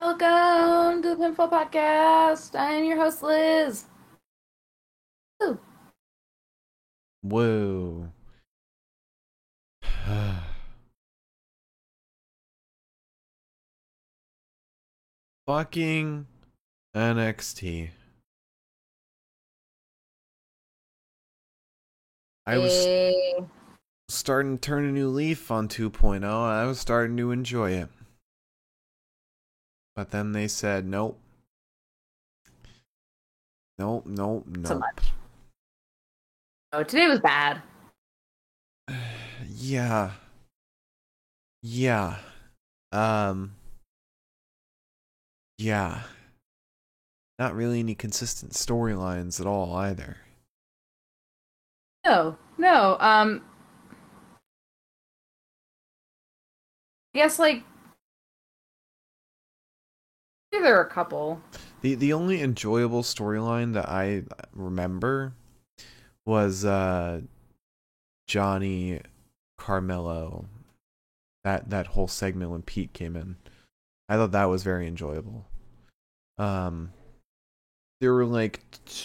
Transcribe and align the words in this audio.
Welcome 0.00 1.02
to 1.02 1.16
the 1.16 1.16
Pinfall 1.16 1.50
Podcast. 1.50 2.58
I'm 2.58 2.84
your 2.84 2.96
host, 2.98 3.22
Liz. 3.22 3.84
Woo. 5.40 5.58
Whoa. 7.22 8.12
Fucking 15.46 16.26
NXT. 16.94 17.90
I 22.46 22.58
was 22.58 22.72
Hey. 22.72 23.44
starting 24.08 24.58
to 24.58 24.60
turn 24.60 24.84
a 24.86 24.92
new 24.92 25.08
leaf 25.08 25.50
on 25.50 25.68
2.0. 25.68 26.24
I 26.24 26.64
was 26.66 26.78
starting 26.80 27.16
to 27.18 27.30
enjoy 27.30 27.72
it. 27.72 27.88
But 29.98 30.12
then 30.12 30.30
they 30.30 30.46
said, 30.46 30.86
nope. 30.86 31.18
Nope, 33.80 34.06
nope, 34.06 34.44
nope. 34.46 34.66
so 34.68 34.78
much. 34.78 35.10
Oh, 36.72 36.84
today 36.84 37.08
was 37.08 37.18
bad. 37.18 37.62
Yeah. 39.56 40.12
Yeah. 41.62 42.18
Um. 42.92 43.56
Yeah. 45.58 46.02
Not 47.40 47.56
really 47.56 47.80
any 47.80 47.96
consistent 47.96 48.52
storylines 48.52 49.40
at 49.40 49.46
all 49.48 49.74
either. 49.74 50.18
No, 52.06 52.36
no. 52.56 52.96
Um, 53.00 53.42
I 57.14 57.18
guess 57.18 57.40
like 57.40 57.64
there 60.52 60.76
are 60.76 60.84
a 60.84 60.90
couple. 60.90 61.40
The 61.82 61.94
the 61.94 62.12
only 62.12 62.42
enjoyable 62.42 63.02
storyline 63.02 63.74
that 63.74 63.88
I 63.88 64.24
remember 64.54 65.34
was 66.26 66.64
uh 66.64 67.20
Johnny 68.26 69.00
Carmelo. 69.56 70.46
That 71.44 71.70
that 71.70 71.88
whole 71.88 72.08
segment 72.08 72.50
when 72.50 72.62
Pete 72.62 72.92
came 72.92 73.16
in. 73.16 73.36
I 74.08 74.16
thought 74.16 74.32
that 74.32 74.44
was 74.46 74.62
very 74.62 74.86
enjoyable. 74.86 75.46
Um 76.38 76.92
there 78.00 78.12
were 78.12 78.26
like 78.26 78.60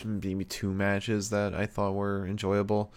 maybe 0.06 0.46
two 0.46 0.72
matches 0.72 1.30
that 1.32 1.54
I 1.54 1.66
thought 1.66 1.94
were 1.94 2.28
enjoyable. 2.28 2.94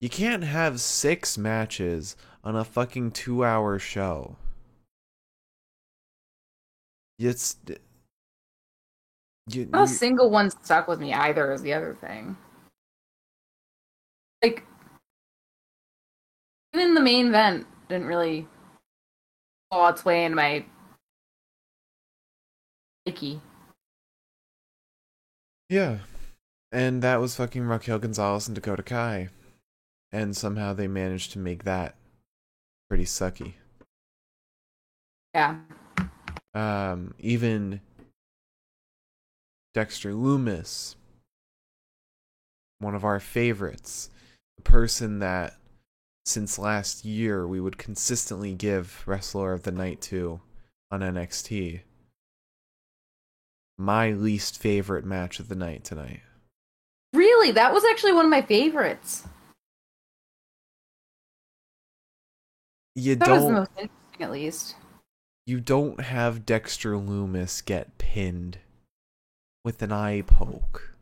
You 0.00 0.08
can't 0.08 0.44
have 0.44 0.80
six 0.80 1.36
matches 1.36 2.16
on 2.42 2.56
a 2.56 2.64
fucking 2.64 3.10
2-hour 3.10 3.78
show. 3.78 4.36
It's 7.28 7.56
you, 9.46 9.66
Not 9.66 9.78
a 9.78 9.90
you- 9.90 9.96
single 9.96 10.30
one 10.30 10.50
stuck 10.50 10.88
with 10.88 11.00
me 11.00 11.12
either. 11.12 11.52
Is 11.52 11.62
the 11.62 11.74
other 11.74 11.94
thing. 11.94 12.36
Like 14.42 14.64
even 16.74 16.94
the 16.94 17.00
main 17.00 17.28
event 17.28 17.66
didn't 17.88 18.06
really 18.06 18.48
fall 19.70 19.88
its 19.88 20.04
way 20.04 20.24
into 20.24 20.36
my 20.36 20.64
psyche. 23.06 23.40
Yeah. 25.68 25.98
And 26.72 27.02
that 27.02 27.20
was 27.20 27.36
fucking 27.36 27.64
Raquel 27.66 27.98
Gonzalez 27.98 28.48
and 28.48 28.54
Dakota 28.54 28.82
Kai. 28.82 29.28
And 30.12 30.36
somehow 30.36 30.72
they 30.72 30.88
managed 30.88 31.32
to 31.32 31.38
make 31.38 31.64
that 31.64 31.96
pretty 32.88 33.04
sucky. 33.04 33.54
Yeah. 35.34 35.58
Um, 36.54 37.14
even 37.18 37.80
Dexter 39.74 40.12
Loomis, 40.14 40.96
one 42.80 42.94
of 42.94 43.04
our 43.04 43.20
favorites, 43.20 44.10
the 44.56 44.62
person 44.62 45.20
that 45.20 45.54
since 46.24 46.58
last 46.58 47.04
year 47.04 47.46
we 47.46 47.60
would 47.60 47.78
consistently 47.78 48.54
give 48.54 49.02
Wrestler 49.06 49.52
of 49.52 49.62
the 49.62 49.72
Night 49.72 50.00
to 50.02 50.40
on 50.90 51.00
NXT. 51.00 51.80
My 53.78 54.10
least 54.10 54.58
favorite 54.60 55.04
match 55.04 55.40
of 55.40 55.48
the 55.48 55.54
night 55.54 55.84
tonight. 55.84 56.20
Really, 57.12 57.50
that 57.52 57.72
was 57.72 57.84
actually 57.84 58.12
one 58.12 58.26
of 58.26 58.30
my 58.30 58.42
favorites. 58.42 59.26
You 62.94 63.16
That 63.16 63.28
was 63.28 63.44
the 63.44 63.52
most 63.52 63.70
interesting, 63.76 64.20
at 64.20 64.30
least. 64.30 64.76
You 65.50 65.60
don't 65.60 66.00
have 66.00 66.46
Dexter 66.46 66.96
Loomis 66.96 67.60
get 67.60 67.98
pinned 67.98 68.58
with 69.64 69.82
an 69.82 69.90
eye 69.90 70.22
poke 70.22 70.94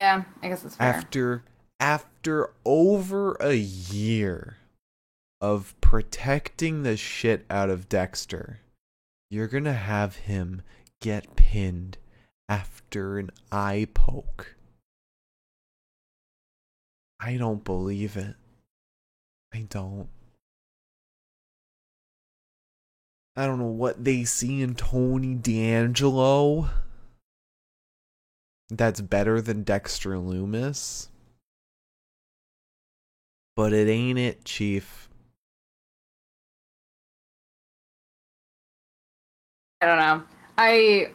Yeah, 0.00 0.22
I 0.40 0.48
guess 0.48 0.64
it's 0.64 0.76
fair. 0.76 0.86
after 0.86 1.42
after 1.80 2.50
over 2.64 3.32
a 3.40 3.54
year 3.54 4.58
of 5.40 5.74
protecting 5.80 6.82
the 6.82 6.96
shit 6.96 7.44
out 7.50 7.70
of 7.70 7.88
Dexter. 7.88 8.60
You're 9.30 9.48
going 9.48 9.64
to 9.64 9.72
have 9.72 10.16
him 10.16 10.62
get 11.00 11.34
pinned 11.36 11.96
after 12.48 13.18
an 13.18 13.30
eye 13.50 13.88
poke. 13.94 14.54
I 17.18 17.36
don't 17.36 17.64
believe 17.64 18.16
it. 18.16 18.36
I 19.52 19.66
don't. 19.68 20.08
I 23.36 23.46
don't 23.46 23.58
know 23.58 23.66
what 23.66 24.04
they 24.04 24.24
see 24.24 24.60
in 24.60 24.74
Tony 24.74 25.34
D'Angelo. 25.34 26.68
That's 28.68 29.00
better 29.00 29.40
than 29.40 29.62
Dexter 29.62 30.18
Loomis. 30.18 31.08
But 33.56 33.72
it 33.72 33.88
ain't 33.88 34.18
it, 34.18 34.44
Chief. 34.44 35.08
I 39.80 39.86
don't 39.86 39.98
know. 39.98 40.22
I 40.58 41.12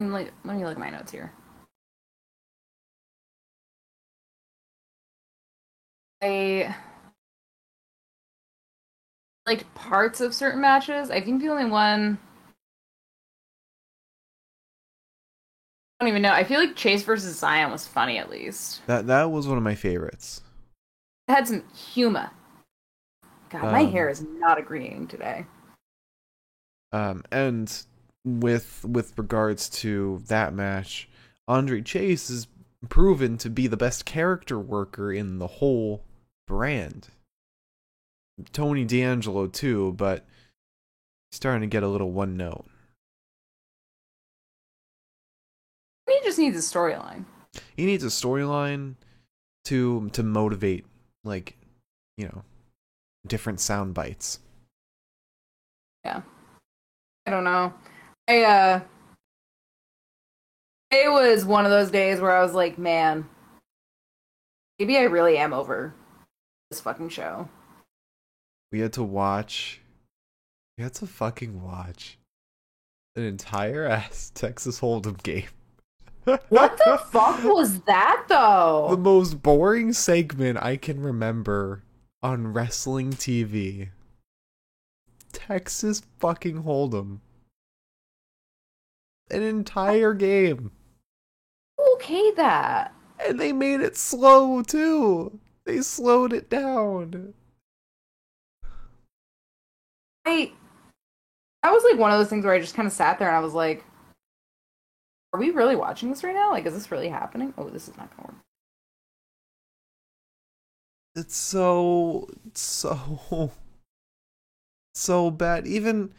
let 0.00 0.08
me, 0.44 0.64
look 0.64 0.72
at 0.72 0.78
my 0.78 0.90
notes 0.90 1.12
here. 1.12 1.32
I 6.22 6.74
liked 9.50 9.74
parts 9.74 10.20
of 10.20 10.32
certain 10.32 10.60
matches. 10.60 11.10
I 11.10 11.20
think 11.20 11.42
the 11.42 11.48
only 11.48 11.64
one 11.64 12.18
I 16.00 16.04
don't 16.04 16.08
even 16.08 16.22
know. 16.22 16.32
I 16.32 16.44
feel 16.44 16.60
like 16.60 16.76
Chase 16.76 17.02
versus 17.02 17.40
Xyon 17.42 17.70
was 17.70 17.86
funny 17.86 18.16
at 18.16 18.30
least. 18.30 18.80
That 18.86 19.06
that 19.08 19.30
was 19.30 19.46
one 19.46 19.58
of 19.58 19.64
my 19.64 19.74
favorites. 19.74 20.40
It 21.28 21.32
had 21.32 21.46
some 21.48 21.64
humor. 21.74 22.30
God, 23.50 23.64
my 23.64 23.82
Um, 23.82 23.92
hair 23.92 24.08
is 24.08 24.22
not 24.22 24.58
agreeing 24.58 25.08
today. 25.08 25.44
Um, 26.92 27.22
and 27.30 27.84
with 28.24 28.84
with 28.84 29.18
regards 29.18 29.68
to 29.80 30.22
that 30.28 30.54
match, 30.54 31.08
Andre 31.48 31.82
Chase 31.82 32.30
is 32.30 32.46
proven 32.88 33.36
to 33.38 33.50
be 33.50 33.66
the 33.66 33.76
best 33.76 34.06
character 34.06 34.58
worker 34.58 35.12
in 35.12 35.38
the 35.38 35.46
whole 35.46 36.04
brand. 36.46 37.08
Tony 38.52 38.84
D'Angelo 38.84 39.46
too, 39.46 39.92
but 39.92 40.26
he's 41.30 41.36
starting 41.36 41.62
to 41.62 41.66
get 41.66 41.82
a 41.82 41.88
little 41.88 42.10
one 42.10 42.36
note. 42.36 42.66
He 46.08 46.18
just 46.24 46.38
needs 46.38 46.56
a 46.56 46.60
storyline. 46.60 47.24
He 47.76 47.86
needs 47.86 48.04
a 48.04 48.08
storyline 48.08 48.94
to 49.66 50.08
to 50.10 50.22
motivate, 50.22 50.86
like, 51.24 51.56
you 52.16 52.26
know, 52.26 52.42
different 53.26 53.60
sound 53.60 53.94
bites. 53.94 54.40
Yeah, 56.04 56.22
I 57.26 57.30
don't 57.30 57.44
know. 57.44 57.74
I 58.28 58.42
uh 58.42 58.80
it 60.90 61.10
was 61.10 61.44
one 61.44 61.64
of 61.64 61.70
those 61.70 61.90
days 61.90 62.20
where 62.20 62.36
I 62.36 62.42
was 62.42 62.52
like, 62.52 62.76
man, 62.76 63.28
maybe 64.78 64.98
I 64.98 65.02
really 65.02 65.38
am 65.38 65.52
over 65.52 65.94
this 66.70 66.80
fucking 66.80 67.10
show. 67.10 67.48
We 68.72 68.80
had 68.80 68.92
to 68.94 69.02
watch. 69.02 69.80
We 70.76 70.84
had 70.84 70.94
to 70.94 71.06
fucking 71.06 71.62
watch 71.62 72.18
an 73.16 73.24
entire 73.24 73.84
ass 73.84 74.30
Texas 74.34 74.80
Hold'em 74.80 75.22
game. 75.22 75.44
What 76.48 76.76
the 76.76 77.00
fuck 77.10 77.42
was 77.42 77.80
that 77.82 78.26
though? 78.28 78.88
The 78.90 78.96
most 78.98 79.42
boring 79.42 79.92
segment 79.92 80.62
I 80.62 80.76
can 80.76 81.02
remember 81.02 81.82
on 82.22 82.52
wrestling 82.52 83.12
TV. 83.12 83.88
Texas 85.32 86.02
fucking 86.18 86.62
Hold'em. 86.62 87.20
An 89.30 89.42
entire 89.42 90.12
game. 90.12 90.72
Okay, 91.94 92.32
that? 92.32 92.94
And 93.26 93.40
they 93.40 93.52
made 93.52 93.80
it 93.80 93.96
slow 93.96 94.62
too. 94.62 95.40
They 95.64 95.80
slowed 95.80 96.32
it 96.32 96.50
down. 96.50 97.32
I 100.30 100.52
That 101.62 101.72
was 101.72 101.84
like 101.84 101.98
one 101.98 102.12
of 102.12 102.18
those 102.18 102.28
things 102.28 102.44
where 102.44 102.54
I 102.54 102.60
just 102.60 102.74
kind 102.74 102.86
of 102.86 102.92
sat 102.92 103.18
there 103.18 103.28
and 103.28 103.36
I 103.36 103.40
was 103.40 103.54
like, 103.54 103.84
"Are 105.32 105.40
we 105.40 105.50
really 105.50 105.76
watching 105.76 106.10
this 106.10 106.24
right 106.24 106.34
now? 106.34 106.50
Like, 106.50 106.66
is 106.66 106.74
this 106.74 106.90
really 106.90 107.08
happening? 107.08 107.52
Oh, 107.58 107.68
this 107.68 107.88
is 107.88 107.96
not 107.96 108.14
gonna 108.16 108.28
work." 108.28 108.36
It's 111.16 111.36
so 111.36 112.28
so 112.54 113.50
so 114.94 115.30
bad. 115.30 115.66
Even 115.66 116.12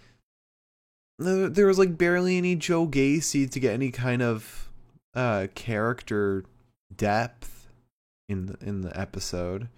there 1.18 1.50
there 1.50 1.68
was 1.68 1.80
like 1.80 1.98
barely 1.98 2.38
any 2.38 2.56
Joe 2.56 2.88
Gacy 2.88 3.50
to 3.50 3.60
get 3.60 3.74
any 3.74 3.92
kind 3.92 4.22
of 4.22 4.70
uh 5.14 5.48
character 5.56 6.44
depth 6.96 7.70
in 8.28 8.48
the 8.48 8.58
in 8.62 8.82
the 8.82 9.00
episode. 9.00 9.70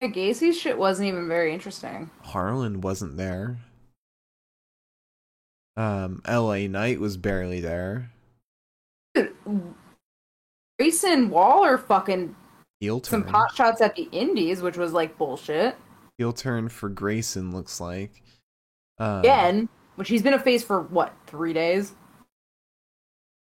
Yeah, 0.00 0.08
Gacy's 0.08 0.58
shit 0.58 0.76
wasn't 0.76 1.08
even 1.08 1.26
very 1.28 1.52
interesting. 1.54 2.10
Harland 2.22 2.84
wasn't 2.84 3.16
there. 3.16 3.58
Um, 5.76 6.22
L.A. 6.24 6.68
Knight 6.68 7.00
was 7.00 7.16
barely 7.16 7.60
there. 7.60 8.10
Dude, 9.14 9.34
Grayson 10.78 11.30
Waller 11.30 11.78
fucking 11.78 12.34
Heel 12.80 13.00
turn. 13.00 13.22
some 13.22 13.32
pot 13.32 13.54
shots 13.54 13.80
at 13.80 13.94
the 13.96 14.08
Indies, 14.12 14.62
which 14.62 14.76
was 14.76 14.92
like 14.92 15.16
bullshit. 15.18 15.76
Heel 16.18 16.32
turn 16.32 16.68
for 16.68 16.88
Grayson 16.88 17.52
looks 17.54 17.80
like. 17.80 18.22
Um, 18.98 19.20
Again, 19.20 19.68
which 19.96 20.08
he's 20.08 20.22
been 20.22 20.34
a 20.34 20.38
face 20.38 20.62
for 20.62 20.80
what 20.82 21.14
three 21.26 21.52
days. 21.52 21.94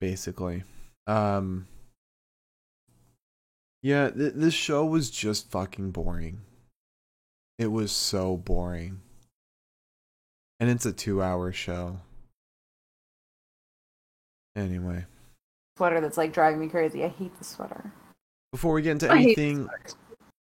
basically. 0.01 0.63
Um 1.07 1.67
Yeah, 3.85 4.09
th- 4.09 4.33
this 4.33 4.55
show 4.55 4.83
was 4.83 5.11
just 5.11 5.51
fucking 5.51 5.91
boring. 5.91 6.41
It 7.59 7.67
was 7.67 7.91
so 7.91 8.35
boring. 8.35 9.01
And 10.59 10.71
it's 10.71 10.87
a 10.87 10.91
2-hour 10.91 11.51
show. 11.51 11.99
Anyway, 14.55 15.05
Sweater 15.77 16.01
that's 16.01 16.17
like 16.17 16.33
driving 16.33 16.61
me 16.61 16.67
crazy. 16.67 17.03
I 17.03 17.09
hate 17.09 17.37
the 17.37 17.43
sweater. 17.43 17.93
before 18.51 18.73
we 18.73 18.81
get 18.81 18.93
into 18.93 19.11
I 19.11 19.17
anything 19.17 19.69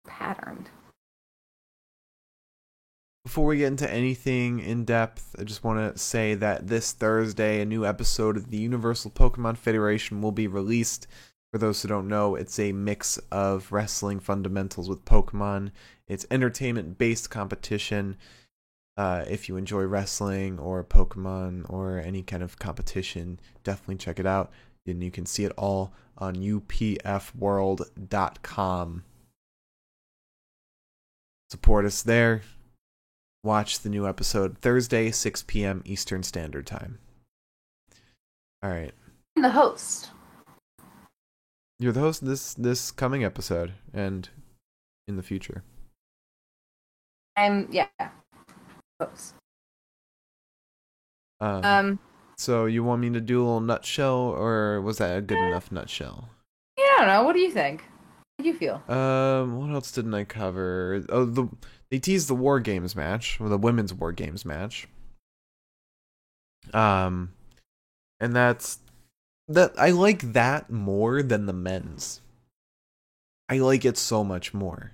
patterned. 0.08 0.72
Before 3.24 3.46
we 3.46 3.58
get 3.60 3.68
into 3.68 3.92
anything 3.94 4.62
in 4.62 4.84
depth, 4.84 5.36
I 5.38 5.44
just 5.44 5.64
want 5.64 5.94
to 5.94 6.00
say 6.00 6.34
that 6.34 6.68
this 6.70 6.92
Thursday, 6.92 7.62
a 7.62 7.66
new 7.66 7.86
episode 7.86 8.36
of 8.36 8.50
the 8.50 8.58
Universal 8.58 9.12
Pokemon 9.12 9.58
Federation 9.58 10.24
will 10.24 10.32
be 10.32 10.48
released. 10.48 11.06
For 11.58 11.62
those 11.62 11.82
who 11.82 11.88
don't 11.88 12.08
know, 12.08 12.36
it's 12.36 12.60
a 12.60 12.72
mix 12.72 13.18
of 13.32 13.72
wrestling 13.72 14.20
fundamentals 14.20 14.88
with 14.88 15.04
Pokemon. 15.06 15.72
It's 16.08 16.28
entertainment 16.30 17.00
based 17.00 17.32
competition. 17.32 18.16
Uh, 18.96 19.26
if 19.28 19.50
you 19.50 19.58
enjoy 19.58 19.86
wrestling 19.86 20.60
or 20.60 20.84
Pokemon 20.84 21.68
or 21.68 21.98
any 21.98 22.22
kind 22.22 22.44
of 22.44 22.60
competition, 22.60 23.40
definitely 23.64 23.96
check 23.96 24.20
it 24.20 24.28
out. 24.28 24.52
And 24.86 25.02
you 25.02 25.10
can 25.10 25.26
see 25.26 25.46
it 25.46 25.52
all 25.58 25.94
on 26.16 26.36
upfworld.com. 26.36 29.04
Support 31.50 31.86
us 31.86 32.04
there 32.04 32.44
watch 33.44 33.80
the 33.80 33.90
new 33.90 34.08
episode 34.08 34.60
Thursday, 34.60 35.10
6 35.10 35.44
p.m. 35.48 35.82
Eastern 35.86 36.22
Standard 36.22 36.68
Time. 36.68 37.00
All 38.62 38.70
right. 38.70 38.94
I'm 39.36 39.42
the 39.42 39.50
host. 39.50 40.12
You're 41.80 41.94
the 41.94 42.00
host 42.00 42.22
of 42.22 42.28
this 42.28 42.54
this 42.56 42.92
coming 42.92 43.24
episode 43.24 43.74
and 43.94 44.28
in 45.08 45.16
the 45.16 45.24
future. 45.24 45.64
I'm 47.36 47.68
yeah. 47.72 47.88
Host. 49.00 49.36
Um, 51.40 51.64
Um. 51.64 52.00
so 52.38 52.66
you 52.66 52.84
want 52.84 53.02
me 53.02 53.12
to 53.12 53.22
do 53.22 53.40
a 53.40 53.44
little 53.44 53.60
nutshell 53.62 54.18
or 54.18 54.82
was 54.82 54.98
that 54.98 55.18
a 55.18 55.22
good 55.22 55.38
enough 55.38 55.72
nutshell? 55.72 56.30
Yeah, 56.80 56.84
I 56.84 56.98
don't 57.00 57.08
know. 57.08 57.24
What 57.24 57.34
do 57.34 57.40
you 57.40 57.52
think? 57.52 57.82
How 57.82 58.44
do 58.44 58.50
you 58.50 58.56
feel? 58.56 58.82
Um, 58.90 59.58
what 59.58 59.72
else 59.74 59.92
didn't 59.92 60.16
I 60.16 60.24
cover? 60.24 61.04
Oh, 61.10 61.26
the 61.26 61.48
they 61.92 62.00
teased 62.00 62.28
the 62.28 62.36
War 62.36 62.60
Games 62.60 62.96
match, 62.96 63.40
or 63.40 63.50
the 63.50 63.58
women's 63.58 63.94
War 63.94 64.12
Games 64.12 64.46
match. 64.46 64.88
Um, 66.74 67.32
and 68.20 68.36
that's 68.36 68.80
that. 69.48 69.74
I 69.78 69.92
like 69.92 70.34
that 70.34 70.70
more 70.70 71.22
than 71.24 71.46
the 71.46 71.54
men's. 71.54 72.22
I 73.50 73.60
like 73.60 73.86
it 73.86 73.98
so 73.98 74.24
much 74.24 74.54
more 74.54 74.92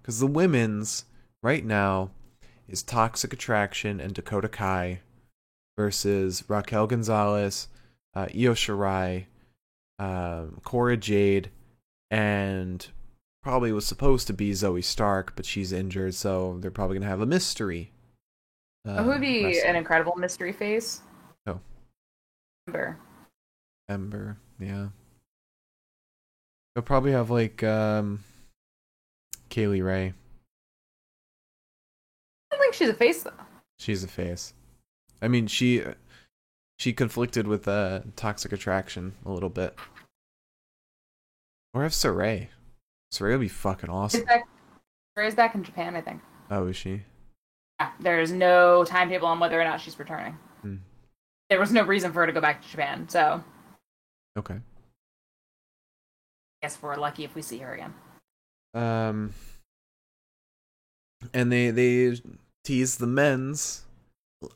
because 0.00 0.20
the 0.20 0.26
women's 0.26 1.04
right 1.42 1.64
now 1.64 2.10
is 2.68 2.82
Toxic 2.82 3.32
Attraction 3.32 4.00
and 4.00 4.12
Dakota 4.12 4.48
Kai 4.48 5.00
versus 5.78 6.44
Raquel 6.48 6.86
Gonzalez, 6.86 7.68
uh, 8.14 8.26
Io 8.34 8.52
Shirai, 8.52 9.26
um, 9.98 10.60
Cora 10.64 10.96
Jade, 10.96 11.50
and 12.10 12.86
probably 13.42 13.72
was 13.72 13.86
supposed 13.86 14.26
to 14.26 14.32
be 14.32 14.52
Zoey 14.52 14.84
Stark, 14.84 15.34
but 15.34 15.46
she's 15.46 15.72
injured, 15.72 16.14
so 16.14 16.58
they're 16.60 16.70
probably 16.70 16.96
gonna 16.98 17.08
have 17.10 17.20
a 17.20 17.26
mystery. 17.26 17.92
Uh, 18.86 19.02
Who 19.02 19.10
would 19.10 19.20
be 19.20 19.44
wrestler. 19.44 19.70
an 19.70 19.76
incredible 19.76 20.16
mystery 20.16 20.52
face? 20.52 21.00
Ember. 22.66 22.98
Ember? 23.88 24.36
Yeah. 24.58 24.88
They'll 26.74 26.82
probably 26.82 27.12
have 27.12 27.30
like 27.30 27.62
um, 27.62 28.24
Kay 29.48 29.66
Lee 29.66 29.82
Ray. 29.82 30.14
I 32.50 32.54
don't 32.56 32.60
think 32.60 32.74
she's 32.74 32.88
a 32.88 32.94
face 32.94 33.22
though. 33.22 33.32
She's 33.78 34.04
a 34.04 34.08
face. 34.08 34.54
I 35.20 35.28
mean, 35.28 35.46
she 35.46 35.82
she 36.78 36.92
conflicted 36.92 37.46
with 37.46 37.68
uh, 37.68 38.00
Toxic 38.16 38.52
Attraction 38.52 39.14
a 39.26 39.30
little 39.30 39.50
bit. 39.50 39.76
Or 41.74 41.82
have 41.82 41.92
Sarray. 41.92 42.48
Sarray 43.12 43.32
would 43.32 43.40
be 43.40 43.48
fucking 43.48 43.90
awesome. 43.90 44.24
back, 44.24 44.48
Ray's 45.16 45.34
back 45.34 45.54
in 45.54 45.64
Japan, 45.64 45.96
I 45.96 46.00
think. 46.00 46.20
Oh, 46.50 46.66
is 46.66 46.76
she? 46.76 47.02
Yeah, 47.80 47.90
there's 48.00 48.32
no 48.32 48.84
timetable 48.84 49.28
on 49.28 49.40
whether 49.40 49.60
or 49.60 49.64
not 49.64 49.80
she's 49.80 49.98
returning. 49.98 50.38
There 51.52 51.60
was 51.60 51.70
no 51.70 51.82
reason 51.82 52.14
for 52.14 52.20
her 52.20 52.26
to 52.26 52.32
go 52.32 52.40
back 52.40 52.62
to 52.62 52.68
Japan, 52.70 53.06
so 53.10 53.44
Okay. 54.38 54.54
I 54.54 54.60
guess 56.62 56.78
we're 56.80 56.96
lucky 56.96 57.24
if 57.24 57.34
we 57.34 57.42
see 57.42 57.58
her 57.58 57.74
again. 57.74 57.92
Um, 58.72 59.34
and 61.34 61.52
they 61.52 61.68
they 61.68 62.18
tease 62.64 62.96
the 62.96 63.06
men's. 63.06 63.84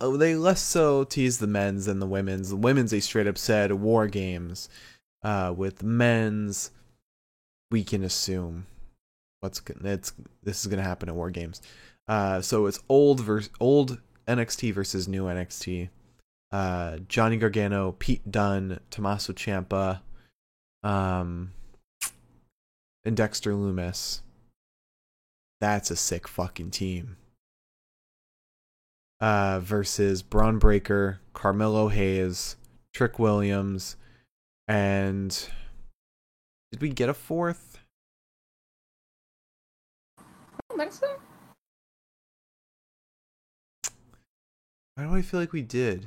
Oh, 0.01 0.17
they 0.17 0.37
less 0.37 0.63
so 0.63 1.05
tease 1.05 1.37
the 1.37 1.47
men's 1.47 1.85
than 1.85 2.01
the 2.01 2.07
women's. 2.07 2.49
The 2.49 2.57
women's 2.57 2.93
they 2.93 3.01
straight 3.01 3.27
up 3.27 3.37
said 3.37 3.73
war 3.73 4.07
games. 4.07 4.71
Uh, 5.23 5.53
with 5.55 5.83
men's, 5.83 6.71
we 7.71 7.85
can 7.85 8.05
assume 8.05 8.65
what's 9.41 9.61
it's 9.85 10.15
this 10.43 10.63
is 10.63 10.69
gonna 10.69 10.81
happen 10.81 11.11
at 11.11 11.15
war 11.15 11.29
games. 11.29 11.61
Uh, 12.09 12.41
so 12.41 12.65
it's 12.65 12.81
old 12.89 13.21
versus 13.21 13.51
old 13.61 14.01
NXT 14.27 14.73
versus 14.73 15.07
new 15.07 15.25
NXT. 15.25 15.91
Uh, 16.53 16.99
Johnny 17.09 17.37
Gargano, 17.37 17.93
Pete 17.99 18.31
Dunne, 18.31 18.81
Tommaso 18.91 19.33
Ciampa, 19.33 20.01
um, 20.83 21.53
and 23.05 23.17
Dexter 23.17 23.55
Loomis. 23.55 24.23
That's 25.61 25.91
a 25.91 25.97
sick 25.97 26.29
fucking 26.29 26.71
team. 26.71 27.17
Uh, 29.21 29.61
versus 29.61 30.23
Bron 30.23 30.59
Breakker, 30.59 31.21
Carmelo 31.33 31.89
Hayes, 31.89 32.57
Trick 32.93 33.19
Williams, 33.19 33.97
and 34.69 35.49
did 36.71 36.83
we 36.83 36.91
get 36.91 37.09
a 37.09 37.15
fourth? 37.15 37.79
I 40.19 40.23
don't 40.69 40.79
think 40.79 40.93
so. 40.93 41.09
Why 44.95 45.05
do 45.05 45.15
I 45.15 45.23
feel 45.23 45.41
like 45.41 45.53
we 45.53 45.63
did? 45.63 46.07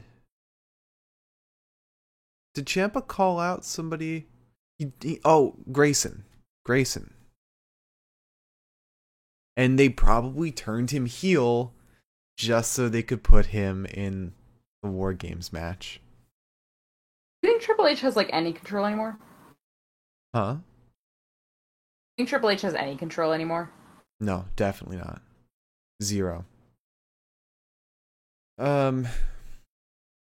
Did 2.59 2.65
Ciampa 2.65 3.07
call 3.07 3.39
out 3.39 3.63
somebody? 3.63 4.27
He, 4.77 4.91
he, 5.01 5.21
oh, 5.23 5.55
Grayson. 5.71 6.25
Grayson. 6.65 7.13
And 9.55 9.79
they 9.79 9.87
probably 9.87 10.51
turned 10.51 10.91
him 10.91 11.05
heel 11.05 11.73
just 12.35 12.73
so 12.73 12.89
they 12.89 13.01
could 13.01 13.23
put 13.23 13.45
him 13.45 13.85
in 13.85 14.33
the 14.83 14.89
War 14.89 15.13
Games 15.13 15.53
match. 15.53 16.01
Do 17.41 17.47
you 17.47 17.53
think 17.53 17.63
Triple 17.63 17.87
H 17.87 18.01
has 18.01 18.17
like 18.17 18.29
any 18.33 18.51
control 18.51 18.85
anymore? 18.85 19.17
Huh? 20.35 20.55
Do 20.55 20.59
you 22.17 22.17
think 22.17 22.29
Triple 22.29 22.49
H 22.49 22.63
has 22.63 22.75
any 22.75 22.97
control 22.97 23.31
anymore? 23.31 23.71
No, 24.19 24.43
definitely 24.57 24.97
not. 24.97 25.21
Zero. 26.03 26.43
Um 28.57 29.07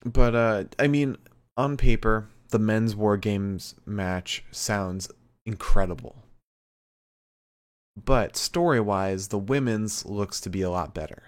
but 0.07 0.35
uh 0.35 0.65
I 0.79 0.89
mean 0.89 1.19
on 1.57 1.77
paper 1.77 2.29
the 2.51 2.59
men's 2.59 2.95
war 2.95 3.17
games 3.17 3.75
match 3.87 4.45
sounds 4.51 5.11
incredible. 5.47 6.23
But 8.03 8.37
story-wise 8.37 9.29
the 9.29 9.39
women's 9.39 10.05
looks 10.05 10.41
to 10.43 10.51
be 10.51 10.63
a 10.63 10.71
lot 10.71 10.95
better. 10.95 11.23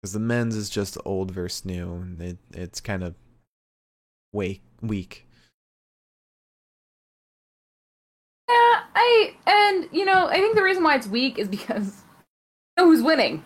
because 0.00 0.12
the 0.12 0.20
men's 0.20 0.54
is 0.56 0.70
just 0.70 0.96
old 1.04 1.30
versus 1.32 1.64
new. 1.64 1.92
and 1.94 2.20
It 2.22 2.38
it's 2.52 2.80
kind 2.80 3.02
of 3.02 3.14
weak 4.32 4.62
weak. 4.80 5.26
Yeah, 8.48 8.80
I 8.94 9.34
and 9.46 9.88
you 9.92 10.04
know 10.04 10.26
I 10.28 10.36
think 10.36 10.54
the 10.56 10.62
reason 10.62 10.82
why 10.82 10.96
it's 10.96 11.06
weak 11.06 11.38
is 11.38 11.48
because 11.48 12.02
we 12.76 12.82
know 12.82 12.90
who's 12.90 13.02
winning. 13.02 13.44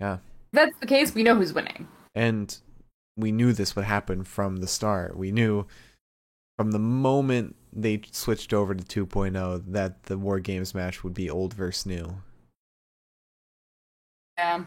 Yeah. 0.00 0.14
If 0.14 0.20
that's 0.52 0.78
the 0.80 0.86
case, 0.86 1.14
we 1.14 1.22
know 1.22 1.34
who's 1.34 1.52
winning. 1.52 1.88
And 2.14 2.56
we 3.16 3.32
knew 3.32 3.52
this 3.52 3.76
would 3.76 3.84
happen 3.84 4.24
from 4.24 4.56
the 4.56 4.66
start. 4.66 5.16
We 5.16 5.32
knew 5.32 5.66
from 6.56 6.72
the 6.72 6.78
moment 6.78 7.56
they 7.72 8.00
switched 8.10 8.52
over 8.52 8.74
to 8.74 9.06
2.0 9.06 9.64
that 9.72 10.04
the 10.04 10.18
War 10.18 10.40
Games 10.40 10.74
match 10.74 11.02
would 11.02 11.14
be 11.14 11.30
old 11.30 11.54
versus 11.54 11.86
new. 11.86 12.16
Yeah. 14.38 14.64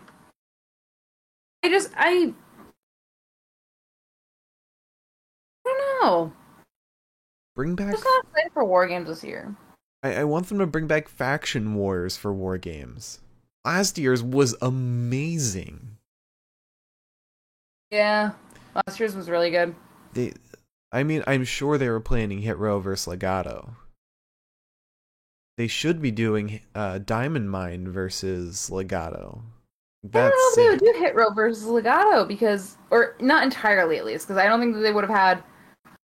I 1.64 1.70
just 1.70 1.92
I 1.96 2.34
I 5.66 5.70
don't 5.70 6.02
know. 6.02 6.34
Bring 7.56 7.76
back. 7.76 7.92
Just 7.92 8.06
not 8.06 8.26
excited 8.26 8.52
for 8.54 8.64
war 8.64 8.88
games 8.88 9.08
this 9.08 9.24
year. 9.24 9.56
I, 10.04 10.18
I 10.18 10.24
want 10.24 10.48
them 10.48 10.60
to 10.60 10.68
bring 10.68 10.88
back 10.88 11.10
faction 11.10 11.74
wars 11.74 12.16
for 12.16 12.32
War 12.32 12.58
Games. 12.58 13.20
Last 13.66 13.98
year's 13.98 14.24
was 14.24 14.56
amazing. 14.62 15.97
Yeah. 17.92 18.32
Last 18.76 19.00
year's 19.00 19.16
was 19.16 19.30
really 19.30 19.50
good. 19.50 19.76
They, 20.14 20.34
I 20.92 21.04
mean, 21.04 21.24
I'm 21.28 21.44
sure 21.44 21.78
they 21.78 21.90
were 21.90 22.00
planning 22.00 22.40
Hit 22.40 22.58
Row 22.58 22.80
versus 22.80 23.14
Legado. 23.14 23.72
They 25.58 25.68
should 25.68 26.02
be 26.02 26.12
doing 26.12 26.62
uh, 26.76 27.00
Diamond 27.00 27.50
Mine 27.50 27.92
versus 27.92 28.70
Legado. 28.72 29.42
I 30.06 30.10
don't 30.10 30.30
know 30.30 30.32
if 30.36 30.56
they 30.56 30.70
would 30.70 30.80
do 30.80 31.00
Hit 31.00 31.16
Row 31.16 31.32
versus 31.34 31.66
Legado 31.66 32.28
because, 32.28 32.78
or 32.92 33.16
not 33.20 33.44
entirely 33.44 33.98
at 33.98 34.06
least, 34.06 34.28
because 34.28 34.38
I 34.38 34.46
don't 34.46 34.60
think 34.60 34.76
that 34.76 34.82
they 34.82 34.94
would 34.94 35.04
have 35.04 35.18
had 35.18 35.44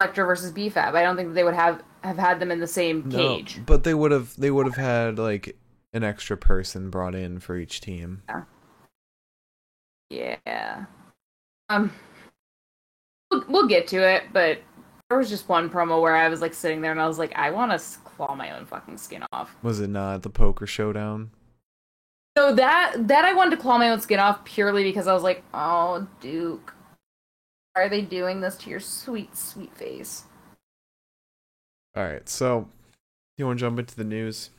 Elektra 0.01 0.25
versus 0.25 0.51
BFAB. 0.51 0.93
I 0.93 1.01
don't 1.01 1.15
think 1.15 1.29
that 1.29 1.35
they 1.35 1.43
would 1.43 1.55
have 1.55 1.81
have 2.03 2.17
had 2.17 2.39
them 2.39 2.51
in 2.51 2.59
the 2.59 2.67
same 2.67 3.09
cage. 3.09 3.57
No, 3.57 3.63
but 3.65 3.83
they 3.83 3.93
would 3.93 4.11
have 4.11 4.35
they 4.38 4.51
would 4.51 4.65
have 4.65 4.75
had 4.75 5.17
like 5.17 5.57
an 5.93 6.03
extra 6.03 6.38
person 6.38 6.89
brought 6.89 7.15
in 7.15 7.39
for 7.39 7.57
each 7.57 7.81
team. 7.81 8.21
Yeah. 10.09 10.85
Um. 11.69 11.91
We'll, 13.31 13.45
we'll 13.47 13.67
get 13.67 13.88
to 13.89 13.97
it, 13.97 14.23
but 14.33 14.59
there 15.09 15.17
was 15.17 15.29
just 15.29 15.49
one 15.49 15.69
promo 15.69 16.01
where 16.01 16.15
I 16.15 16.29
was 16.29 16.41
like 16.41 16.53
sitting 16.53 16.81
there 16.81 16.91
and 16.91 17.01
I 17.01 17.07
was 17.07 17.19
like, 17.19 17.35
I 17.35 17.51
want 17.51 17.71
to 17.71 17.99
claw 17.99 18.35
my 18.35 18.57
own 18.57 18.65
fucking 18.65 18.97
skin 18.97 19.23
off. 19.31 19.55
Was 19.63 19.79
it 19.79 19.89
not 19.89 20.21
the 20.21 20.29
poker 20.29 20.67
showdown? 20.67 21.31
So 22.38 22.53
that 22.55 23.07
that 23.07 23.25
I 23.25 23.33
wanted 23.33 23.55
to 23.55 23.61
claw 23.61 23.77
my 23.77 23.89
own 23.89 24.01
skin 24.01 24.19
off 24.19 24.45
purely 24.45 24.83
because 24.83 25.07
I 25.07 25.13
was 25.13 25.23
like, 25.23 25.43
oh, 25.53 26.07
Duke, 26.21 26.73
why 27.73 27.83
are 27.83 27.89
they 27.89 28.01
doing 28.01 28.39
this 28.39 28.55
to 28.57 28.69
your 28.69 28.79
sweet, 28.79 29.35
sweet 29.35 29.75
face? 29.75 30.23
All 31.95 32.03
right, 32.03 32.27
so 32.29 32.67
you 33.38 33.45
want 33.45 33.59
to 33.59 33.65
jump 33.65 33.79
into 33.79 33.95
the 33.95 34.03
news? 34.03 34.51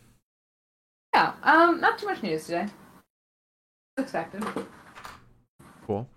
Yeah. 1.15 1.33
Um. 1.43 1.81
Not 1.81 1.99
too 1.99 2.07
much 2.07 2.23
news 2.23 2.47
today. 2.47 2.67
As 3.97 4.05
expected. 4.05 4.45
Cool. 5.87 6.09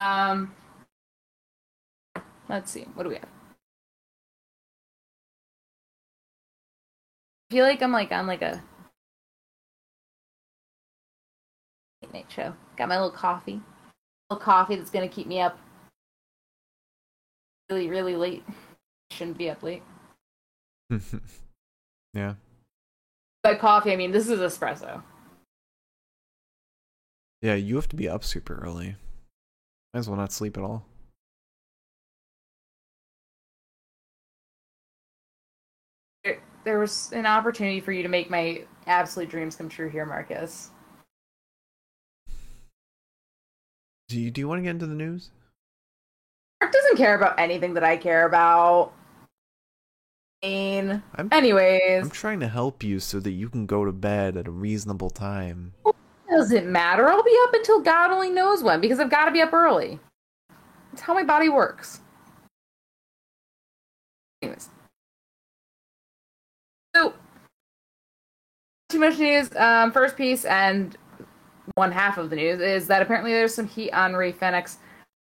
Um. 0.00 0.54
Let's 2.48 2.70
see. 2.70 2.86
What 2.94 3.04
do 3.04 3.10
we 3.10 3.16
have? 3.16 3.28
I 7.50 7.54
feel 7.54 7.64
like 7.64 7.82
I'm 7.82 7.92
like 7.92 8.12
on 8.12 8.26
like 8.26 8.42
a 8.42 8.62
late 12.02 12.12
night 12.12 12.26
show. 12.28 12.54
Got 12.76 12.88
my 12.88 12.96
little 12.96 13.10
coffee. 13.10 13.60
little 14.30 14.42
coffee 14.42 14.76
that's 14.76 14.90
gonna 14.90 15.08
keep 15.08 15.26
me 15.26 15.40
up 15.40 15.58
really, 17.70 17.88
really 17.88 18.16
late. 18.16 18.44
Shouldn't 19.10 19.38
be 19.38 19.50
up 19.50 19.62
late. 19.62 19.82
yeah. 22.14 22.34
By 23.42 23.54
coffee, 23.54 23.92
I 23.92 23.96
mean 23.96 24.12
this 24.12 24.28
is 24.28 24.40
espresso. 24.40 25.02
Yeah, 27.42 27.54
you 27.54 27.76
have 27.76 27.88
to 27.88 27.96
be 27.96 28.08
up 28.08 28.24
super 28.24 28.60
early. 28.62 28.96
Might 29.92 30.00
as 30.00 30.08
well 30.08 30.18
not 30.18 30.32
sleep 30.32 30.56
at 30.56 30.62
all. 30.62 30.84
There, 36.64 36.78
was 36.78 37.10
an 37.12 37.26
opportunity 37.26 37.80
for 37.80 37.90
you 37.90 38.02
to 38.02 38.08
make 38.08 38.30
my 38.30 38.62
absolute 38.86 39.30
dreams 39.30 39.56
come 39.56 39.68
true 39.68 39.88
here, 39.88 40.04
Marcus. 40.04 40.70
Do 44.08 44.20
you, 44.20 44.30
do 44.30 44.40
you 44.40 44.48
want 44.48 44.58
to 44.58 44.62
get 44.62 44.70
into 44.70 44.86
the 44.86 44.94
news? 44.94 45.30
Mark 46.60 46.72
doesn't 46.72 46.96
care 46.96 47.14
about 47.14 47.38
anything 47.38 47.74
that 47.74 47.84
I 47.84 47.96
care 47.96 48.26
about. 48.26 48.92
I 50.42 50.46
mean, 50.46 51.02
I'm 51.14 51.28
anyways, 51.32 52.02
I'm 52.02 52.10
trying 52.10 52.40
to 52.40 52.48
help 52.48 52.82
you 52.82 52.98
so 53.00 53.20
that 53.20 53.30
you 53.30 53.48
can 53.48 53.66
go 53.66 53.84
to 53.84 53.92
bed 53.92 54.36
at 54.36 54.46
a 54.46 54.50
reasonable 54.50 55.10
time. 55.10 55.74
Doesn't 56.30 56.70
matter. 56.70 57.08
I'll 57.08 57.24
be 57.24 57.36
up 57.48 57.54
until 57.54 57.80
God 57.80 58.12
only 58.12 58.30
knows 58.30 58.62
when 58.62 58.80
because 58.80 59.00
I've 59.00 59.10
got 59.10 59.24
to 59.24 59.32
be 59.32 59.40
up 59.40 59.52
early. 59.52 59.98
That's 60.92 61.02
how 61.02 61.14
my 61.14 61.24
body 61.24 61.48
works. 61.48 62.00
Anyways, 64.40 64.68
so 66.94 67.14
too 68.88 69.00
much 69.00 69.18
news. 69.18 69.54
Um, 69.56 69.92
first 69.92 70.16
piece 70.16 70.44
and 70.44 70.96
one 71.74 71.92
half 71.92 72.16
of 72.16 72.30
the 72.30 72.36
news 72.36 72.60
is 72.60 72.86
that 72.86 73.02
apparently 73.02 73.32
there's 73.32 73.54
some 73.54 73.66
heat 73.66 73.90
on 73.92 74.14
Rey 74.14 74.32
Fenix 74.32 74.78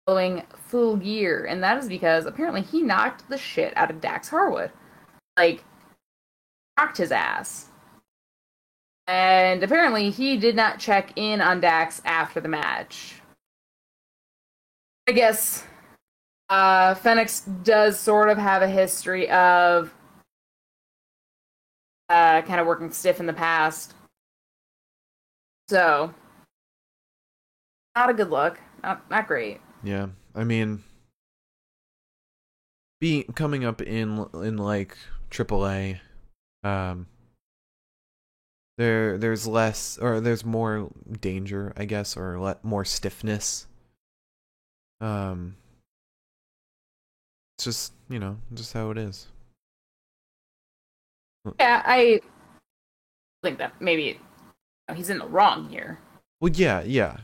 following 0.06 0.42
full 0.68 0.96
gear, 0.96 1.46
and 1.46 1.62
that 1.62 1.78
is 1.78 1.88
because 1.88 2.26
apparently 2.26 2.62
he 2.62 2.82
knocked 2.82 3.28
the 3.28 3.38
shit 3.38 3.76
out 3.76 3.90
of 3.90 4.00
Dax 4.00 4.28
Harwood, 4.28 4.70
like 5.38 5.64
knocked 6.78 6.98
his 6.98 7.12
ass. 7.12 7.68
And 9.12 9.62
apparently, 9.62 10.08
he 10.08 10.38
did 10.38 10.56
not 10.56 10.78
check 10.78 11.12
in 11.16 11.42
on 11.42 11.60
Dax 11.60 12.00
after 12.06 12.40
the 12.40 12.48
match. 12.48 13.16
I 15.06 15.12
guess 15.12 15.66
uh, 16.48 16.94
Fenix 16.94 17.40
does 17.40 18.00
sort 18.00 18.30
of 18.30 18.38
have 18.38 18.62
a 18.62 18.68
history 18.68 19.28
of 19.28 19.92
uh, 22.08 22.40
kind 22.40 22.58
of 22.58 22.66
working 22.66 22.90
stiff 22.90 23.20
in 23.20 23.26
the 23.26 23.34
past. 23.34 23.92
So, 25.68 26.14
not 27.94 28.08
a 28.08 28.14
good 28.14 28.30
look. 28.30 28.58
Not, 28.82 29.10
not 29.10 29.28
great. 29.28 29.60
Yeah, 29.84 30.06
I 30.34 30.44
mean, 30.44 30.84
being 32.98 33.24
coming 33.34 33.66
up 33.66 33.82
in 33.82 34.24
in 34.36 34.56
like 34.56 34.96
AAA, 35.30 36.00
um, 36.64 37.08
there 38.82 39.18
there's 39.18 39.46
less 39.46 39.98
or 39.98 40.20
there's 40.20 40.44
more 40.44 40.90
danger, 41.20 41.72
I 41.76 41.84
guess, 41.84 42.16
or 42.16 42.38
le- 42.38 42.58
more 42.62 42.84
stiffness. 42.84 43.66
Um, 45.00 45.56
it's 47.56 47.64
just 47.64 47.92
you 48.08 48.18
know 48.18 48.38
just 48.54 48.72
how 48.72 48.90
it 48.90 48.98
is. 48.98 49.28
Yeah, 51.58 51.82
I 51.84 52.20
think 53.42 53.58
that 53.58 53.80
maybe 53.80 54.18
he's 54.94 55.10
in 55.10 55.18
the 55.18 55.26
wrong 55.26 55.68
here. 55.68 55.98
Well, 56.40 56.52
yeah, 56.52 56.82
yeah, 56.82 57.18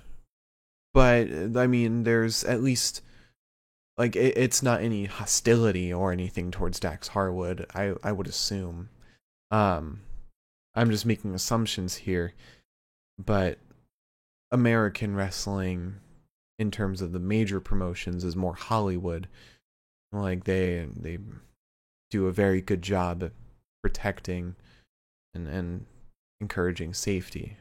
but 0.95 1.29
uh, 1.31 1.59
I 1.59 1.67
mean, 1.67 2.05
there's 2.05 2.45
at 2.45 2.63
least 2.63 3.03
like 3.97 4.17
it, 4.17 4.37
it's 4.37 4.63
not 4.63 4.81
any 4.81 5.07
hostility 5.07 5.93
or 5.93 6.13
anything 6.13 6.51
towards 6.51 6.81
Dax 6.81 7.09
Harwood. 7.09 7.67
I 7.75 7.95
I 8.03 8.13
would 8.13 8.29
assume. 8.29 8.91
Um, 9.51 10.01
I'm 10.79 10.91
just 10.91 11.07
making 11.07 11.35
assumptions 11.35 11.97
here, 11.97 12.35
but 13.19 13.59
American 14.53 15.17
wrestling, 15.17 15.97
in 16.59 16.71
terms 16.71 17.03
of 17.03 17.13
the 17.13 17.19
major 17.19 17.59
promotions, 17.61 18.23
is 18.23 18.37
more 18.37 18.55
Hollywood. 18.55 19.29
Like 20.13 20.45
they 20.45 20.87
they 20.97 21.19
do 22.11 22.27
a 22.29 22.33
very 22.33 22.61
good 22.61 22.81
job 22.83 23.23
at 23.23 23.33
protecting 23.83 24.55
and 25.35 25.49
and 25.49 25.87
encouraging 26.41 26.95
safety. 26.95 27.57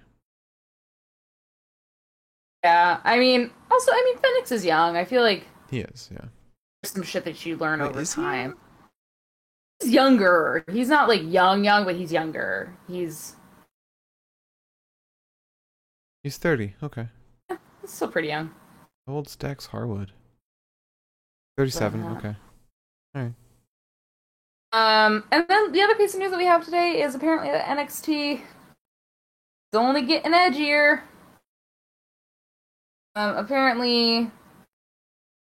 Yeah, 2.64 3.00
I 3.04 3.18
mean, 3.20 3.50
also, 3.72 3.92
I 3.92 4.02
mean, 4.06 4.18
Fenix 4.18 4.52
is 4.52 4.66
young. 4.66 4.98
I 4.98 5.06
feel 5.06 5.22
like 5.22 5.46
He 5.70 5.80
is, 5.80 6.10
yeah. 6.12 6.26
there's 6.82 6.94
some 6.94 7.04
shit 7.04 7.24
that 7.26 7.46
you 7.46 7.56
learn 7.58 7.80
Wait, 7.82 7.90
over 7.90 8.02
is 8.02 8.14
he 8.14 8.22
time. 8.22 8.50
young? 8.52 8.58
He's 9.80 9.92
younger. 9.92 10.64
He's 10.72 10.90
not 10.90 11.08
like 11.08 11.22
young, 11.24 11.64
young, 11.64 11.86
but 11.86 11.96
he's 11.96 12.12
younger. 12.12 12.74
He's, 12.88 13.36
He's 16.24 16.38
30. 16.38 16.74
Okay. 16.84 17.08
he's 17.82 17.92
still 17.92 18.10
pretty 18.10 18.28
young. 18.30 18.52
How 19.06 19.14
old's 19.14 19.36
Dax 19.36 19.68
Harwood? 19.68 20.12
37. 21.58 22.04
Uh, 22.04 22.16
Okay. 22.18 22.36
Alright. 23.16 23.34
Um, 24.74 25.24
and 25.32 25.46
then 25.48 25.72
the 25.72 25.82
other 25.82 25.96
piece 25.96 26.14
of 26.14 26.20
news 26.20 26.32
that 26.32 26.38
we 26.38 26.46
have 26.46 26.66
today 26.66 27.02
is 27.02 27.16
apparently 27.16 27.50
that 27.50 27.66
NXT 27.66 28.34
is 28.42 28.42
only 29.74 30.02
getting 30.02 30.34
edgier. 30.34 31.02
Um, 33.16 33.38
apparently, 33.38 34.30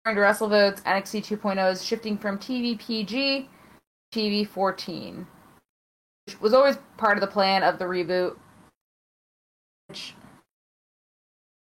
according 0.06 0.22
to 0.22 0.28
WrestleVotes, 0.46 0.84
NXT 0.84 1.40
2.0 1.40 1.72
is 1.72 1.84
shifting 1.84 2.18
from 2.18 2.38
TV 2.38 2.78
PG 2.80 3.42
to 3.42 3.48
TV 4.18 4.48
14, 4.48 5.28
which 6.26 6.42
was 6.42 6.54
always 6.54 6.78
part 6.98 7.18
of 7.18 7.22
the 7.22 7.28
plan 7.28 7.62
of 7.62 7.78
the 7.78 7.86
reboot. 7.86 8.36
Which 9.88 10.16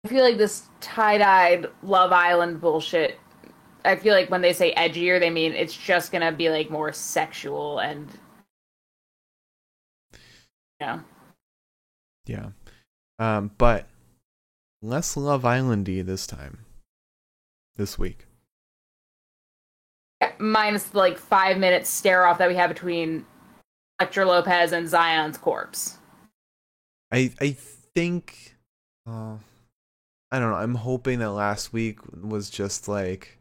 I 0.05 0.09
feel 0.09 0.25
like 0.25 0.37
this 0.37 0.65
tie-dyed 0.81 1.69
Love 1.85 2.13
Island 2.13 2.61
bullshit. 2.61 3.21
I 3.85 3.95
feel 3.95 4.15
like 4.15 4.31
when 4.31 4.43
they 4.43 4.53
say 4.53 4.75
edgier, 4.75 5.21
they 5.21 5.31
mean 5.31 5.53
it's 5.53 5.77
just 5.77 6.11
gonna 6.11 6.33
be 6.33 6.51
like 6.51 6.71
more 6.71 6.93
sexual 6.93 7.79
and 7.79 8.09
yeah. 10.81 11.01
Yeah. 12.27 12.51
Um, 13.19 13.53
but 13.59 13.87
less 14.83 15.17
Love 15.17 15.43
Islandy 15.43 16.05
this 16.05 16.27
time. 16.27 16.65
This 17.77 17.97
week. 17.99 18.27
Minus 20.39 20.85
the 20.85 20.99
like 20.99 21.19
five 21.19 21.59
minutes 21.59 21.89
stare 21.89 22.27
off 22.27 22.39
that 22.39 22.49
we 22.49 22.55
have 22.55 22.69
between 22.69 23.25
Elektra 23.99 24.27
Lopez 24.27 24.73
and 24.73 24.87
Xyon's 24.87 25.39
corpse. 25.39 25.99
I 27.13 27.33
I 27.41 27.57
think 27.95 28.57
uh, 29.07 29.37
I 30.31 30.39
don't 30.39 30.51
know. 30.51 30.57
I'm 30.57 30.77
hoping 30.77 31.19
that 31.19 31.33
last 31.33 31.73
week 31.73 31.99
was 32.23 32.51
just 32.51 32.89
like 32.89 33.39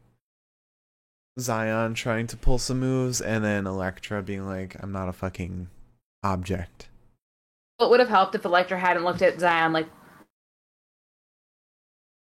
Xyon 1.38 1.94
trying 1.94 2.26
to 2.28 2.36
pull 2.36 2.58
some 2.58 2.80
moves 2.80 3.20
and 3.20 3.44
then 3.44 3.66
Elektra 3.66 4.22
being 4.22 4.46
like, 4.46 4.76
I'm 4.82 4.92
not 4.92 5.08
a 5.08 5.12
fucking 5.12 5.68
object. 6.22 6.88
Well, 7.78 7.88
it 7.88 7.90
would 7.90 8.00
have 8.00 8.08
helped 8.08 8.34
if 8.34 8.44
Elektra 8.44 8.78
hadn't 8.78 9.04
looked 9.04 9.22
at 9.22 9.38
Xyon 9.38 9.72
like 9.72 9.88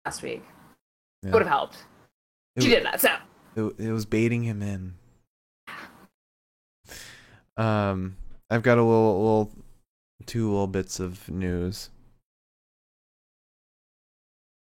last 0.05 0.23
week. 0.23 0.43
Yeah. 1.23 1.33
Would 1.33 1.43
have 1.43 1.49
helped. 1.49 1.77
It 2.57 2.63
She 2.63 2.71
did 2.71 2.85
that, 2.85 3.01
so 3.01 3.15
It, 3.55 3.63
it 3.79 3.93
was 3.93 4.07
baiting 4.07 4.45
him 4.45 4.63
in. 4.63 4.95
Um, 7.57 8.17
I've 8.51 8.63
got 8.63 8.79
a 8.79 8.83
little, 8.83 9.21
little, 9.21 9.53
two 10.27 10.51
little 10.51 10.67
bits 10.67 11.01
of 11.01 11.29
news. 11.29 11.91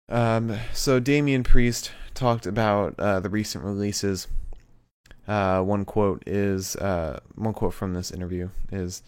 Um, 0.10 0.58
so 0.74 1.00
Damian 1.00 1.44
Priest 1.44 1.92
talked 2.14 2.46
about 2.46 3.00
uh, 3.00 3.20
the 3.20 3.30
recent 3.30 3.64
releases. 3.64 4.28
Uh, 5.28 5.62
one 5.62 5.86
quote 5.86 6.24
is 6.26 6.76
uh, 6.78 7.20
one 7.36 7.54
quote 7.54 7.74
from 7.74 7.94
this 7.94 8.12
interview 8.12 8.50
is, 8.72 9.04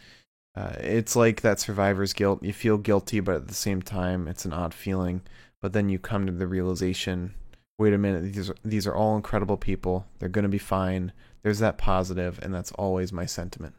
uh, 0.55 0.73
"It's 0.77 1.15
like 1.15 1.41
that 1.41 1.59
survivor's 1.59 2.13
guilt. 2.13 2.43
You 2.43 2.53
feel 2.53 2.77
guilty, 2.77 3.19
but 3.19 3.35
at 3.35 3.47
the 3.47 3.53
same 3.53 3.81
time, 3.81 4.27
it's 4.27 4.45
an 4.45 4.53
odd 4.53 4.73
feeling. 4.73 5.21
But 5.61 5.73
then 5.73 5.89
you 5.89 5.99
come 5.99 6.25
to 6.25 6.31
the 6.31 6.47
realization." 6.47 7.33
Wait 7.77 7.93
a 7.93 7.97
minute 7.97 8.33
these 8.33 8.49
are, 8.49 8.55
these 8.63 8.87
are 8.87 8.95
all 8.95 9.15
incredible 9.15 9.57
people. 9.57 10.05
They're 10.19 10.29
going 10.29 10.43
to 10.43 10.49
be 10.49 10.57
fine. 10.57 11.11
There's 11.41 11.59
that 11.59 11.77
positive 11.77 12.39
and 12.41 12.53
that's 12.53 12.71
always 12.73 13.11
my 13.11 13.25
sentiment. 13.25 13.75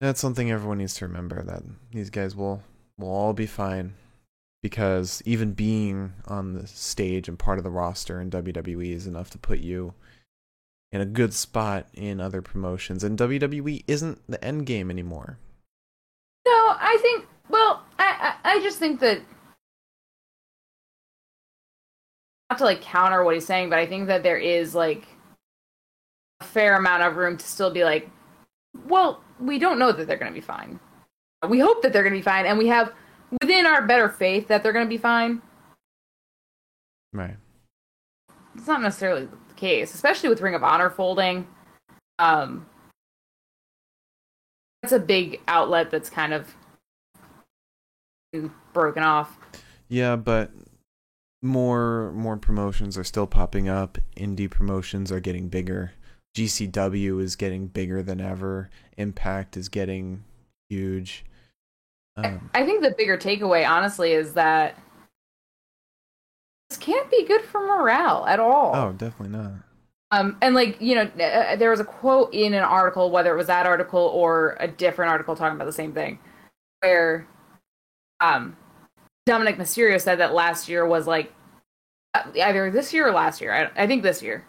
That's 0.00 0.20
something 0.20 0.50
everyone 0.50 0.78
needs 0.78 0.94
to 0.94 1.06
remember 1.06 1.42
that 1.42 1.62
these 1.92 2.10
guys 2.10 2.34
will 2.34 2.62
will 2.98 3.08
all 3.08 3.32
be 3.32 3.46
fine. 3.46 3.94
Because 4.62 5.22
even 5.24 5.52
being 5.52 6.12
on 6.26 6.52
the 6.52 6.66
stage 6.66 7.28
and 7.28 7.38
part 7.38 7.56
of 7.56 7.64
the 7.64 7.70
roster 7.70 8.20
in 8.20 8.30
WWE 8.30 8.94
is 8.94 9.06
enough 9.06 9.30
to 9.30 9.38
put 9.38 9.60
you 9.60 9.94
in 10.92 11.00
a 11.00 11.06
good 11.06 11.32
spot 11.32 11.86
in 11.94 12.20
other 12.20 12.42
promotions. 12.42 13.02
And 13.02 13.18
WWE 13.18 13.84
isn't 13.86 14.20
the 14.28 14.42
end 14.44 14.66
game 14.66 14.90
anymore. 14.90 15.38
No, 16.46 16.52
I 16.52 16.98
think. 17.00 17.26
Well, 17.48 17.82
I, 17.98 18.36
I 18.44 18.56
I 18.56 18.60
just 18.60 18.78
think 18.78 19.00
that 19.00 19.20
not 22.50 22.58
to 22.58 22.64
like 22.64 22.82
counter 22.82 23.22
what 23.22 23.34
he's 23.34 23.46
saying, 23.46 23.70
but 23.70 23.78
I 23.78 23.86
think 23.86 24.08
that 24.08 24.22
there 24.22 24.36
is 24.36 24.74
like 24.74 25.06
a 26.40 26.44
fair 26.44 26.76
amount 26.76 27.04
of 27.04 27.16
room 27.16 27.36
to 27.36 27.46
still 27.46 27.70
be 27.70 27.84
like, 27.84 28.10
well, 28.86 29.22
we 29.38 29.58
don't 29.58 29.78
know 29.78 29.92
that 29.92 30.06
they're 30.06 30.16
going 30.16 30.32
to 30.32 30.34
be 30.34 30.44
fine. 30.44 30.80
We 31.48 31.60
hope 31.60 31.82
that 31.82 31.92
they're 31.92 32.02
going 32.02 32.12
to 32.12 32.18
be 32.18 32.22
fine, 32.22 32.44
and 32.44 32.58
we 32.58 32.66
have 32.66 32.92
within 33.40 33.64
our 33.64 33.86
better 33.86 34.08
faith 34.08 34.48
that 34.48 34.62
they're 34.62 34.72
going 34.72 34.84
to 34.84 34.90
be 34.90 34.98
fine. 34.98 35.40
right 37.12 37.36
It's 38.56 38.66
not 38.66 38.82
necessarily 38.82 39.26
the 39.26 39.54
case, 39.54 39.94
especially 39.94 40.28
with 40.28 40.42
Ring 40.42 40.54
of 40.54 40.62
Honor 40.62 40.90
folding. 40.90 41.46
Um, 42.18 42.66
that's 44.82 44.92
a 44.92 44.98
big 44.98 45.40
outlet 45.48 45.90
that's 45.90 46.10
kind 46.10 46.34
of 46.34 46.54
broken 48.72 49.02
off. 49.02 49.38
Yeah, 49.88 50.16
but 50.16 50.50
more 51.42 52.12
more 52.12 52.36
promotions 52.36 52.98
are 52.98 53.04
still 53.04 53.26
popping 53.26 53.68
up. 53.68 53.98
Indie 54.16 54.50
promotions 54.50 55.10
are 55.10 55.20
getting 55.20 55.48
bigger. 55.48 55.92
GCW 56.36 57.20
is 57.20 57.36
getting 57.36 57.66
bigger 57.66 58.02
than 58.02 58.20
ever. 58.20 58.70
Impact 58.96 59.56
is 59.56 59.68
getting 59.68 60.24
huge. 60.68 61.24
Um, 62.16 62.50
I 62.54 62.64
think 62.64 62.82
the 62.82 62.94
bigger 62.96 63.16
takeaway, 63.16 63.68
honestly, 63.68 64.12
is 64.12 64.34
that 64.34 64.76
this 66.68 66.78
can't 66.78 67.10
be 67.10 67.24
good 67.24 67.42
for 67.42 67.60
morale 67.60 68.26
at 68.26 68.38
all. 68.38 68.74
oh, 68.74 68.92
definitely 68.92 69.36
not. 69.36 69.52
Um, 70.12 70.36
and 70.40 70.54
like 70.54 70.80
you 70.80 70.94
know, 70.96 71.02
uh, 71.02 71.56
there 71.56 71.70
was 71.70 71.80
a 71.80 71.84
quote 71.84 72.34
in 72.34 72.52
an 72.52 72.62
article, 72.62 73.10
whether 73.10 73.32
it 73.32 73.36
was 73.36 73.46
that 73.46 73.66
article 73.66 74.00
or 74.00 74.56
a 74.60 74.68
different 74.68 75.10
article 75.10 75.36
talking 75.36 75.56
about 75.56 75.66
the 75.66 75.72
same 75.72 75.92
thing, 75.92 76.18
where 76.80 77.26
um, 78.20 78.56
Dominik 79.28 79.56
Mysterio 79.56 80.00
said 80.00 80.18
that 80.18 80.34
last 80.34 80.68
year 80.68 80.86
was 80.86 81.06
like 81.06 81.32
uh, 82.14 82.22
either 82.42 82.70
this 82.70 82.92
year 82.92 83.08
or 83.08 83.12
last 83.12 83.40
year. 83.40 83.52
I, 83.52 83.84
I 83.84 83.86
think 83.86 84.02
this 84.02 84.22
year 84.22 84.44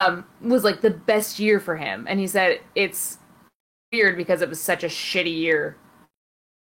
um, 0.00 0.24
was 0.40 0.64
like 0.64 0.80
the 0.80 0.90
best 0.90 1.38
year 1.38 1.60
for 1.60 1.76
him, 1.76 2.06
and 2.08 2.20
he 2.20 2.26
said 2.26 2.60
it's 2.74 3.18
weird 3.92 4.16
because 4.16 4.42
it 4.42 4.48
was 4.48 4.60
such 4.60 4.84
a 4.84 4.88
shitty 4.88 5.34
year. 5.34 5.76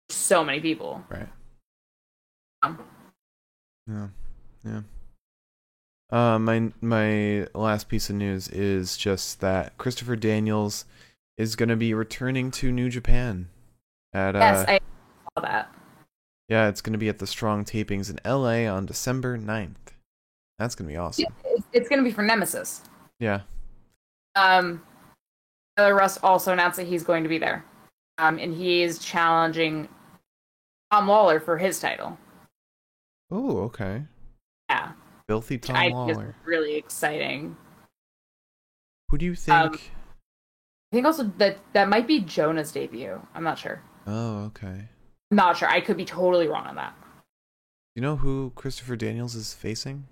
for 0.09 0.15
So 0.15 0.45
many 0.45 0.61
people. 0.61 1.03
Right. 1.09 1.29
Um, 2.63 2.79
Yeah. 3.89 4.09
Yeah. 4.65 4.81
Uh, 6.11 6.39
my 6.39 6.71
my 6.81 7.47
last 7.55 7.89
piece 7.89 8.11
of 8.11 8.17
news 8.17 8.47
is 8.49 8.97
just 8.97 9.41
that 9.41 9.77
Christopher 9.79 10.15
Daniels 10.15 10.85
is 11.39 11.57
going 11.57 11.71
to 11.71 11.77
be 11.77 11.95
returning 11.95 12.51
to 12.53 12.71
New 12.71 12.91
Japan. 12.91 13.49
At 14.13 14.37
uh, 14.37 14.41
yes, 14.41 14.65
I 14.69 14.81
saw 15.35 15.43
that. 15.43 15.75
Yeah, 16.53 16.69
it's 16.69 16.83
going 16.83 16.93
to 16.93 16.99
be 16.99 17.09
at 17.09 17.19
the 17.19 17.27
Strong 17.27 17.65
tapings 17.65 18.11
in 18.11 18.21
LA 18.31 18.71
on 18.71 18.85
December 18.85 19.39
9th. 19.39 19.95
That's 20.59 20.75
going 20.75 20.87
to 20.87 20.93
be 20.93 20.99
awesome. 20.99 21.25
It's, 21.47 21.67
it's 21.73 21.89
going 21.89 21.99
to 22.01 22.05
be 22.05 22.11
for 22.13 22.21
Nemesis. 22.21 22.83
Yeah. 23.19 23.41
Um, 24.37 24.83
Tyler 25.79 25.95
Rust 25.95 26.19
also 26.23 26.53
announced 26.53 26.77
that 26.77 26.87
he's 26.87 27.05
going 27.05 27.23
to 27.23 27.31
be 27.31 27.39
there, 27.39 27.65
um, 28.19 28.39
and 28.39 28.53
he 28.53 28.83
is 28.83 28.99
challenging 28.99 29.89
Tom 30.91 31.07
Lawlor 31.07 31.43
for 31.43 31.57
his 31.57 31.81
title. 31.81 32.19
Oh, 33.31 33.61
okay. 33.61 34.03
Yeah, 34.69 34.93
Filthy 35.31 35.57
Tom 35.57 35.77
I 35.77 35.89
Lawlor. 35.89 36.35
really 36.45 36.75
exciting. 36.75 37.57
Who 39.09 39.17
do 39.17 39.25
you 39.25 39.35
think? 39.35 39.57
Um, 39.57 39.73
I 39.73 40.97
think 40.97 41.07
also 41.07 41.33
that 41.39 41.61
that 41.73 41.89
might 41.89 42.07
be 42.07 42.21
Jonah's 42.21 42.73
debut. 42.73 43.27
I'm 43.35 43.43
not 43.43 43.59
sure. 43.59 43.81
oh, 44.07 44.45
okay. 44.49 44.91
Not 45.33 45.57
sure. 45.57 45.69
I 45.69 45.81
could 45.81 45.97
be 45.97 46.05
totally 46.05 46.47
wrong 46.47 46.67
on 46.67 46.77
that. 46.77 46.95
You 47.97 48.03
know 48.03 48.17
who 48.17 48.53
Christopher 48.55 48.97
Daniels 48.97 49.35
is 49.35 49.55
facing? 49.55 50.07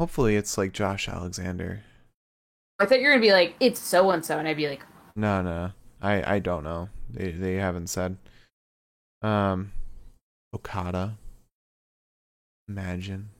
Hopefully, 0.00 0.34
it's 0.34 0.58
like 0.58 0.72
Josh 0.72 1.08
Alexander. 1.08 1.82
I 2.80 2.86
thought 2.86 3.00
you 3.00 3.06
were 3.06 3.12
gonna 3.12 3.22
be 3.22 3.32
like 3.32 3.54
it's 3.60 3.80
so 3.80 4.10
and 4.10 4.24
so, 4.24 4.38
and 4.38 4.48
I'd 4.48 4.56
be 4.56 4.68
like, 4.68 4.82
No, 5.14 5.42
no, 5.42 5.70
I 6.02 6.34
I 6.34 6.38
don't 6.40 6.64
know. 6.64 6.88
They 7.08 7.30
they 7.30 7.54
haven't 7.54 7.86
said. 7.86 8.16
Um, 9.22 9.72
Okada. 10.54 11.18
Imagine. 12.68 13.30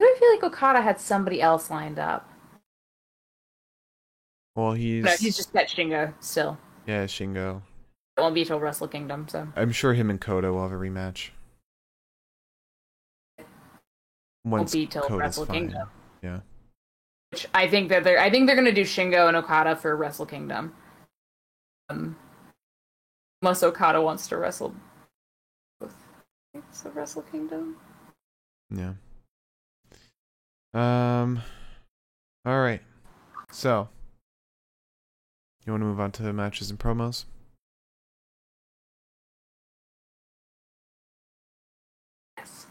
I 0.00 0.16
feel 0.18 0.30
like 0.30 0.42
Okada 0.42 0.80
had 0.80 1.00
somebody 1.00 1.40
else 1.40 1.70
lined 1.70 1.98
up. 1.98 2.28
Well, 4.56 4.72
he's 4.72 5.04
No, 5.04 5.10
he's 5.12 5.36
just 5.36 5.52
got 5.52 5.66
Shingo 5.66 6.12
still. 6.20 6.56
yeah 6.86 7.04
Shingo. 7.06 7.60
It 8.16 8.20
won't 8.20 8.34
be 8.34 8.44
till 8.44 8.60
Wrestle 8.60 8.86
Kingdom, 8.88 9.26
so 9.28 9.48
I'm 9.56 9.72
sure 9.72 9.94
him 9.94 10.08
and 10.10 10.20
Koda 10.20 10.52
will 10.52 10.62
have 10.62 10.72
a 10.72 10.76
rematch. 10.76 11.30
won't 14.44 14.70
be 14.70 14.86
till 14.86 15.02
Koda's 15.02 15.18
Wrestle 15.18 15.46
fine. 15.46 15.54
Kingdom. 15.68 15.88
Yeah. 16.22 16.40
Which 17.32 17.46
I 17.52 17.66
think 17.68 17.88
that 17.88 18.04
they're 18.04 18.20
I 18.20 18.30
think 18.30 18.46
they're 18.46 18.54
gonna 18.56 18.72
do 18.72 18.82
Shingo 18.84 19.26
and 19.26 19.36
Okada 19.36 19.74
for 19.74 19.96
Wrestle 19.96 20.26
Kingdom. 20.26 20.74
Um, 21.88 22.16
unless 23.42 23.62
Okada 23.62 24.00
wants 24.00 24.28
to 24.28 24.36
wrestle 24.36 24.74
both 25.80 25.94
of 26.84 26.94
Wrestle 26.96 27.22
Kingdom. 27.22 27.76
Yeah. 28.70 28.92
Um. 30.72 31.42
All 32.46 32.60
right. 32.60 32.80
So. 33.50 33.88
You 35.66 35.72
want 35.72 35.80
to 35.80 35.86
move 35.86 36.00
on 36.00 36.12
to 36.12 36.32
matches 36.32 36.70
and 36.70 36.78
promos? 36.78 37.24
Yes. 42.38 42.66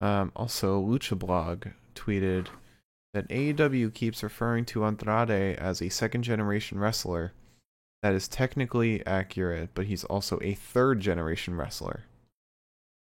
Um, 0.00 0.30
also, 0.36 0.80
Lucha 0.80 1.18
Blog 1.18 1.68
tweeted 1.94 2.48
that 3.14 3.28
AEW 3.28 3.92
keeps 3.94 4.22
referring 4.22 4.64
to 4.66 4.84
Andrade 4.84 5.56
as 5.58 5.80
a 5.80 5.88
second 5.88 6.22
generation 6.22 6.78
wrestler. 6.78 7.32
That 8.02 8.14
is 8.14 8.28
technically 8.28 9.04
accurate, 9.06 9.70
but 9.74 9.86
he's 9.86 10.04
also 10.04 10.38
a 10.42 10.54
third 10.54 11.00
generation 11.00 11.56
wrestler. 11.56 12.04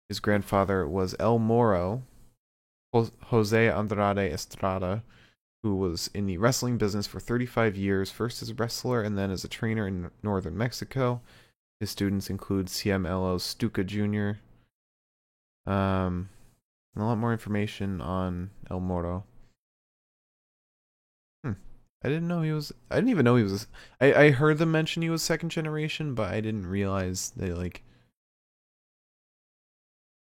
His 0.09 0.20
grandfather 0.20 0.88
was 0.88 1.14
El 1.18 1.38
Moro, 1.38 2.03
Jose 2.94 3.68
Andrade 3.68 4.33
Estrada, 4.33 5.03
who 5.62 5.77
was 5.77 6.09
in 6.14 6.27
the 6.27 6.38
wrestling 6.38 6.79
business 6.79 7.07
for 7.07 7.20
35 7.20 7.77
years, 7.77 8.11
first 8.11 8.42
as 8.42 8.51
a 8.51 8.55
wrestler 8.55 9.03
and 9.03 9.18
then 9.18 9.31
as 9.31 9.44
a 9.44 9.49
trainer 9.49 9.87
in 9.87 10.11
northern 10.23 10.57
Mexico. 10.57 11.20
His 11.81 11.90
students 11.90 12.31
include 12.31 12.66
CMLL's 12.66 13.42
Stuka 13.42 13.85
Jr. 13.85 14.33
Um, 15.70 16.29
and 16.94 17.03
a 17.03 17.07
lot 17.07 17.18
more 17.18 17.33
information 17.33 18.01
on 18.01 18.51
El 18.70 18.81
Moro. 18.81 19.25
Hmm. 21.44 21.53
I 22.03 22.09
didn't 22.09 22.29
know 22.29 22.42
he 22.42 22.53
was. 22.53 22.73
I 22.90 22.96
didn't 22.96 23.11
even 23.11 23.25
know 23.25 23.37
he 23.37 23.44
was. 23.44 23.66
I 24.01 24.12
I 24.12 24.31
heard 24.31 24.59
them 24.59 24.73
mention 24.73 25.03
he 25.03 25.11
was 25.11 25.23
second 25.23 25.51
generation, 25.51 26.14
but 26.14 26.33
I 26.33 26.40
didn't 26.40 26.66
realize 26.66 27.33
they 27.37 27.53
like. 27.53 27.83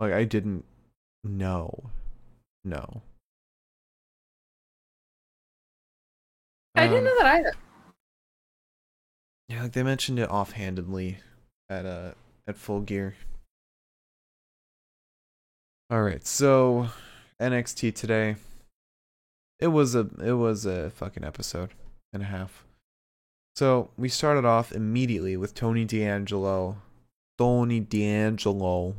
Like 0.01 0.13
I 0.13 0.25
didn't 0.25 0.65
know. 1.23 1.91
No. 2.65 3.03
I 6.75 6.87
didn't 6.87 6.99
Um, 6.99 7.05
know 7.05 7.17
that 7.19 7.27
either. 7.37 7.53
Yeah, 9.49 9.63
like 9.63 9.73
they 9.73 9.83
mentioned 9.83 10.19
it 10.19 10.29
offhandedly 10.31 11.19
at 11.69 11.87
uh 11.87 12.13
at 12.47 12.57
full 12.57 12.81
gear. 12.81 13.15
All 15.91 16.03
right, 16.03 16.27
so 16.27 16.89
NXT 17.41 17.95
today. 17.95 18.37
It 19.61 19.69
was 19.69 19.95
a 19.95 20.09
it 20.23 20.33
was 20.33 20.67
a 20.67 20.91
fucking 20.91 21.25
episode 21.25 21.71
and 22.13 22.23
a 22.23 22.27
half. 22.27 22.65
So 23.55 23.91
we 23.97 24.09
started 24.09 24.45
off 24.45 24.73
immediately 24.73 25.37
with 25.37 25.55
Tony 25.55 25.85
D'Angelo, 25.85 26.79
Tony 27.39 27.79
D'Angelo 27.81 28.97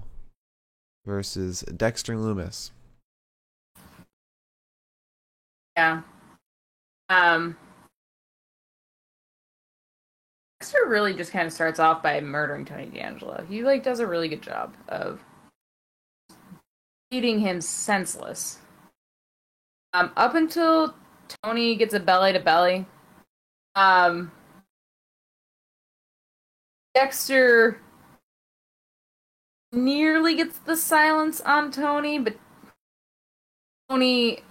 versus 1.06 1.62
Dexter 1.76 2.16
Loomis. 2.18 2.72
Yeah. 5.76 6.02
Um. 7.10 7.58
Dexter 10.66 10.90
really 10.90 11.14
just 11.14 11.32
kind 11.32 11.46
of 11.46 11.54
starts 11.54 11.80
off 11.80 12.02
by 12.02 12.20
murdering 12.22 12.66
Tony 12.66 12.88
D'Angelo. 12.88 13.46
He 13.48 13.62
like 13.62 13.84
does 13.84 14.00
a 14.00 14.08
really 14.08 14.28
good 14.28 14.42
job 14.42 14.74
of 14.90 15.24
beating 17.12 17.38
him 17.38 17.62
senseless. 17.62 18.58
Um, 19.94 20.12
up 20.18 20.34
until 20.34 20.96
Tony 21.44 21.76
gets 21.76 21.94
a 21.94 22.00
belly 22.00 22.34
to 22.34 22.40
belly, 22.40 22.88
um, 23.76 24.32
Dexter 26.96 27.80
nearly 29.72 30.34
gets 30.34 30.58
the 30.58 30.76
silence 30.76 31.42
on 31.42 31.72
Tony, 31.72 32.18
but 32.18 32.36
Tony 33.88 34.42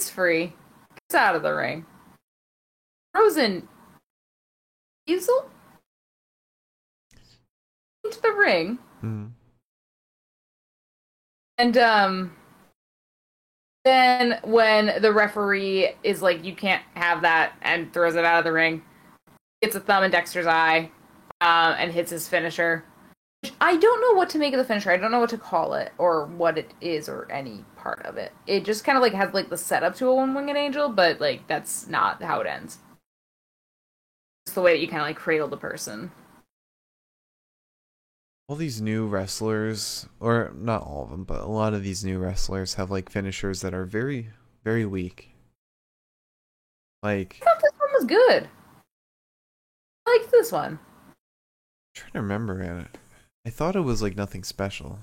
is 0.00 0.10
free, 0.10 0.54
gets 0.96 1.14
out 1.14 1.36
of 1.36 1.44
the 1.44 1.52
ring, 1.52 1.86
in 3.14 3.68
Diesel 5.06 5.50
into 8.04 8.20
the 8.20 8.32
ring. 8.32 8.78
Mm. 9.02 9.30
And 11.58 11.76
um 11.78 12.36
then 13.84 14.38
when 14.44 15.00
the 15.00 15.12
referee 15.12 15.94
is 16.04 16.22
like 16.22 16.44
you 16.44 16.54
can't 16.54 16.82
have 16.94 17.22
that 17.22 17.52
and 17.62 17.92
throws 17.92 18.14
it 18.14 18.24
out 18.24 18.38
of 18.38 18.44
the 18.44 18.52
ring, 18.52 18.82
gets 19.60 19.74
a 19.74 19.80
thumb 19.80 20.04
in 20.04 20.10
Dexter's 20.10 20.46
eye, 20.46 20.90
um, 21.40 21.74
and 21.78 21.92
hits 21.92 22.10
his 22.10 22.28
finisher. 22.28 22.84
I 23.60 23.76
don't 23.76 24.00
know 24.00 24.16
what 24.16 24.28
to 24.30 24.38
make 24.38 24.54
of 24.54 24.58
the 24.58 24.64
finisher. 24.64 24.92
I 24.92 24.96
don't 24.96 25.10
know 25.10 25.18
what 25.18 25.30
to 25.30 25.38
call 25.38 25.74
it 25.74 25.92
or 25.98 26.26
what 26.26 26.58
it 26.58 26.74
is 26.80 27.08
or 27.08 27.30
any 27.30 27.64
part 27.74 28.06
of 28.06 28.16
it. 28.16 28.30
It 28.46 28.64
just 28.64 28.84
kind 28.84 28.96
of 28.96 29.02
like 29.02 29.14
has 29.14 29.34
like 29.34 29.48
the 29.48 29.58
setup 29.58 29.96
to 29.96 30.06
a 30.06 30.14
one 30.14 30.32
winged 30.32 30.56
angel, 30.56 30.88
but 30.88 31.20
like 31.20 31.48
that's 31.48 31.88
not 31.88 32.22
how 32.22 32.40
it 32.40 32.46
ends. 32.46 32.78
The 34.54 34.62
way 34.62 34.72
that 34.72 34.80
you 34.80 34.88
kind 34.88 35.00
of 35.00 35.06
like 35.06 35.16
cradle 35.16 35.48
the 35.48 35.56
person. 35.56 36.10
all 38.48 38.56
these 38.56 38.82
new 38.82 39.06
wrestlers 39.06 40.06
or 40.20 40.52
not 40.54 40.82
all 40.82 41.04
of 41.04 41.10
them 41.10 41.24
but 41.24 41.40
a 41.40 41.46
lot 41.46 41.72
of 41.72 41.82
these 41.82 42.04
new 42.04 42.18
wrestlers 42.18 42.74
have 42.74 42.90
like 42.90 43.08
finishers 43.08 43.62
that 43.62 43.72
are 43.72 43.84
very 43.86 44.28
very 44.62 44.84
weak 44.84 45.30
like 47.02 47.38
I 47.40 47.44
thought 47.46 47.62
this 47.62 47.72
one 47.78 47.90
was 47.94 48.04
good. 48.04 48.48
I 50.06 50.18
liked 50.18 50.30
this 50.30 50.52
one. 50.52 50.78
trying 51.94 52.12
to 52.12 52.20
remember 52.20 52.60
it 52.60 52.98
i 53.46 53.50
thought 53.50 53.76
it 53.76 53.80
was 53.80 54.02
like 54.02 54.16
nothing 54.16 54.44
special 54.44 54.98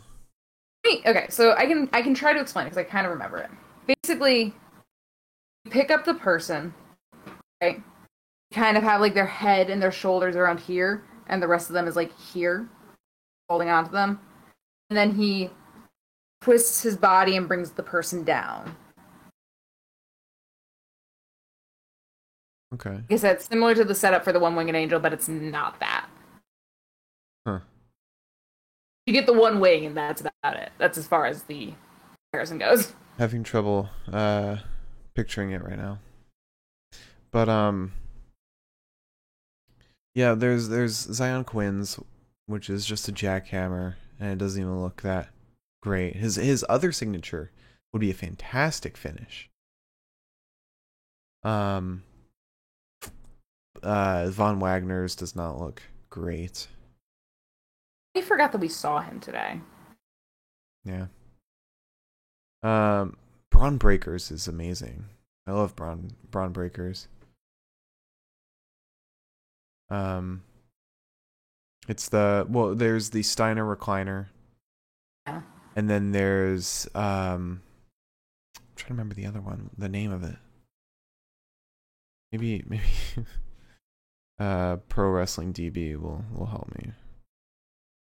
Okay, 1.05 1.27
so 1.29 1.53
I 1.55 1.65
can 1.65 1.89
I 1.93 2.01
can 2.01 2.13
try 2.13 2.33
to 2.33 2.39
explain 2.39 2.65
it 2.65 2.69
because 2.71 2.85
I 2.85 2.89
kind 2.89 3.05
of 3.05 3.11
remember 3.13 3.37
it. 3.37 3.49
Basically, 4.03 4.53
you 5.65 5.71
pick 5.71 5.91
up 5.91 6.03
the 6.03 6.15
person, 6.15 6.73
right? 7.61 7.81
Kind 8.53 8.77
of 8.77 8.83
have 8.83 8.99
like 9.01 9.13
their 9.13 9.25
head 9.27 9.69
and 9.69 9.81
their 9.81 9.91
shoulders 9.91 10.35
around 10.35 10.59
here, 10.59 11.03
and 11.27 11.41
the 11.41 11.47
rest 11.47 11.69
of 11.69 11.73
them 11.73 11.87
is 11.87 11.95
like 11.95 12.11
here, 12.17 12.67
holding 13.47 13.69
onto 13.69 13.91
them. 13.91 14.19
And 14.89 14.97
then 14.97 15.13
he 15.13 15.51
twists 16.41 16.81
his 16.81 16.97
body 16.97 17.37
and 17.37 17.47
brings 17.47 17.71
the 17.71 17.83
person 17.83 18.23
down. 18.23 18.75
okay 22.73 22.91
Like 22.91 23.11
I 23.11 23.15
said, 23.17 23.41
similar 23.41 23.75
to 23.75 23.83
the 23.83 23.93
setup 23.95 24.23
for 24.23 24.31
the 24.33 24.39
one 24.39 24.55
winged 24.55 24.75
angel, 24.75 24.99
but 24.99 25.13
it's 25.13 25.27
not 25.27 25.79
that. 25.79 26.07
Huh. 27.47 27.59
You 29.05 29.13
get 29.13 29.25
the 29.27 29.33
one 29.33 29.59
wing, 29.59 29.85
and 29.85 29.95
that's 29.97 30.21
about 30.21 30.55
it. 30.57 30.71
That's 30.77 30.97
as 30.97 31.07
far 31.07 31.25
as 31.25 31.43
the 31.43 31.73
comparison 32.31 32.57
goes. 32.59 32.93
having 33.17 33.43
trouble 33.43 33.89
uh 34.13 34.57
picturing 35.15 35.51
it 35.51 35.63
right 35.63 35.77
now 35.77 35.97
but 37.31 37.49
um 37.49 37.91
yeah 40.15 40.33
there's 40.33 40.69
there's 40.69 41.07
Xyon 41.07 41.45
Quinn's 41.45 41.99
which 42.45 42.69
is 42.69 42.85
just 42.85 43.07
a 43.07 43.11
jackhammer 43.11 43.95
and 44.19 44.31
it 44.31 44.37
doesn't 44.37 44.61
even 44.61 44.81
look 44.81 45.01
that 45.01 45.29
great 45.81 46.15
his 46.15 46.35
his 46.35 46.65
other 46.67 46.91
signature 46.91 47.51
would 47.93 47.99
be 47.99 48.11
a 48.11 48.15
fantastic 48.15 48.97
finish 48.97 49.49
um 51.43 52.03
uh 53.81 54.27
von 54.29 54.59
wagner's 54.59 55.15
does 55.15 55.35
not 55.35 55.59
look 55.59 55.83
great 56.09 56.67
I 58.15 58.21
forgot 58.21 58.51
that 58.51 58.57
we 58.59 58.67
saw 58.67 58.99
him 58.99 59.19
today. 59.19 59.61
Yeah. 60.83 61.05
Um, 62.63 63.15
Bron 63.49 63.77
Breakker's 63.77 64.31
is 64.31 64.47
amazing. 64.47 65.05
I 65.47 65.51
love 65.51 65.75
Bron 65.75 66.11
Bron 66.29 66.51
Breakker's. 66.51 67.07
Um, 69.89 70.43
it's 71.87 72.09
the 72.09 72.45
well. 72.49 72.75
There's 72.75 73.09
the 73.09 73.23
Steiner 73.23 73.63
recliner. 73.63 74.27
Yeah. 75.27 75.41
And 75.75 75.89
then 75.89 76.11
there's 76.11 76.87
um, 76.93 77.61
I'm 78.57 78.63
trying 78.75 78.87
to 78.87 78.93
remember 78.93 79.15
the 79.15 79.25
other 79.25 79.41
one. 79.41 79.69
The 79.77 79.89
name 79.89 80.11
of 80.11 80.23
it. 80.23 80.35
Maybe 82.31 82.63
maybe. 82.67 82.83
uh, 84.39 84.77
Pro 84.87 85.09
Wrestling 85.09 85.53
DB 85.53 85.95
will 85.97 86.23
will 86.33 86.47
help 86.47 86.69
me. 86.77 86.91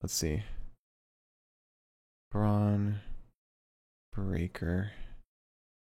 Let's 0.01 0.13
see. 0.13 0.43
Bron 2.31 2.99
Breakker. 4.13 4.91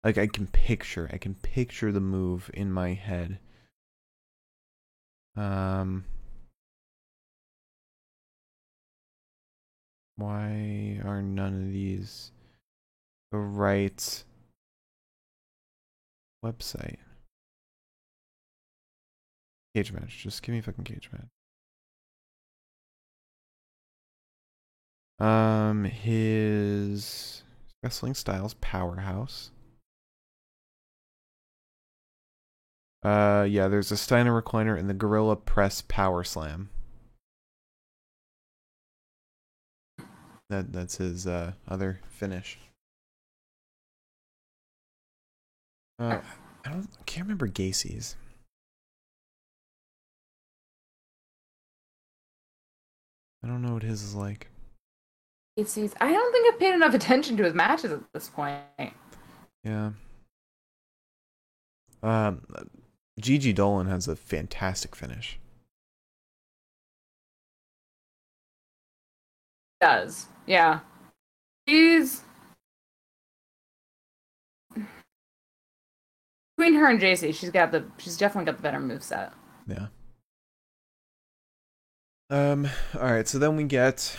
Like 0.04 0.18
I 0.18 0.26
can 0.26 0.48
picture, 0.48 1.08
I 1.12 1.18
can 1.18 1.34
picture 1.34 1.92
the 1.92 2.00
move 2.00 2.50
in 2.52 2.72
my 2.72 2.94
head. 2.94 3.38
Um 5.36 6.04
Why 10.16 11.00
are 11.04 11.22
none 11.22 11.54
of 11.54 11.72
these 11.72 12.30
the 13.32 13.38
right 13.38 14.24
website? 16.44 16.98
Cage 19.74 19.92
match. 19.92 20.18
Just 20.18 20.42
give 20.42 20.52
me 20.52 20.58
a 20.58 20.62
fucking 20.62 20.84
cage 20.84 21.08
match. 21.12 21.28
Um, 25.18 25.84
his 25.84 27.42
wrestling 27.82 28.14
styles 28.14 28.54
powerhouse. 28.54 29.50
Uh, 33.02 33.44
yeah, 33.48 33.66
there's 33.68 33.90
a 33.90 33.96
Steiner 33.96 34.40
recliner 34.40 34.78
and 34.78 34.88
the 34.88 34.94
Gorilla 34.94 35.34
Press 35.36 35.82
Power 35.82 36.22
Slam. 36.22 36.70
That 40.48 40.72
that's 40.72 40.98
his 40.98 41.26
uh, 41.26 41.52
other 41.66 42.00
finish. 42.08 42.58
Uh, 45.98 46.20
I 46.64 46.70
don't 46.70 46.88
I 47.00 47.02
can't 47.06 47.24
remember 47.26 47.46
Gacy's. 47.46 48.16
I 53.42 53.48
don't 53.48 53.62
know 53.62 53.74
what 53.74 53.82
his 53.82 54.02
is 54.02 54.14
like. 54.14 54.48
It's- 55.56 55.76
I 56.00 56.12
don't 56.12 56.32
think 56.32 56.52
I've 56.54 56.60
paid 56.60 56.74
enough 56.74 56.94
attention 56.94 57.36
to 57.38 57.44
his 57.44 57.54
matches 57.54 57.92
at 57.92 58.00
this 58.12 58.28
point. 58.28 58.58
Yeah. 59.64 59.90
Um, 62.02 62.42
Gigi 63.22 63.52
Dolan 63.52 63.86
has 63.86 64.08
a 64.08 64.16
fantastic 64.16 64.94
finish. 64.94 65.38
does. 69.82 70.26
Yeah. 70.46 70.80
She's 71.68 72.22
between 76.56 76.74
her 76.74 76.88
and 76.88 77.00
JC, 77.00 77.34
she's 77.34 77.50
got 77.50 77.72
the 77.72 77.84
she's 77.98 78.16
definitely 78.16 78.46
got 78.50 78.56
the 78.56 78.62
better 78.62 78.78
moveset. 78.78 79.32
Yeah. 79.66 79.88
Um. 82.30 82.68
All 82.94 83.12
right. 83.12 83.28
So 83.28 83.38
then 83.38 83.56
we 83.56 83.64
get. 83.64 84.16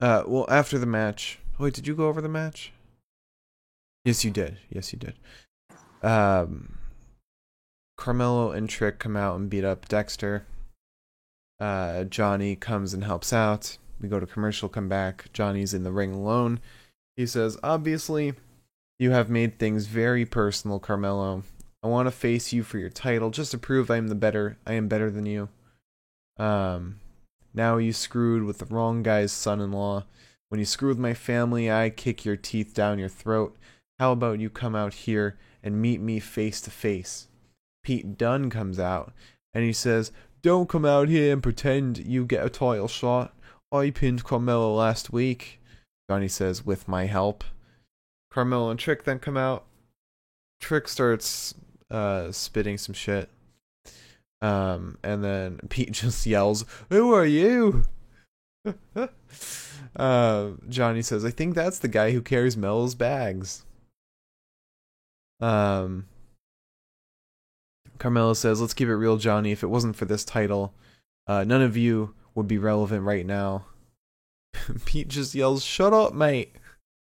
Uh. 0.00 0.24
Well, 0.26 0.46
after 0.48 0.78
the 0.78 0.86
match. 0.86 1.38
Wait. 1.58 1.74
Did 1.74 1.86
you 1.86 1.94
go 1.94 2.08
over 2.08 2.20
the 2.20 2.28
match? 2.28 2.72
Yes, 4.04 4.24
you 4.24 4.30
did. 4.30 4.58
Yes, 4.68 4.92
you 4.92 4.98
did. 4.98 5.14
Um. 6.02 6.78
Carmelo 8.02 8.50
and 8.50 8.68
Trick 8.68 8.98
come 8.98 9.16
out 9.16 9.38
and 9.38 9.48
beat 9.48 9.62
up 9.62 9.86
Dexter. 9.86 10.44
Uh. 11.60 12.02
Johnny 12.02 12.56
comes 12.56 12.92
and 12.92 13.04
helps 13.04 13.32
out. 13.32 13.78
We 14.00 14.08
go 14.08 14.18
to 14.18 14.26
commercial. 14.26 14.68
Come 14.68 14.88
back. 14.88 15.32
Johnny's 15.32 15.72
in 15.72 15.84
the 15.84 15.92
ring 15.92 16.12
alone. 16.12 16.58
He 17.16 17.26
says, 17.26 17.56
"Obviously, 17.62 18.34
you 18.98 19.12
have 19.12 19.30
made 19.30 19.56
things 19.56 19.86
very 19.86 20.26
personal, 20.26 20.80
Carmelo. 20.80 21.44
I 21.80 21.86
want 21.86 22.08
to 22.08 22.10
face 22.10 22.52
you 22.52 22.64
for 22.64 22.78
your 22.78 22.90
title 22.90 23.30
just 23.30 23.52
to 23.52 23.58
prove 23.58 23.88
I 23.88 23.98
am 23.98 24.08
the 24.08 24.16
better. 24.16 24.58
I 24.66 24.72
am 24.72 24.88
better 24.88 25.08
than 25.08 25.26
you." 25.26 25.48
Um, 26.38 26.98
now 27.54 27.76
you 27.76 27.92
screwed 27.92 28.42
with 28.42 28.58
the 28.58 28.66
wrong 28.66 29.04
guy's 29.04 29.30
son-in-law. 29.30 30.06
When 30.48 30.58
you 30.58 30.66
screw 30.66 30.88
with 30.88 30.98
my 30.98 31.14
family, 31.14 31.70
I 31.70 31.88
kick 31.88 32.24
your 32.24 32.36
teeth 32.36 32.74
down 32.74 32.98
your 32.98 33.08
throat. 33.08 33.56
How 34.00 34.10
about 34.10 34.40
you 34.40 34.50
come 34.50 34.74
out 34.74 34.94
here 35.06 35.38
and 35.62 35.80
meet 35.80 36.00
me 36.00 36.18
face 36.18 36.60
to 36.62 36.72
face? 36.72 37.28
Pete 37.82 38.16
Dunne 38.16 38.50
comes 38.50 38.78
out 38.78 39.12
and 39.54 39.64
he 39.64 39.72
says, 39.72 40.12
"Don't 40.42 40.68
come 40.68 40.84
out 40.84 41.08
here 41.08 41.32
and 41.32 41.42
pretend 41.42 41.98
you 41.98 42.24
get 42.24 42.44
a 42.44 42.50
title 42.50 42.88
shot. 42.88 43.34
I 43.70 43.90
pinned 43.90 44.24
Carmelo 44.24 44.74
last 44.74 45.12
week." 45.12 45.60
Johnny 46.10 46.28
says, 46.28 46.64
"With 46.64 46.88
my 46.88 47.06
help." 47.06 47.44
Carmelo 48.30 48.70
and 48.70 48.80
Trick 48.80 49.04
then 49.04 49.18
come 49.18 49.36
out. 49.36 49.64
Trick 50.60 50.88
starts 50.88 51.54
uh, 51.90 52.32
spitting 52.32 52.78
some 52.78 52.94
shit. 52.94 53.28
Um, 54.40 54.98
and 55.02 55.22
then 55.22 55.60
Pete 55.68 55.92
just 55.92 56.26
yells, 56.26 56.64
"Who 56.90 57.12
are 57.14 57.26
you?" 57.26 57.84
uh, 59.96 60.50
Johnny 60.68 61.02
says, 61.02 61.24
"I 61.24 61.30
think 61.30 61.54
that's 61.54 61.78
the 61.78 61.88
guy 61.88 62.12
who 62.12 62.22
carries 62.22 62.56
Mel's 62.56 62.94
bags." 62.94 63.64
Um, 65.40 66.06
Carmelo 68.02 68.34
says, 68.34 68.60
"Let's 68.60 68.74
keep 68.74 68.88
it 68.88 68.96
real, 68.96 69.16
Johnny. 69.16 69.52
If 69.52 69.62
it 69.62 69.68
wasn't 69.68 69.94
for 69.94 70.06
this 70.06 70.24
title, 70.24 70.74
uh, 71.28 71.44
none 71.44 71.62
of 71.62 71.76
you 71.76 72.14
would 72.34 72.48
be 72.48 72.58
relevant 72.58 73.04
right 73.04 73.24
now." 73.24 73.66
Pete 74.84 75.06
just 75.06 75.36
yells, 75.36 75.62
"Shut 75.62 75.94
up, 75.94 76.12
mate." 76.12 76.56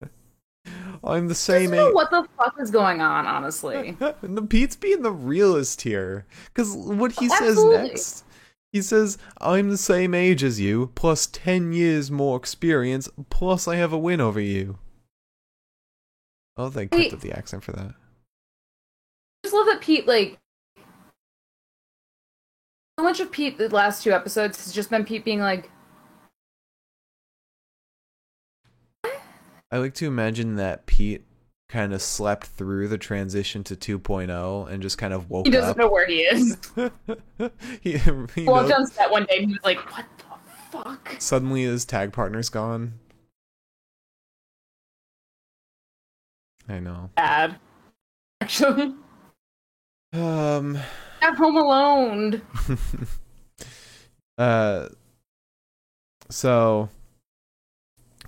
I'm 1.04 1.28
the 1.28 1.32
I 1.32 1.34
same 1.34 1.70
don't 1.72 1.76
know 1.76 1.88
age. 1.88 1.94
what 1.94 2.10
the 2.10 2.26
fuck 2.38 2.56
is 2.58 2.70
going 2.70 3.02
on, 3.02 3.26
honestly. 3.26 3.98
the 4.22 4.42
Pete's 4.42 4.76
being 4.76 5.02
the 5.02 5.12
realist 5.12 5.82
here. 5.82 6.24
Because 6.46 6.74
what 6.74 7.12
he 7.12 7.28
says 7.28 7.62
next, 7.62 8.24
he 8.72 8.80
says, 8.80 9.18
I'm 9.42 9.68
the 9.68 9.76
same 9.76 10.14
age 10.14 10.42
as 10.42 10.58
you, 10.58 10.90
plus 10.94 11.26
10 11.26 11.74
years 11.74 12.10
more 12.10 12.38
experience, 12.38 13.10
plus 13.28 13.68
I 13.68 13.76
have 13.76 13.92
a 13.92 13.98
win 13.98 14.22
over 14.22 14.40
you. 14.40 14.78
Oh, 16.56 16.70
they 16.70 16.84
up 16.84 17.20
the 17.20 17.32
accent 17.36 17.62
for 17.62 17.72
that. 17.72 17.90
I 17.90 17.94
just 19.44 19.54
love 19.54 19.66
that 19.66 19.82
Pete 19.82 20.08
like 20.08 20.38
much 23.02 23.20
of 23.20 23.30
Pete 23.30 23.58
the 23.58 23.68
last 23.68 24.02
two 24.02 24.12
episodes 24.12 24.64
has 24.64 24.72
just 24.74 24.90
been 24.90 25.04
Pete 25.04 25.24
being 25.24 25.40
like, 25.40 25.70
I 29.70 29.76
like 29.78 29.94
to 29.94 30.06
imagine 30.06 30.56
that 30.56 30.86
Pete 30.86 31.24
kind 31.68 31.92
of 31.92 32.00
slept 32.00 32.46
through 32.46 32.88
the 32.88 32.96
transition 32.96 33.62
to 33.64 33.76
2.0 33.76 34.70
and 34.70 34.82
just 34.82 34.96
kind 34.96 35.12
of 35.12 35.28
woke 35.28 35.44
he 35.46 35.52
doesn't 35.52 35.70
up. 35.72 35.76
know 35.76 35.90
where 35.90 36.06
he 36.06 36.20
is. 36.20 36.56
he, 37.82 37.98
he 37.98 38.44
Walked 38.44 38.70
knows- 38.70 38.72
on 38.72 38.86
set 38.86 39.10
one 39.10 39.24
day 39.26 39.38
and 39.38 39.46
he 39.48 39.52
was 39.52 39.64
like, 39.64 39.78
"What 39.94 40.06
the 40.16 40.24
fuck?" 40.70 41.16
suddenly 41.18 41.64
his 41.64 41.84
tag 41.84 42.12
partner's 42.14 42.48
gone. 42.48 42.94
I 46.66 46.80
know. 46.80 47.10
Bad. 47.16 47.56
Actually, 48.40 48.94
Um. 50.14 50.78
At 51.22 51.34
Home 51.36 51.56
Alone. 51.56 52.42
uh 54.38 54.88
so 56.30 56.88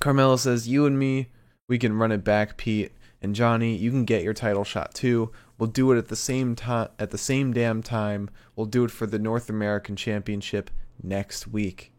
Carmelo 0.00 0.36
says 0.36 0.68
you 0.68 0.86
and 0.86 0.98
me 0.98 1.28
we 1.68 1.78
can 1.78 1.92
run 1.94 2.12
it 2.12 2.24
back 2.24 2.56
Pete. 2.56 2.92
And 3.22 3.34
Johnny 3.34 3.76
you 3.76 3.90
can 3.90 4.04
get 4.04 4.22
your 4.22 4.34
title 4.34 4.64
shot 4.64 4.94
too. 4.94 5.30
We'll 5.58 5.68
do 5.68 5.92
it 5.92 5.98
at 5.98 6.08
the 6.08 6.16
same 6.16 6.56
time 6.56 6.88
at 6.98 7.10
the 7.10 7.18
same 7.18 7.52
damn 7.52 7.82
time. 7.82 8.30
We'll 8.56 8.66
do 8.66 8.84
it 8.84 8.90
for 8.90 9.06
the 9.06 9.18
North 9.18 9.50
American 9.50 9.96
Championship 9.96 10.70
next 11.02 11.46
week. 11.46 11.92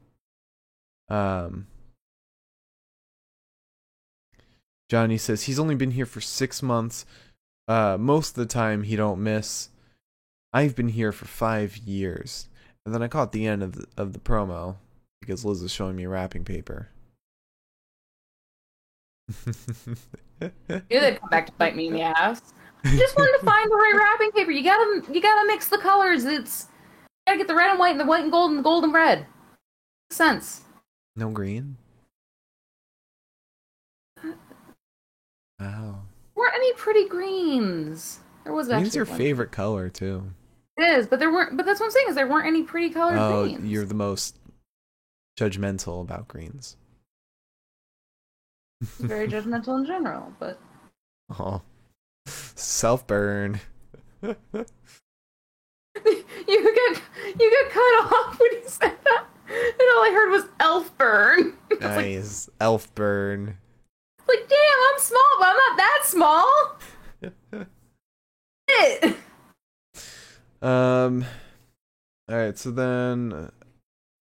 Um 1.10 1.68
Johnny 4.90 5.18
says 5.18 5.44
he's 5.44 5.60
only 5.60 5.76
been 5.76 5.92
here 5.92 6.06
for 6.06 6.20
6 6.22 6.64
months. 6.64 7.06
Uh 7.68 7.98
most 8.00 8.30
of 8.30 8.36
the 8.36 8.46
time 8.46 8.84
he 8.84 8.96
don't 8.96 9.22
miss 9.22 9.70
I've 10.54 10.76
been 10.76 10.90
here 10.90 11.12
for 11.12 11.26
5 11.26 11.78
years 11.78 12.48
and 12.86 12.94
then 12.94 13.02
I 13.04 13.08
caught 13.08 13.32
the 13.32 13.48
end 13.48 13.64
of 13.64 13.74
the, 13.74 13.86
of 13.98 14.14
the 14.14 14.20
promo 14.20 14.76
because 15.20 15.46
Liz 15.46 15.62
was 15.62 15.72
showing 15.72 15.96
me 15.96 16.06
wrapping 16.06 16.44
paper. 16.44 16.90
Knew 19.46 20.52
they'd 20.90 21.20
come 21.20 21.30
back 21.30 21.46
to 21.46 21.52
bite 21.54 21.76
me 21.76 21.88
in 21.88 21.94
the 21.94 22.02
ass. 22.02 22.42
I 22.84 22.98
just 22.98 23.16
wanted 23.16 23.38
to 23.40 23.46
find 23.46 23.70
the 23.70 23.76
right 23.76 23.94
wrapping 23.96 24.32
paper. 24.32 24.52
You 24.52 24.64
gotta, 24.64 25.04
you 25.14 25.22
gotta 25.22 25.48
mix 25.48 25.68
the 25.68 25.78
colors. 25.78 26.26
It's 26.26 26.68
you 27.00 27.08
gotta 27.28 27.38
get 27.38 27.48
the 27.48 27.56
red 27.56 27.70
and 27.70 27.80
white 27.80 27.92
and 27.92 28.00
the 28.00 28.06
white 28.06 28.24
and 28.24 28.32
gold 28.32 28.50
and 28.50 28.60
the 28.60 28.64
gold 28.64 28.84
and 28.84 28.94
red. 28.94 29.20
Makes 30.10 30.18
sense. 30.18 30.62
no 31.16 31.30
green. 31.30 31.78
Uh, 34.24 34.32
wow, 35.60 36.00
weren't 36.36 36.56
any 36.56 36.74
pretty 36.74 37.08
greens. 37.08 38.20
There 38.44 38.54
was 38.54 38.68
green's 38.68 38.96
your 38.96 39.06
one. 39.06 39.18
favorite 39.18 39.52
color 39.52 39.88
too. 39.90 40.34
It 40.82 40.98
is, 40.98 41.06
but 41.08 41.20
there 41.20 41.32
weren't. 41.32 41.56
But 41.58 41.66
that's 41.66 41.80
what 41.80 41.88
I'm 41.88 41.92
saying 41.92 42.08
is 42.10 42.16
there 42.16 42.28
weren't 42.28 42.48
any 42.48 42.64
pretty 42.64 42.90
colored 42.90 43.18
Oh, 43.18 43.44
greens. 43.44 43.66
you're 43.70 43.86
the 43.86 43.94
most 43.94 44.40
judgmental 45.40 46.02
about 46.02 46.28
greens. 46.28 46.76
very 48.82 49.28
judgmental 49.30 49.78
in 49.80 49.86
general, 49.86 50.34
but 50.40 50.60
Oh, 51.38 51.62
self 52.26 53.06
burn. 53.06 53.60
you 54.24 54.36
got 56.04 57.02
you 57.40 57.52
got 57.52 57.72
cut 57.72 58.14
off 58.14 58.40
when 58.40 58.52
you 58.54 58.64
said 58.66 58.98
that, 59.04 59.26
and 59.50 59.90
all 59.96 60.04
I 60.04 60.12
heard 60.14 60.32
was 60.32 60.46
elf 60.60 60.98
burn. 60.98 61.54
Was 61.70 61.80
like, 61.82 61.92
nice 61.96 62.50
elf 62.60 62.94
burn. 62.96 63.58
like, 64.28 64.48
damn, 64.50 64.94
I'm 64.94 65.00
small, 65.00 65.22
but 65.40 65.48
I'm 65.48 65.56
not 65.56 65.78
that 65.78 66.02
small. 66.04 66.78
Shit. 68.70 69.16
Um. 70.62 71.26
All 72.30 72.38
right. 72.38 72.58
So 72.58 72.72
then, 72.72 73.52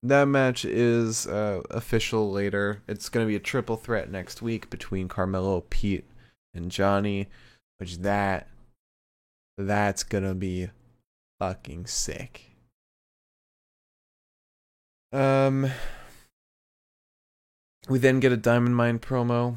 that 0.03 0.25
match 0.27 0.65
is 0.65 1.27
uh, 1.27 1.63
official 1.71 2.31
later. 2.31 2.83
It's 2.89 3.09
gonna 3.09 3.27
be 3.27 3.37
a 3.37 3.41
triple 3.41 3.77
threat 3.77 4.11
next 4.11 4.43
week 4.43 4.71
between 4.71 5.09
Carmelo, 5.09 5.65
Pete, 5.71 6.07
and 6.55 6.71
Johnny. 6.71 7.29
Which 7.79 7.99
that 7.99 8.49
that's 9.59 10.03
gonna 10.03 10.35
be 10.35 10.71
fucking 11.39 11.87
sick. 11.87 12.47
Um. 15.13 15.71
We 17.89 17.99
then 17.99 18.21
get 18.21 18.31
a 18.31 18.37
Diamond 18.37 18.77
Mine 18.77 18.99
promo. 19.01 19.57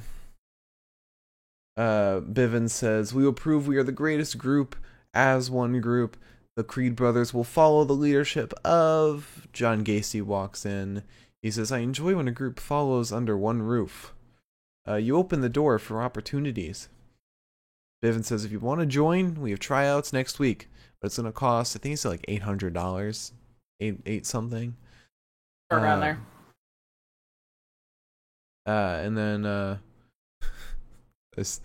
Uh, 1.78 2.22
Bivens 2.22 2.72
says, 2.72 3.14
"We 3.14 3.24
will 3.24 3.34
prove 3.34 3.68
we 3.68 3.78
are 3.78 3.84
the 3.84 3.92
greatest 3.92 4.38
group 4.38 4.76
as 5.14 5.52
one 5.52 5.80
group." 5.82 6.18
The 6.56 6.64
Creed 6.64 6.96
brothers 6.96 7.34
will 7.34 7.44
follow 7.44 7.84
the 7.84 7.94
leadership 7.94 8.54
of. 8.66 9.48
John 9.54 9.84
Gacy 9.84 10.22
walks 10.22 10.66
in. 10.66 11.04
He 11.42 11.52
says, 11.52 11.72
I 11.72 11.80
enjoy 11.80 12.16
when 12.16 12.28
a 12.28 12.32
group 12.32 12.60
follows 12.60 13.12
under 13.12 13.38
one 13.38 13.62
roof. 13.62 14.14
Uh, 14.88 14.96
you 14.96 15.16
open 15.18 15.42
the 15.42 15.50
door 15.50 15.80
for 15.80 16.02
opportunities. 16.02 16.90
Bivens 18.04 18.26
says, 18.26 18.44
if 18.46 18.52
you 18.52 18.60
want 18.60 18.82
to 18.82 18.86
join, 18.86 19.40
we 19.40 19.52
have 19.52 19.60
tryouts 19.60 20.12
next 20.12 20.40
week, 20.40 20.70
but 21.00 21.08
it's 21.08 21.18
going 21.18 21.26
to 21.26 21.32
cost, 21.32 21.76
I 21.76 21.80
think 21.80 21.94
it's 21.94 22.06
like 22.06 22.26
$800, 22.28 23.32
eight, 23.80 23.98
eight 24.06 24.26
something. 24.26 24.76
Around 25.72 25.98
Uh, 25.98 26.02
there. 26.02 26.20
Uh, 28.66 29.02
and 29.04 29.18
then 29.18 29.46
uh, 29.46 29.78
this, 31.36 31.62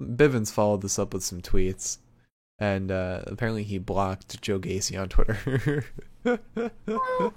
Bivens 0.00 0.52
followed 0.52 0.82
this 0.82 0.98
up 0.98 1.12
with 1.12 1.22
some 1.24 1.40
tweets, 1.40 1.98
and 2.60 2.92
uh, 2.92 3.22
apparently 3.26 3.64
he 3.64 3.78
blocked 3.78 4.40
Joe 4.42 4.58
Gacy 4.60 5.00
on 5.00 5.08
Twitter. 5.08 5.84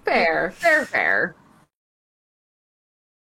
Fair, 0.04 0.52
fair, 0.52 0.86
fair. 0.86 1.36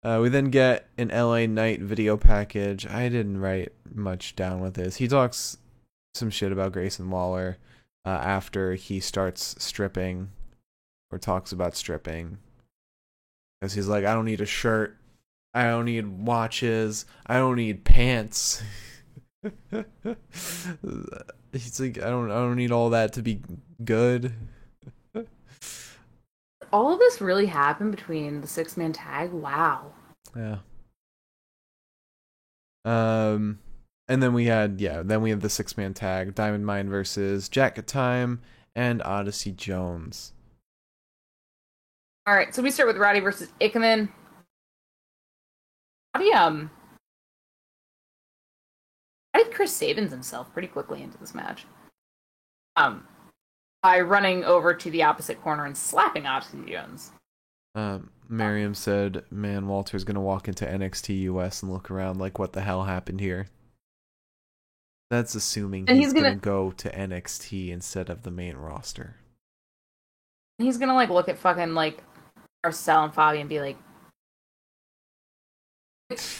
uh, 0.03 0.19
we 0.21 0.29
then 0.29 0.45
get 0.45 0.87
an 0.97 1.09
LA 1.09 1.45
Knight 1.45 1.81
video 1.81 2.15
package. 2.15 2.87
I 2.87 3.09
didn't 3.09 3.41
write 3.41 3.73
much 3.93 4.37
down 4.37 4.61
with 4.61 4.75
this. 4.75 4.95
He 4.95 5.07
talks 5.09 5.57
some 6.15 6.29
shit 6.29 6.53
about 6.53 6.71
Grayson 6.71 7.09
Waller 7.09 7.57
uh, 8.05 8.09
after 8.09 8.75
he 8.75 9.01
starts 9.01 9.55
stripping, 9.59 10.29
or 11.11 11.17
talks 11.17 11.51
about 11.51 11.75
stripping, 11.75 12.37
because 13.59 13.73
he's 13.73 13.89
like, 13.89 14.05
I 14.05 14.13
don't 14.13 14.25
need 14.25 14.39
a 14.41 14.45
shirt. 14.45 14.95
I 15.53 15.63
don't 15.63 15.85
need 15.85 16.07
watches. 16.07 17.05
I 17.25 17.37
don't 17.37 17.57
need 17.57 17.83
pants. 17.83 18.63
He's 21.51 21.79
like, 21.79 21.97
I 21.97 22.09
don't, 22.09 22.31
I 22.31 22.35
don't 22.35 22.55
need 22.55 22.71
all 22.71 22.89
that 22.91 23.13
to 23.13 23.21
be 23.21 23.41
good. 23.83 24.33
All 26.71 26.93
of 26.93 26.99
this 26.99 27.19
really 27.19 27.47
happened 27.47 27.91
between 27.91 28.41
the 28.41 28.47
six 28.47 28.77
man 28.77 28.93
tag. 28.93 29.31
Wow. 29.31 29.93
Yeah. 30.35 30.57
Um, 32.85 33.59
and 34.07 34.21
then 34.21 34.33
we 34.33 34.45
had, 34.45 34.79
yeah, 34.79 35.01
then 35.03 35.21
we 35.21 35.31
had 35.31 35.41
the 35.41 35.49
six 35.49 35.77
man 35.77 35.93
tag: 35.93 36.35
Diamond 36.35 36.65
Mine 36.65 36.89
versus 36.89 37.49
Jacket 37.49 37.87
Time 37.87 38.41
and 38.75 39.01
Odyssey 39.01 39.51
Jones. 39.51 40.33
All 42.27 42.35
right, 42.35 42.53
so 42.53 42.61
we 42.61 42.69
start 42.69 42.87
with 42.87 42.97
Roddy 42.97 43.19
versus 43.19 43.49
Ikemen. 43.59 44.09
Roddy, 46.15 46.31
um, 46.33 46.69
Chris 49.59 49.75
Sabins 49.75 50.11
himself 50.11 50.53
pretty 50.53 50.69
quickly 50.69 51.03
into 51.03 51.17
this 51.17 51.35
match. 51.35 51.65
Um, 52.77 53.05
by 53.83 53.99
running 53.99 54.45
over 54.45 54.73
to 54.73 54.89
the 54.89 55.03
opposite 55.03 55.41
corner 55.41 55.65
and 55.65 55.75
slapping 55.75 56.25
Odyssey 56.25 56.59
Jones. 56.65 57.11
Um, 57.75 58.09
Miriam 58.29 58.73
said, 58.73 59.25
"Man, 59.29 59.67
Walter's 59.67 60.05
gonna 60.05 60.21
walk 60.21 60.47
into 60.47 60.65
NXT 60.65 61.23
US 61.23 61.61
and 61.61 61.73
look 61.73 61.91
around 61.91 62.19
like, 62.19 62.39
what 62.39 62.53
the 62.53 62.61
hell 62.61 62.85
happened 62.85 63.19
here?" 63.19 63.47
That's 65.09 65.35
assuming 65.35 65.89
And 65.89 65.97
he's, 65.97 66.05
he's 66.05 66.13
gonna... 66.13 66.29
gonna- 66.29 66.39
go 66.39 66.71
to 66.71 66.89
NXT 66.89 67.67
instead 67.69 68.09
of 68.09 68.23
the 68.23 68.31
main 68.31 68.55
roster. 68.55 69.17
He's 70.57 70.77
gonna 70.77 70.95
like 70.95 71.09
look 71.09 71.27
at 71.27 71.37
fucking 71.37 71.73
like 71.73 72.01
Marcel 72.63 73.03
and 73.03 73.13
Fabi 73.13 73.41
and 73.41 73.49
be 73.49 73.59
like, 73.59 73.75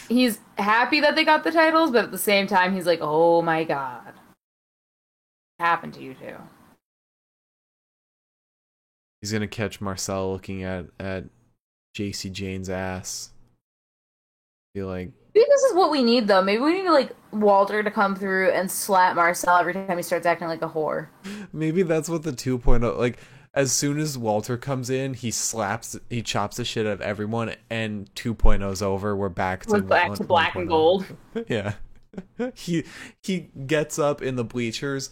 he's 0.08 0.40
happy 0.58 1.00
that 1.00 1.14
they 1.14 1.24
got 1.24 1.44
the 1.44 1.52
titles, 1.52 1.90
but 1.90 2.04
at 2.04 2.10
the 2.10 2.18
same 2.18 2.46
time, 2.46 2.74
he's 2.74 2.86
like, 2.86 3.00
oh 3.02 3.42
my 3.42 3.64
god, 3.64 4.14
what 5.56 5.66
happened 5.66 5.94
to 5.94 6.02
you 6.02 6.14
two? 6.14 6.36
He's 9.20 9.32
gonna 9.32 9.48
catch 9.48 9.80
Marcel 9.80 10.32
looking 10.32 10.62
at 10.62 10.86
at 10.98 11.24
Jacy 11.94 12.30
Jayne's 12.30 12.70
ass. 12.70 13.30
Be 14.74 14.82
like, 14.82 15.10
Maybe 15.34 15.46
this 15.48 15.62
is 15.62 15.74
what 15.74 15.90
we 15.90 16.02
need, 16.02 16.26
though. 16.26 16.42
Maybe 16.42 16.62
we 16.62 16.82
need 16.82 16.88
like 16.88 17.14
Walter 17.32 17.82
to 17.82 17.90
come 17.90 18.16
through 18.16 18.50
and 18.50 18.70
slap 18.70 19.14
Marcel 19.16 19.56
every 19.56 19.72
time 19.72 19.96
he 19.96 20.02
starts 20.02 20.26
acting 20.26 20.48
like 20.48 20.62
a 20.62 20.68
whore. 20.68 21.08
maybe 21.52 21.82
that's 21.82 22.08
what 22.08 22.22
the 22.22 22.32
2.0 22.32 22.98
like. 22.98 23.18
As 23.52 23.72
soon 23.72 23.98
as 23.98 24.16
Walter 24.16 24.56
comes 24.56 24.90
in, 24.90 25.14
he 25.14 25.32
slaps, 25.32 25.98
he 26.08 26.22
chops 26.22 26.56
the 26.56 26.64
shit 26.64 26.86
out 26.86 26.92
of 26.92 27.00
everyone, 27.00 27.54
and 27.68 28.12
2.0's 28.14 28.80
over. 28.80 29.16
We're 29.16 29.28
back 29.28 29.66
to 29.66 29.72
We're 29.72 29.80
back 29.80 30.08
one- 30.10 30.18
to 30.18 30.24
black 30.24 30.54
and 30.54 30.66
oh. 30.66 30.68
gold. 30.68 31.06
Yeah. 31.48 31.74
he 32.54 32.84
he 33.22 33.50
gets 33.66 33.98
up 33.98 34.20
in 34.20 34.36
the 34.36 34.44
bleachers, 34.44 35.10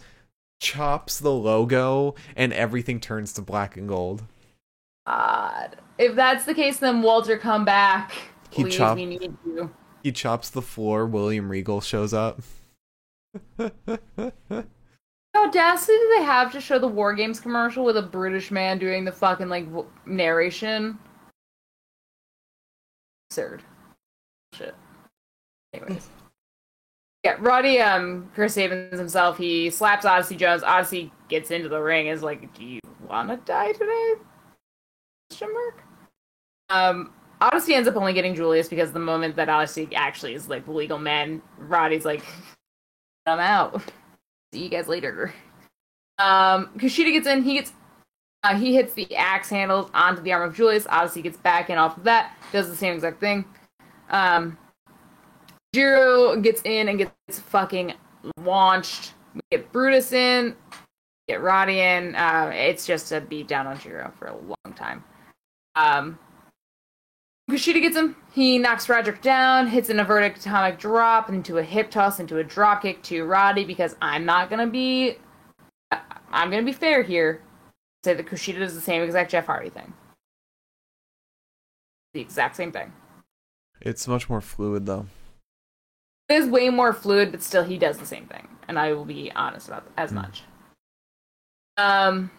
chops 0.61 1.19
the 1.19 1.31
logo, 1.31 2.15
and 2.35 2.51
everything 2.53 2.99
turns 2.99 3.33
to 3.33 3.41
black 3.41 3.77
and 3.77 3.87
gold. 3.87 4.23
God, 5.07 5.77
if 5.97 6.15
that's 6.15 6.45
the 6.45 6.53
case, 6.53 6.77
then 6.79 7.01
Walter, 7.01 7.37
come 7.37 7.65
back. 7.65 8.11
He 8.51 8.63
Please, 8.63 8.75
chop- 8.75 8.97
we 8.97 9.05
need 9.05 9.33
you. 9.45 9.71
He 10.03 10.11
chops 10.11 10.49
the 10.49 10.61
floor. 10.61 11.05
William 11.05 11.49
Regal 11.49 11.81
shows 11.81 12.13
up. 12.13 12.41
Audacity 15.45 15.93
do 15.93 16.15
they 16.17 16.23
have 16.23 16.51
to 16.51 16.61
show 16.61 16.79
the 16.79 16.87
War 16.87 17.13
Games 17.13 17.39
commercial 17.39 17.85
with 17.85 17.97
a 17.97 18.01
British 18.01 18.51
man 18.51 18.77
doing 18.77 19.05
the 19.05 19.11
fucking 19.11 19.49
like 19.49 19.65
narration? 20.05 20.97
Absurd. 23.29 23.61
Shit. 24.53 24.75
Anyways. 25.73 26.09
Yeah, 27.23 27.35
Roddy, 27.39 27.79
um, 27.79 28.29
Chris 28.33 28.53
Sabins 28.53 28.97
himself, 28.97 29.37
he 29.37 29.69
slaps 29.69 30.05
Odyssey 30.05 30.35
Jones. 30.35 30.63
Odyssey 30.63 31.11
gets 31.27 31.51
into 31.51 31.67
the 31.67 31.79
ring, 31.79 32.07
is 32.07 32.23
like, 32.23 32.53
do 32.53 32.63
you 32.63 32.79
wanna 33.07 33.37
die 33.45 33.73
today? 33.73 34.13
Question 35.29 35.53
mark? 35.53 35.83
Um, 36.69 37.13
Odyssey 37.41 37.73
ends 37.73 37.87
up 37.87 37.95
only 37.95 38.13
getting 38.13 38.35
Julius 38.35 38.67
because 38.67 38.91
the 38.91 38.99
moment 38.99 39.35
that 39.35 39.49
Odyssey 39.49 39.89
actually 39.95 40.33
is 40.33 40.49
like 40.49 40.65
the 40.65 40.71
legal 40.71 40.97
man, 40.97 41.41
Roddy's 41.57 42.05
like, 42.05 42.23
I'm 43.25 43.39
out. 43.39 43.81
See 44.53 44.63
you 44.63 44.69
guys 44.69 44.87
later. 44.87 45.33
Um, 46.17 46.69
Kushida 46.77 47.11
gets 47.11 47.27
in. 47.27 47.43
He 47.43 47.53
gets. 47.55 47.73
Uh, 48.43 48.55
he 48.55 48.73
hits 48.73 48.93
the 48.93 49.15
axe 49.15 49.49
handles 49.49 49.89
onto 49.93 50.21
the 50.21 50.31
arm 50.31 50.49
of 50.49 50.55
Julius. 50.55 50.87
Odyssey 50.89 51.21
gets 51.21 51.37
back 51.37 51.69
in 51.69 51.77
off 51.77 51.97
of 51.97 52.03
that. 52.05 52.37
Does 52.51 52.69
the 52.69 52.75
same 52.75 52.93
exact 52.93 53.19
thing. 53.19 53.43
Um, 54.09 54.57
Jiro 55.73 56.39
gets 56.39 56.61
in 56.63 56.87
and 56.87 56.97
gets 56.97 57.39
fucking 57.39 57.93
launched. 58.37 59.13
We 59.35 59.41
get 59.51 59.71
Brutus 59.71 60.11
in. 60.13 60.55
Get 61.27 61.41
Roddy 61.41 61.79
in. 61.79 62.15
Uh, 62.15 62.51
it's 62.53 62.87
just 62.87 63.11
a 63.11 63.21
beat 63.21 63.47
down 63.47 63.67
on 63.67 63.77
Jiro 63.77 64.11
for 64.17 64.29
a 64.29 64.35
long 64.35 64.73
time. 64.75 65.03
Um, 65.75 66.17
Kushida 67.51 67.81
gets 67.81 67.97
him. 67.97 68.15
He 68.31 68.57
knocks 68.59 68.87
Roderick 68.87 69.21
down, 69.21 69.67
hits 69.67 69.89
an 69.89 69.99
inverted 69.99 70.37
atomic 70.37 70.77
drop 70.77 71.29
into 71.29 71.57
a 71.57 71.63
hip 71.63 71.89
toss 71.89 72.19
into 72.19 72.37
a 72.37 72.43
drop 72.43 72.83
kick 72.83 73.01
to 73.03 73.25
Roddy 73.25 73.65
because 73.65 73.95
I'm 74.01 74.25
not 74.25 74.49
gonna 74.49 74.67
be. 74.67 75.17
I'm 75.91 76.51
gonna 76.51 76.63
be 76.63 76.71
fair 76.71 77.01
here. 77.01 77.41
Say 78.05 78.13
that 78.13 78.27
Kushida 78.27 78.59
does 78.59 78.75
the 78.75 78.81
same 78.81 79.01
exact 79.01 79.31
Jeff 79.31 79.47
Hardy 79.47 79.69
thing. 79.69 79.93
The 82.13 82.21
exact 82.21 82.55
same 82.55 82.71
thing. 82.71 82.93
It's 83.81 84.07
much 84.07 84.29
more 84.29 84.41
fluid 84.41 84.85
though. 84.85 85.07
It 86.29 86.35
is 86.35 86.47
way 86.47 86.69
more 86.69 86.93
fluid, 86.93 87.31
but 87.31 87.41
still 87.41 87.63
he 87.63 87.79
does 87.79 87.97
the 87.97 88.05
same 88.05 88.27
thing, 88.27 88.47
and 88.67 88.77
I 88.77 88.93
will 88.93 89.05
be 89.05 89.31
honest 89.35 89.67
about 89.67 89.85
that, 89.85 90.01
as 90.03 90.11
Hmm. 90.11 90.15
much. 90.17 90.43
Um. 91.77 92.31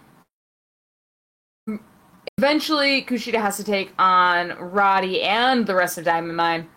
Eventually, 2.41 3.03
Kushida 3.03 3.39
has 3.39 3.59
to 3.59 3.65
take 3.65 3.93
on 3.99 4.53
Roddy 4.53 5.21
and 5.21 5.67
the 5.67 5.75
rest 5.75 5.99
of 5.99 6.07
Diamond 6.07 6.39
Mine. 6.39 6.71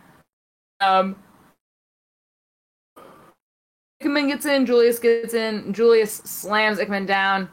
Um. 0.82 1.16
Ikemen 4.01 4.28
gets 4.28 4.45
in, 4.45 4.66
Julius 4.66 4.99
gets 4.99 5.34
in, 5.34 5.72
Julius 5.72 6.16
slams 6.16 6.80
Ikemen 6.80 7.05
down. 7.05 7.47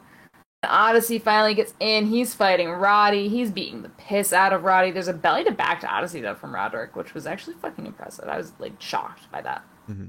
Odyssey 0.65 1.21
finally 1.21 1.55
gets 1.55 1.73
in. 1.79 2.05
He's 2.07 2.35
fighting 2.35 2.71
Roddy. 2.71 3.29
He's 3.29 3.53
beating 3.53 3.83
the 3.83 3.91
piss 3.91 4.33
out 4.33 4.53
of 4.53 4.65
Roddy. 4.65 4.91
There's 4.91 5.07
a 5.07 5.13
belly 5.13 5.45
to 5.45 5.53
back 5.53 5.79
to 5.83 5.89
Odyssey 5.89 6.21
though 6.21 6.35
from 6.35 6.53
Roderick, 6.53 6.97
which 6.97 7.15
was 7.15 7.29
actually 7.29 7.55
fucking 7.63 7.87
impressive. 7.87 8.29
I 8.29 8.39
was 8.39 8.55
like 8.59 8.73
shocked 8.81 9.31
by 9.31 9.41
that. 9.43 9.63
Mm-hmm. 9.89 10.09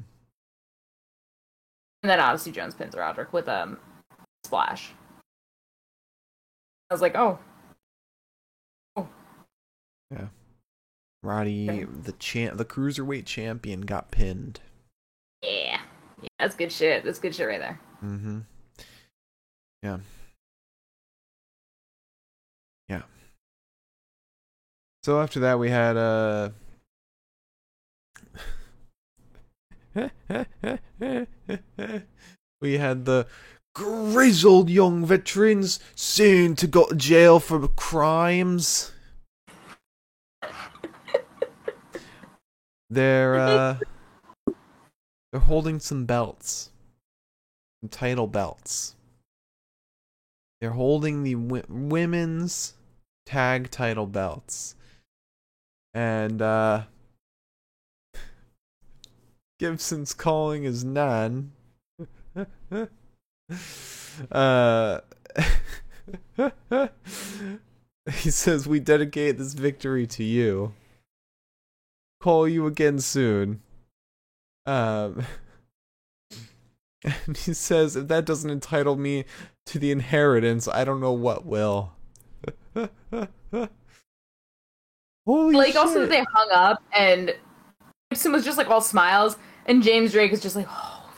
And 2.02 2.10
then 2.10 2.20
Odyssey 2.20 2.52
Jones 2.52 2.74
pins 2.74 2.96
Roderick 2.96 3.32
with 3.32 3.48
a 3.48 3.62
um, 3.62 3.78
splash. 4.44 4.90
I 6.90 6.96
was 6.96 7.02
like, 7.02 7.16
oh, 7.16 7.38
Roddy, 11.24 11.70
Okay. 11.70 11.84
the 11.84 12.14
champ, 12.14 12.58
the 12.58 12.66
cruiserweight 12.66 13.26
champion, 13.26 13.82
got 13.82 14.10
pinned. 14.12 14.60
yeah. 15.44 15.80
yeah. 16.22 16.28
That's 16.40 16.56
good 16.56 16.72
shit. 16.72 17.04
That's 17.04 17.20
good 17.20 17.36
shit 17.36 17.48
right 17.48 17.60
there. 17.60 17.80
Mm-hmm. 18.04 18.40
Yeah. 19.84 19.98
Yeah. 22.90 23.02
So 25.04 25.22
after 25.22 25.40
that, 25.42 25.60
we 25.60 25.70
had 25.70 25.96
uh. 25.98 26.50
we 32.62 32.78
had 32.78 33.06
the 33.06 33.28
grizzled 33.76 34.70
young 34.70 35.06
veterans 35.06 35.80
soon 35.96 36.56
to 36.56 36.68
go 36.68 36.88
to 36.88 36.96
jail 36.96 37.40
for 37.40 37.68
crimes. 37.68 38.92
They're 42.92 43.36
uh 43.36 43.78
they're 45.32 45.42
holding 45.42 45.80
some 45.80 46.06
belts. 46.06 46.70
Some 47.82 47.90
title 47.90 48.28
belts. 48.28 48.96
They're 50.60 50.72
holding 50.72 51.24
the 51.24 51.36
w- 51.36 51.64
women's 51.70 52.74
tag 53.26 53.72
title 53.72 54.08
belts. 54.08 54.76
And 55.94 56.42
uh 56.42 56.84
Gibson's 59.58 60.14
calling 60.14 60.64
his 60.64 60.84
nan. 60.84 61.54
uh 64.32 65.00
he 68.12 68.30
says 68.32 68.68
we 68.68 68.82
dedicate 68.82 69.38
this 69.38 69.54
victory 69.54 70.06
to 70.08 70.26
you. 70.26 70.74
Call 72.22 72.48
you 72.48 72.68
again 72.68 73.00
soon. 73.00 73.62
Um 74.68 75.26
and 77.04 77.36
he 77.36 77.54
says 77.54 77.96
if 77.96 78.08
that 78.10 78.26
doesn't 78.26 78.52
entitle 78.52 78.96
me 78.96 79.26
to 79.66 79.80
the 79.80 79.92
inheritance, 79.92 80.68
I 80.68 80.84
don't 80.84 81.02
know 81.02 81.14
what 81.14 81.46
will. 81.48 81.94
Holy 85.26 85.56
like 85.56 85.68
shit. 85.68 85.78
also 85.78 86.06
they 86.06 86.24
hung 86.32 86.50
up 86.52 86.84
and 86.96 87.36
Gibson 88.12 88.32
was 88.32 88.46
just 88.46 88.58
like 88.58 88.70
all 88.70 88.82
smiles 88.82 89.38
and 89.66 89.82
James 89.82 90.12
Drake 90.12 90.32
is 90.32 90.42
just 90.42 90.56
like, 90.56 90.68
oh 90.70 91.10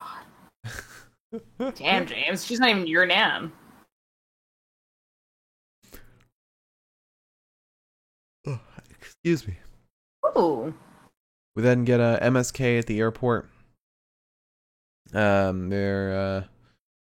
God. 0.00 1.74
damn 1.74 2.06
James, 2.06 2.44
she's 2.44 2.60
not 2.60 2.70
even 2.70 2.86
your. 2.86 3.04
Ugh, 8.46 8.60
Excuse 8.90 9.46
me. 9.46 9.56
Ooh. 10.36 10.74
We 11.54 11.62
then 11.62 11.84
get 11.84 12.00
a 12.00 12.18
MSK 12.22 12.78
at 12.78 12.86
the 12.86 12.98
airport. 12.98 13.48
Um, 15.12 15.68
they're 15.68 16.12
uh, 16.12 16.44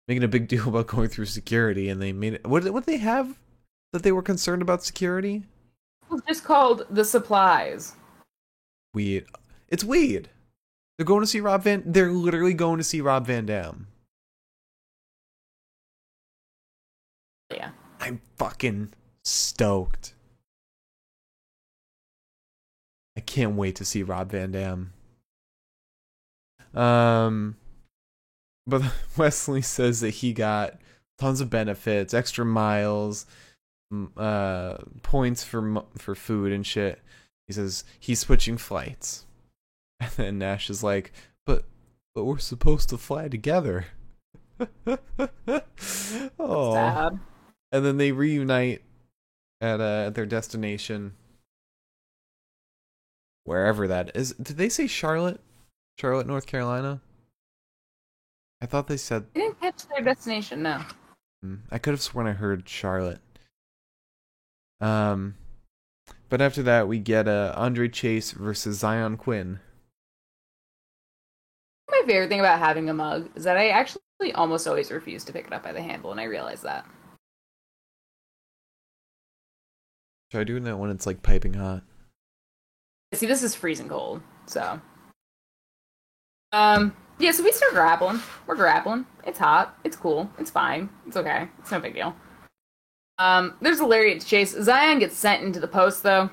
making 0.07 0.25
a 0.25 0.29
big 0.29 0.49
deal 0.49 0.69
about 0.69 0.87
going 0.87 1.09
through 1.09 1.27
security, 1.27 1.89
and 1.89 2.01
they 2.01 2.12
made 2.12 2.35
it. 2.35 2.47
What 2.47 2.69
what 2.71 2.87
they 2.87 2.99
have 2.99 3.39
that 3.93 4.03
they 4.03 4.12
were 4.12 4.23
concerned 4.23 4.62
about 4.62 4.85
security? 4.85 5.45
It's 6.11 6.23
just 6.27 6.45
called 6.45 6.87
the 6.91 7.05
supplies. 7.05 7.95
Weed. 8.95 9.27
It's 9.69 9.85
weed. 9.85 10.31
They're 10.97 11.07
going 11.07 11.21
to 11.21 11.27
see 11.27 11.41
Rob 11.41 11.62
Van. 11.62 11.83
They're 11.87 12.11
literally 12.11 12.55
going 12.55 12.79
to 12.79 12.85
see 12.85 13.01
Rob 13.01 13.27
Van 13.27 13.47
Dam. 13.47 13.87
Yeah. 17.55 17.71
I'm 18.01 18.21
fucking 18.37 18.93
stoked. 19.25 20.14
I 23.19 23.21
can't 23.21 23.57
wait 23.57 23.75
to 23.75 23.85
see 23.85 24.05
Rob 24.05 24.31
Van 24.31 24.53
Dam. 24.53 24.93
Um, 26.73 27.57
but 28.64 28.81
Wesley 29.16 29.61
says 29.61 30.03
that 30.03 30.11
he 30.11 30.33
got 30.33 30.79
tons 31.19 31.41
of 31.41 31.51
benefits, 31.51 32.14
extra 32.14 32.45
miles, 32.45 33.27
uh, 34.16 34.77
points 35.03 35.43
for 35.43 35.83
for 35.97 36.14
food 36.14 36.53
and 36.53 36.64
shit. 36.64 37.03
He 37.49 37.55
says 37.55 37.83
he's 37.99 38.21
switching 38.21 38.57
flights, 38.57 39.27
and 40.01 40.12
then 40.12 40.39
Nash 40.39 40.71
is 40.71 40.85
like, 40.85 41.11
"But, 41.45 41.64
but 42.14 42.23
we're 42.23 42.39
supposed 42.39 42.89
to 42.91 42.99
fly 42.99 43.27
together." 43.27 43.87
oh, 46.39 47.11
and 47.73 47.85
then 47.85 47.97
they 47.97 48.12
reunite 48.12 48.83
at 49.61 49.81
uh, 49.81 50.05
at 50.07 50.14
their 50.14 50.25
destination 50.25 51.14
wherever 53.49 53.88
that 53.88 54.14
is. 54.14 54.32
Did 54.34 54.59
they 54.59 54.68
say 54.68 54.86
charlotte? 54.86 55.40
Charlotte 55.99 56.26
north 56.26 56.46
carolina? 56.46 57.01
I 58.61 58.66
thought 58.66 58.88
they 58.88 58.96
said 58.99 59.24
They 59.34 59.40
didn't 59.40 59.61
catch 59.61 59.88
their 59.88 60.03
destination, 60.03 60.62
no. 60.62 60.82
hmm, 61.42 61.57
i 61.70 61.78
could 61.78 61.92
have 61.92 62.03
sworn 62.03 62.26
i 62.26 62.32
heard 62.32 62.68
charlotte. 62.68 63.20
Um 64.80 65.34
but 66.28 66.42
after 66.42 66.62
that 66.64 66.86
we 66.88 66.99
get 66.99 67.26
uh, 67.26 67.55
andre 67.57 67.88
chase 67.88 68.32
versus 68.32 68.82
Xyon 68.82 69.16
Quinn. 69.16 69.61
My 71.90 72.03
favorite 72.07 72.28
thing 72.28 72.40
about 72.40 72.59
having 72.59 72.90
a 72.90 72.94
mug 72.94 73.30
is 73.34 73.44
that 73.44 73.57
I 73.57 73.70
actually 73.70 74.03
almost 74.34 74.68
always 74.68 74.90
refuse 74.90 75.24
to 75.24 75.32
pick 75.32 75.46
it 75.46 75.53
up 75.55 75.62
by 75.62 75.72
the 75.72 75.80
handle, 75.80 76.11
and 76.12 76.20
I 76.20 76.24
realize 76.24 76.61
that. 76.62 76.84
try 80.30 80.44
doing 80.44 80.64
that 80.64 80.76
when 80.76 80.90
it's 80.90 81.07
like 81.07 81.22
piping 81.22 81.55
hot 81.55 81.82
See, 83.15 83.27
this 83.27 83.43
is 83.43 83.55
freezing 83.55 83.89
cold, 83.89 84.21
so. 84.47 84.81
Um, 86.53 86.95
yeah, 87.19 87.33
so 87.33 87.43
we 87.43 87.53
start 87.53 87.73
grappling. 87.73 88.21
We're 88.47 88.55
grappling. 88.57 89.07
It's 89.25 89.39
hot. 89.39 89.79
It's 89.85 89.97
cool. 89.97 90.31
It's 90.39 90.51
fine. 90.51 90.89
It's 91.07 91.17
okay. 91.17 91.49
It's 91.59 91.71
no 91.71 91.81
big 91.81 91.95
deal. 91.95 92.15
Um, 93.19 93.55
there's 93.61 93.81
a 93.81 93.87
lariat 93.87 94.25
chase. 94.25 94.55
Xyon 94.55 95.01
gets 95.01 95.17
sent 95.17 95.43
into 95.43 95.59
the 95.59 95.69
post, 95.69 96.03
though. 96.03 96.31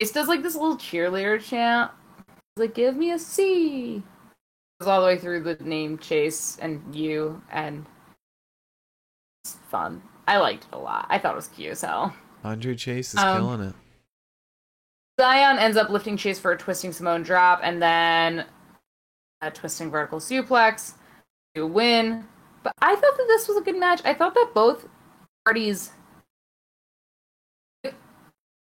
It 0.00 0.12
does 0.12 0.28
like 0.28 0.42
this 0.42 0.54
little 0.54 0.76
cheerleader 0.76 1.40
chant. 1.42 1.90
It's 2.28 2.58
like, 2.58 2.74
give 2.74 2.96
me 2.96 3.12
a 3.12 3.18
C. 3.18 4.02
Goes 4.80 4.88
all 4.88 5.00
the 5.00 5.06
way 5.06 5.18
through 5.18 5.40
the 5.42 5.54
name 5.62 5.96
Chase 5.98 6.58
and 6.60 6.94
you, 6.94 7.40
and 7.50 7.86
it's 9.44 9.54
fun. 9.70 10.02
I 10.28 10.38
liked 10.38 10.64
it 10.64 10.74
a 10.74 10.78
lot. 10.78 11.06
I 11.08 11.18
thought 11.18 11.32
it 11.32 11.36
was 11.36 11.48
cute 11.48 11.72
as 11.72 11.80
hell. 11.80 12.14
andre 12.44 12.74
chase 12.74 13.14
is 13.14 13.20
Um, 13.20 13.38
killing 13.38 13.60
it 13.68 13.74
Xyon 15.18 15.56
ends 15.58 15.76
up 15.76 15.88
lifting 15.88 16.16
Chase 16.16 16.38
for 16.38 16.52
a 16.52 16.58
twisting 16.58 16.92
Samoan 16.92 17.22
drop 17.22 17.60
and 17.62 17.80
then 17.80 18.44
a 19.40 19.50
twisting 19.50 19.90
vertical 19.90 20.18
suplex 20.18 20.94
to 21.54 21.66
win. 21.66 22.26
But 22.62 22.74
I 22.80 22.94
thought 22.94 23.16
that 23.16 23.26
this 23.28 23.48
was 23.48 23.56
a 23.56 23.62
good 23.62 23.78
match. 23.78 24.02
I 24.04 24.12
thought 24.12 24.34
that 24.34 24.50
both 24.54 24.86
parties. 25.44 25.92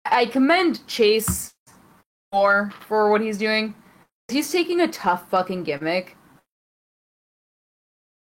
I 0.04 0.26
commend 0.26 0.86
Chase 0.86 1.54
more 2.32 2.72
for 2.86 3.10
what 3.10 3.20
he's 3.20 3.38
doing. 3.38 3.74
He's 4.28 4.50
taking 4.50 4.80
a 4.80 4.88
tough 4.88 5.30
fucking 5.30 5.62
gimmick. 5.62 6.16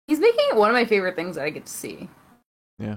He's 0.07 0.21
making 0.21 0.45
it 0.51 0.57
one 0.57 0.71
of 0.71 0.75
my 0.75 0.85
favorite 0.85 1.17
things 1.17 1.37
that 1.37 1.45
I 1.45 1.51
get 1.51 1.67
to 1.67 1.73
see. 1.73 2.09
yeah 2.79 2.97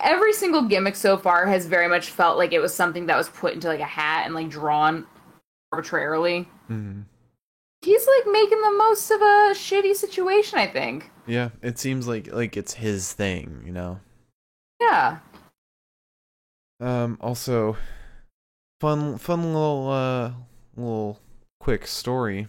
every 0.00 0.32
single 0.32 0.62
gimmick 0.62 0.96
so 0.96 1.16
far 1.16 1.46
has 1.46 1.66
very 1.66 1.88
much 1.88 2.10
felt 2.10 2.36
like 2.38 2.52
it 2.52 2.58
was 2.60 2.74
something 2.74 3.06
that 3.06 3.16
was 3.16 3.28
put 3.28 3.54
into 3.54 3.68
like 3.68 3.80
a 3.80 3.84
hat 3.84 4.26
and 4.26 4.34
like 4.34 4.48
drawn 4.48 5.06
arbitrarily. 5.72 6.48
hmm 6.66 7.00
He's 7.82 8.06
like 8.06 8.30
making 8.30 8.60
the 8.60 8.72
most 8.76 9.10
of 9.10 9.22
a 9.22 9.52
shitty 9.54 9.94
situation, 9.94 10.58
I 10.58 10.66
think. 10.66 11.10
yeah 11.26 11.50
it 11.62 11.78
seems 11.78 12.06
like 12.08 12.30
like 12.32 12.56
it's 12.56 12.74
his 12.74 13.12
thing 13.12 13.62
you 13.64 13.72
know 13.72 14.00
Yeah. 14.80 15.18
Um, 16.80 17.18
also, 17.20 17.76
fun, 18.80 19.18
fun 19.18 19.44
little, 19.52 19.90
uh, 19.90 20.32
little 20.76 21.20
quick 21.60 21.86
story. 21.86 22.48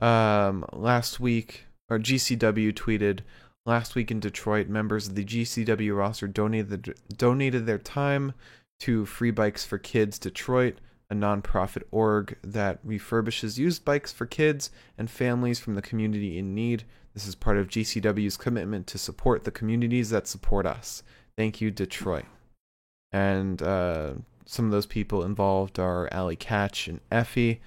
Um, 0.00 0.64
last 0.72 1.18
week, 1.18 1.64
or 1.90 1.98
GCW 1.98 2.72
tweeted, 2.72 3.20
last 3.68 3.94
week 3.94 4.10
in 4.10 4.18
Detroit, 4.18 4.68
members 4.68 5.06
of 5.06 5.14
the 5.14 5.24
GCW 5.24 5.96
roster 5.96 6.26
donated 6.26 6.94
donated 7.16 7.66
their 7.66 7.78
time 7.78 8.32
to 8.80 9.06
Free 9.06 9.30
Bikes 9.30 9.64
for 9.64 9.78
Kids 9.78 10.18
Detroit, 10.18 10.78
a 11.10 11.14
nonprofit 11.14 11.84
org 11.92 12.36
that 12.42 12.84
refurbishes 12.84 13.58
used 13.58 13.84
bikes 13.84 14.12
for 14.12 14.26
kids 14.26 14.70
and 14.96 15.10
families 15.10 15.60
from 15.60 15.74
the 15.74 15.82
community 15.82 16.38
in 16.38 16.54
need. 16.54 16.84
This 17.14 17.26
is 17.26 17.34
part 17.34 17.56
of 17.56 17.68
GCW's 17.68 18.36
commitment 18.36 18.86
to 18.88 18.98
support 18.98 19.44
the 19.44 19.50
communities 19.50 20.10
that 20.10 20.26
support 20.26 20.66
us. 20.66 21.02
Thank 21.36 21.60
you, 21.60 21.70
Detroit 21.70 22.24
and 23.12 23.62
uh, 23.62 24.12
some 24.44 24.66
of 24.66 24.70
those 24.70 24.86
people 24.86 25.24
involved 25.24 25.78
are 25.78 26.08
Allie 26.12 26.36
Katch 26.36 26.88
and 26.88 27.00
Effy. 27.10 27.58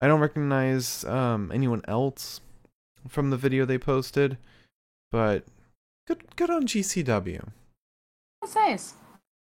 I 0.00 0.08
don't 0.08 0.20
recognize 0.20 1.04
um, 1.04 1.50
anyone 1.52 1.82
else 1.86 2.40
from 3.08 3.30
the 3.30 3.36
video 3.36 3.64
they 3.64 3.78
posted, 3.78 4.36
but 5.12 5.44
good 6.08 6.24
good 6.34 6.50
on 6.50 6.66
GCW. 6.66 7.50
That's 8.40 8.56
nice. 8.56 8.94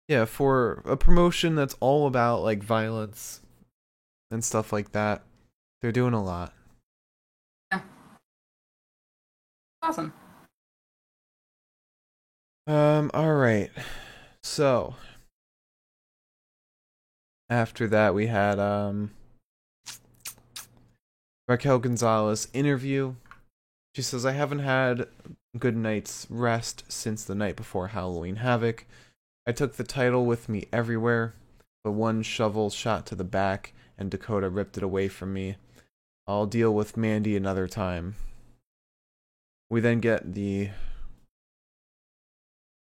Yeah, 0.08 0.24
for 0.24 0.82
a 0.84 0.96
promotion 0.96 1.54
that's 1.54 1.76
all 1.78 2.08
about 2.08 2.42
like 2.42 2.64
violence 2.64 3.40
and 4.32 4.44
stuff 4.44 4.72
like 4.72 4.90
that, 4.90 5.22
they're 5.80 5.92
doing 5.92 6.14
a 6.14 6.22
lot. 6.22 6.52
Yeah. 7.70 7.82
Awesome. 9.80 10.12
Um, 12.66 13.10
all 13.14 13.34
right. 13.34 13.70
So 14.42 14.96
after 17.48 17.86
that 17.86 18.14
we 18.14 18.26
had 18.26 18.58
um 18.58 19.12
Raquel 21.48 21.78
Gonzalez 21.78 22.48
interview 22.52 23.14
She 23.94 24.02
says, 24.02 24.24
I 24.24 24.32
haven't 24.32 24.60
had 24.60 25.06
good 25.58 25.76
night's 25.76 26.26
rest 26.30 26.84
since 26.88 27.24
the 27.24 27.34
night 27.34 27.56
before 27.56 27.88
Halloween 27.88 28.36
Havoc. 28.36 28.86
I 29.46 29.52
took 29.52 29.74
the 29.74 29.84
title 29.84 30.24
with 30.24 30.48
me 30.48 30.66
everywhere, 30.72 31.34
but 31.84 31.92
one 31.92 32.22
shovel 32.22 32.70
shot 32.70 33.06
to 33.06 33.14
the 33.14 33.24
back 33.24 33.72
and 33.98 34.10
Dakota 34.10 34.48
ripped 34.48 34.76
it 34.76 34.82
away 34.82 35.08
from 35.08 35.32
me. 35.32 35.56
I'll 36.26 36.46
deal 36.46 36.72
with 36.74 36.96
Mandy 36.96 37.36
another 37.36 37.68
time. 37.68 38.14
We 39.70 39.80
then 39.80 40.00
get 40.00 40.34
the 40.34 40.70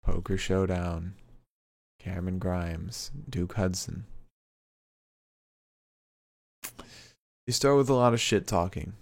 poker 0.03 0.37
showdown. 0.37 1.13
Cameron 1.99 2.39
Grimes, 2.39 3.11
Duke 3.29 3.53
Hudson. 3.55 4.05
You 7.45 7.53
start 7.53 7.77
with 7.77 7.89
a 7.89 7.93
lot 7.93 8.13
of 8.13 8.21
shit 8.21 8.47
talking. 8.47 8.93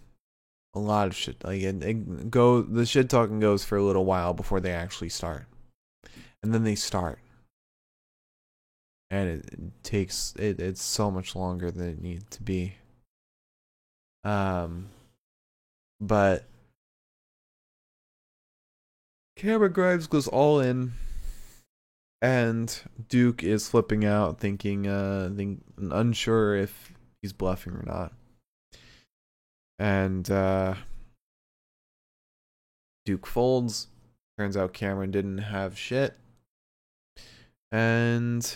A 0.73 0.79
lot 0.79 1.07
of 1.07 1.15
shit. 1.15 1.43
Like 1.43 1.61
it, 1.61 1.83
it 1.83 2.29
go 2.29 2.61
the 2.61 2.85
shit 2.85 3.09
talking 3.09 3.39
goes 3.39 3.63
for 3.63 3.77
a 3.77 3.83
little 3.83 4.05
while 4.05 4.33
before 4.33 4.59
they 4.59 4.71
actually 4.71 5.09
start. 5.09 5.45
And 6.43 6.53
then 6.53 6.63
they 6.63 6.75
start. 6.75 7.19
And 9.09 9.29
it, 9.29 9.45
it 9.51 9.83
takes 9.83 10.33
it, 10.37 10.59
it's 10.59 10.83
so 10.83 11.09
much 11.09 11.35
longer 11.35 11.71
than 11.71 11.89
it 11.89 12.01
needs 12.01 12.25
to 12.37 12.43
be. 12.43 12.75
Um 14.23 14.89
but 15.99 16.45
Cameron 19.35 19.71
Grimes 19.71 20.07
goes 20.07 20.27
all 20.27 20.59
in 20.59 20.93
and 22.21 22.81
Duke 23.09 23.43
is 23.43 23.69
flipping 23.69 24.03
out, 24.05 24.39
thinking, 24.39 24.87
uh, 24.87 25.29
think, 25.35 25.61
unsure 25.77 26.55
if 26.55 26.91
he's 27.21 27.33
bluffing 27.33 27.73
or 27.73 27.83
not. 27.85 28.13
And 29.79 30.29
uh, 30.29 30.75
Duke 33.05 33.27
folds. 33.27 33.87
Turns 34.37 34.57
out 34.57 34.73
Cameron 34.73 35.11
didn't 35.11 35.39
have 35.39 35.77
shit. 35.77 36.15
And 37.71 38.55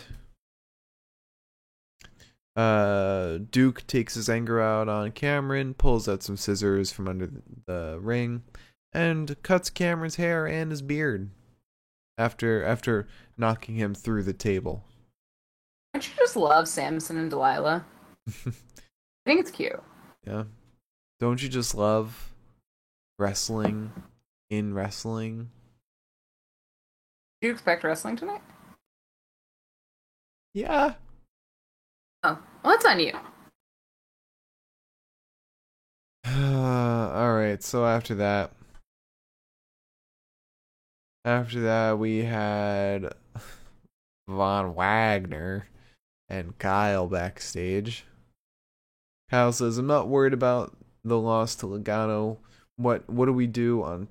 uh, 2.56 3.38
Duke 3.50 3.86
takes 3.86 4.14
his 4.14 4.28
anger 4.28 4.60
out 4.60 4.88
on 4.88 5.12
Cameron, 5.12 5.74
pulls 5.74 6.08
out 6.08 6.22
some 6.22 6.36
scissors 6.36 6.92
from 6.92 7.08
under 7.08 7.30
the 7.66 7.98
ring, 8.00 8.42
and 8.92 9.40
cuts 9.42 9.70
Cameron's 9.70 10.16
hair 10.16 10.46
and 10.46 10.70
his 10.70 10.82
beard 10.82 11.30
after 12.18 12.62
after 12.64 13.06
knocking 13.36 13.76
him 13.76 13.94
through 13.94 14.22
the 14.22 14.32
table. 14.32 14.84
Don't 15.94 16.06
you 16.06 16.14
just 16.16 16.36
love 16.36 16.68
Samson 16.68 17.18
and 17.18 17.30
Delilah? 17.30 17.84
I 18.28 18.52
think 19.26 19.40
it's 19.40 19.50
cute. 19.50 19.82
Yeah. 20.26 20.44
Don't 21.22 21.40
you 21.40 21.48
just 21.48 21.76
love 21.76 22.34
wrestling 23.16 23.92
in 24.50 24.74
wrestling? 24.74 25.50
Do 27.40 27.46
you 27.46 27.52
expect 27.52 27.84
wrestling 27.84 28.16
tonight? 28.16 28.42
Yeah. 30.52 30.94
Oh, 32.24 32.40
well, 32.64 32.76
on 32.84 32.98
you. 32.98 33.12
All 36.26 37.34
right. 37.34 37.62
So 37.62 37.86
after 37.86 38.16
that, 38.16 38.50
after 41.24 41.60
that, 41.60 42.00
we 42.00 42.24
had 42.24 43.14
Von 44.26 44.74
Wagner 44.74 45.68
and 46.28 46.58
Kyle 46.58 47.06
backstage. 47.06 48.06
Kyle 49.30 49.52
says, 49.52 49.78
"I'm 49.78 49.86
not 49.86 50.08
worried 50.08 50.32
about 50.32 50.76
the 51.04 51.18
loss 51.18 51.54
to 51.56 51.66
Logano. 51.66 52.38
What 52.76 53.08
what 53.08 53.26
do 53.26 53.32
we 53.32 53.46
do 53.46 53.82
on 53.82 54.08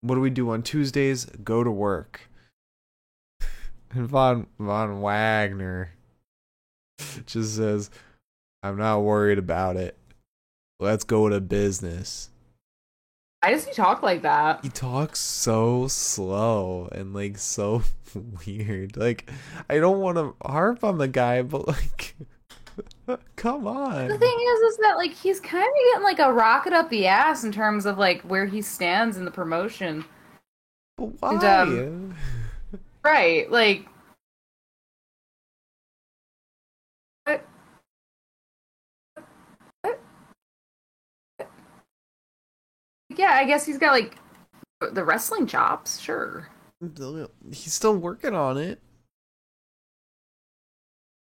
what 0.00 0.16
do 0.16 0.20
we 0.20 0.30
do 0.30 0.50
on 0.50 0.62
Tuesdays? 0.62 1.26
Go 1.44 1.64
to 1.64 1.70
work." 1.70 2.28
And 3.94 4.08
Von 4.08 4.46
Von 4.58 5.02
Wagner 5.02 5.92
just 7.26 7.56
says, 7.56 7.90
"I'm 8.62 8.78
not 8.78 9.00
worried 9.00 9.38
about 9.38 9.76
it. 9.76 9.96
Let's 10.80 11.04
go 11.04 11.28
to 11.28 11.40
business." 11.40 12.30
Why 13.42 13.50
does 13.50 13.66
he 13.66 13.72
talk 13.74 14.04
like 14.04 14.22
that? 14.22 14.60
He 14.62 14.68
talks 14.68 15.18
so 15.18 15.88
slow 15.88 16.88
and 16.92 17.12
like 17.12 17.38
so 17.38 17.82
weird. 18.46 18.96
Like 18.96 19.28
I 19.68 19.78
don't 19.78 20.00
want 20.00 20.16
to 20.16 20.34
harp 20.48 20.84
on 20.84 20.98
the 20.98 21.08
guy, 21.08 21.42
but 21.42 21.66
like 21.66 22.14
come 23.36 23.66
on. 23.66 24.08
The 24.08 24.18
thing 24.18 24.36
is, 24.40 24.60
is 24.60 24.76
that 24.78 24.94
like 24.96 25.12
he's 25.12 25.40
kind 25.40 25.64
of 25.64 25.74
getting 25.90 26.04
like 26.04 26.18
a 26.18 26.32
rocket 26.32 26.72
up 26.72 26.90
the 26.90 27.06
ass 27.06 27.44
in 27.44 27.52
terms 27.52 27.86
of 27.86 27.98
like 27.98 28.22
where 28.22 28.46
he 28.46 28.62
stands 28.62 29.16
in 29.16 29.24
the 29.24 29.30
promotion. 29.30 30.04
But 30.96 31.20
why? 31.20 31.34
And, 31.34 31.44
um, 31.44 32.14
Right, 33.04 33.50
like. 33.50 33.86
What? 37.24 37.44
What? 39.82 40.00
Yeah, 43.16 43.32
I 43.32 43.44
guess 43.44 43.66
he's 43.66 43.78
got 43.78 43.92
like 43.92 44.16
the 44.92 45.04
wrestling 45.04 45.46
chops, 45.46 45.98
sure. 45.98 46.48
He's 47.52 47.72
still 47.72 47.96
working 47.96 48.34
on 48.34 48.56
it. 48.56 48.80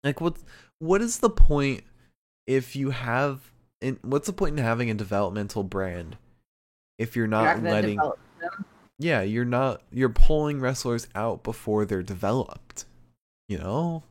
Like 0.03 0.21
what 0.21 0.37
what 0.79 1.01
is 1.01 1.19
the 1.19 1.29
point 1.29 1.83
if 2.45 2.75
you 2.75 2.91
have 2.91 3.51
in 3.81 3.99
what's 4.01 4.27
the 4.27 4.33
point 4.33 4.57
in 4.57 4.63
having 4.63 4.89
a 4.89 4.93
developmental 4.93 5.63
brand 5.63 6.17
if 6.97 7.15
you're 7.15 7.27
not, 7.27 7.43
You're 7.43 7.63
not 7.63 7.71
letting 7.71 7.97
them. 7.97 8.11
Yeah, 8.99 9.21
you're 9.21 9.45
not 9.45 9.81
you're 9.91 10.09
pulling 10.09 10.59
wrestlers 10.59 11.07
out 11.13 11.43
before 11.43 11.85
they're 11.85 12.03
developed. 12.03 12.85
You 13.47 13.59
know? 13.59 14.03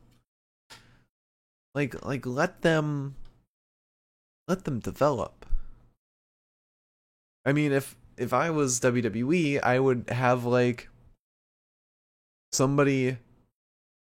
Like 1.75 2.05
like 2.05 2.25
let 2.25 2.61
them 2.61 3.15
let 4.47 4.63
them 4.63 4.79
develop. 4.79 5.45
I 7.45 7.51
mean, 7.51 7.71
if 7.71 7.95
if 8.17 8.33
I 8.33 8.49
was 8.49 8.79
WWE, 8.79 9.61
I 9.61 9.79
would 9.79 10.09
have 10.09 10.45
like 10.45 10.89
somebody 12.53 13.17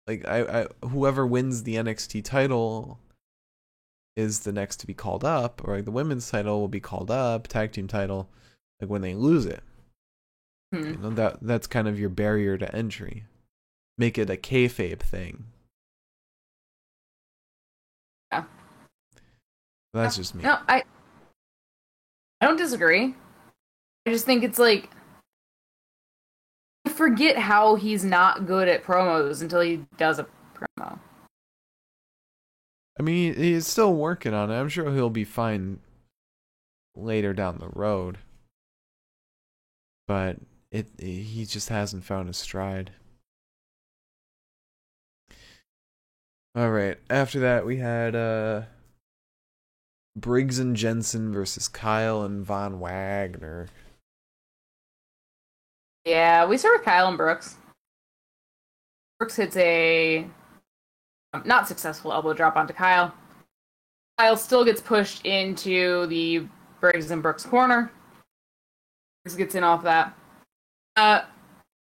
like 0.07 0.27
I, 0.27 0.63
I 0.63 0.87
whoever 0.87 1.27
wins 1.27 1.63
the 1.63 1.77
NXT 1.77 2.25
title 2.25 2.99
is 4.17 4.41
the 4.41 4.53
next 4.53 4.77
to 4.79 4.87
be 4.87 4.95
called 4.95 5.25
up, 5.25 5.63
or 5.65 5.77
like 5.77 5.85
the 5.85 5.91
women's 5.91 6.31
title 6.31 6.61
will 6.61 6.69
be 6.69 6.81
called 6.81 7.11
up, 7.11 7.49
tag 7.49 7.73
team 7.73 7.89
title, 7.89 8.29
like 8.81 8.91
when 8.91 9.03
they 9.03 9.15
lose 9.15 9.47
it. 9.47 9.63
Hmm. 10.73 10.85
You 10.85 10.97
know 10.97 11.11
that 11.11 11.39
that's 11.43 11.67
kind 11.67 11.89
of 11.89 11.99
your 11.99 12.11
barrier 12.11 12.57
to 12.59 12.75
entry. 12.75 13.25
Make 13.99 14.19
it 14.19 14.31
a 14.31 14.37
kayfabe 14.37 15.01
thing. 15.01 15.45
Yeah. 18.33 18.45
That's 19.93 20.17
just 20.17 20.35
me. 20.35 20.43
No, 20.45 20.59
I 20.69 20.85
I 22.41 22.47
don't 22.47 22.57
disagree. 22.57 23.15
I 24.07 24.11
just 24.11 24.25
think 24.25 24.45
it's 24.45 24.59
like 24.59 24.91
forget 27.01 27.39
how 27.39 27.77
he's 27.77 28.05
not 28.05 28.45
good 28.45 28.69
at 28.69 28.85
promos 28.85 29.41
until 29.41 29.63
he 29.63 29.81
does 29.97 30.19
a 30.19 30.27
promo. 30.55 30.99
I 32.99 33.03
mean, 33.03 33.35
he's 33.35 33.67
still 33.67 33.95
working 33.95 34.35
on 34.35 34.51
it. 34.51 34.61
I'm 34.61 34.69
sure 34.69 34.93
he'll 34.93 35.09
be 35.09 35.25
fine 35.25 35.79
later 36.95 37.33
down 37.33 37.57
the 37.57 37.71
road. 37.71 38.19
But 40.07 40.41
it 40.71 40.89
he 40.99 41.47
just 41.47 41.71
hasn't 41.71 42.05
found 42.05 42.29
his 42.29 42.37
stride. 42.37 42.91
All 46.55 46.71
right. 46.71 46.99
After 47.09 47.41
that, 47.41 47.65
we 47.65 47.79
had 47.79 48.15
uh 48.15 48.63
Briggs 50.15 50.59
and 50.59 50.77
Jensen 50.77 51.33
versus 51.33 51.67
Kyle 51.67 52.21
and 52.21 52.45
Von 52.45 52.79
Wagner. 52.79 53.69
Yeah, 56.05 56.47
we 56.47 56.57
start 56.57 56.79
with 56.79 56.85
Kyle 56.85 57.09
and 57.09 57.17
Brooks. 57.17 57.57
Brooks 59.19 59.37
hits 59.37 59.57
a 59.57 60.27
um, 61.33 61.43
not 61.45 61.69
successful 61.69 62.13
elbow 62.13 62.33
drop 62.33 62.57
onto 62.57 62.73
Kyle. 62.73 63.15
Kyle 64.19 64.37
still 64.37 64.65
gets 64.65 64.81
pushed 64.81 65.25
into 65.25 66.07
the 66.07 66.47
Briggs 66.81 67.11
and 67.11 67.23
Brooks 67.23 67.45
corner. 67.45 67.93
Briggs 69.25 69.37
gets 69.37 69.55
in 69.55 69.63
off 69.65 69.83
that. 69.83 70.17
Uh, 70.97 71.23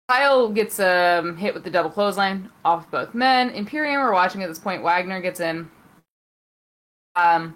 Kyle 0.09 0.49
gets 0.49 0.79
um, 0.79 1.37
hit 1.37 1.53
with 1.53 1.63
the 1.63 1.69
double 1.69 1.89
clothesline 1.89 2.49
off 2.65 2.89
both 2.89 3.13
men. 3.13 3.49
Imperium 3.51 4.01
are 4.01 4.13
watching 4.13 4.41
at 4.41 4.49
this 4.49 4.59
point. 4.59 4.81
Wagner 4.81 5.21
gets 5.21 5.39
in. 5.39 5.69
Um, 7.15 7.55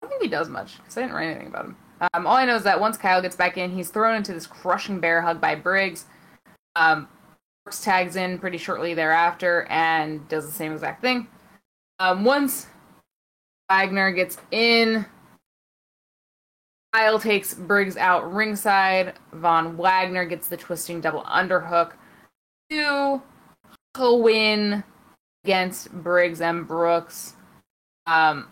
I 0.00 0.02
don't 0.02 0.10
think 0.10 0.22
he 0.22 0.28
does 0.28 0.48
much 0.48 0.76
because 0.78 0.96
I 0.96 1.02
didn't 1.02 1.14
write 1.14 1.28
anything 1.30 1.48
about 1.48 1.64
him. 1.66 1.76
Um, 2.12 2.26
all 2.26 2.36
I 2.36 2.44
know 2.44 2.56
is 2.56 2.64
that 2.64 2.80
once 2.80 2.96
Kyle 2.96 3.22
gets 3.22 3.36
back 3.36 3.56
in, 3.56 3.70
he's 3.70 3.90
thrown 3.90 4.16
into 4.16 4.32
this 4.32 4.46
crushing 4.46 4.98
bear 5.00 5.22
hug 5.22 5.40
by 5.40 5.54
Briggs. 5.54 6.06
Um, 6.74 7.08
Brooks 7.64 7.82
tags 7.82 8.16
in 8.16 8.38
pretty 8.38 8.58
shortly 8.58 8.94
thereafter 8.94 9.66
and 9.70 10.26
does 10.28 10.46
the 10.46 10.52
same 10.52 10.72
exact 10.72 11.00
thing. 11.00 11.28
Um, 12.00 12.24
once 12.24 12.66
Wagner 13.70 14.10
gets 14.10 14.38
in 14.50 15.06
Kyle 16.92 17.18
takes 17.18 17.54
Briggs 17.54 17.96
out 17.96 18.30
ringside. 18.32 19.14
Von 19.32 19.78
Wagner 19.78 20.26
gets 20.26 20.48
the 20.48 20.58
twisting 20.58 21.00
double 21.00 21.22
underhook 21.22 21.92
to 22.70 23.22
win 23.96 24.84
against 25.44 25.90
Briggs 25.90 26.42
and 26.42 26.68
Brooks. 26.68 27.34
Um, 28.06 28.48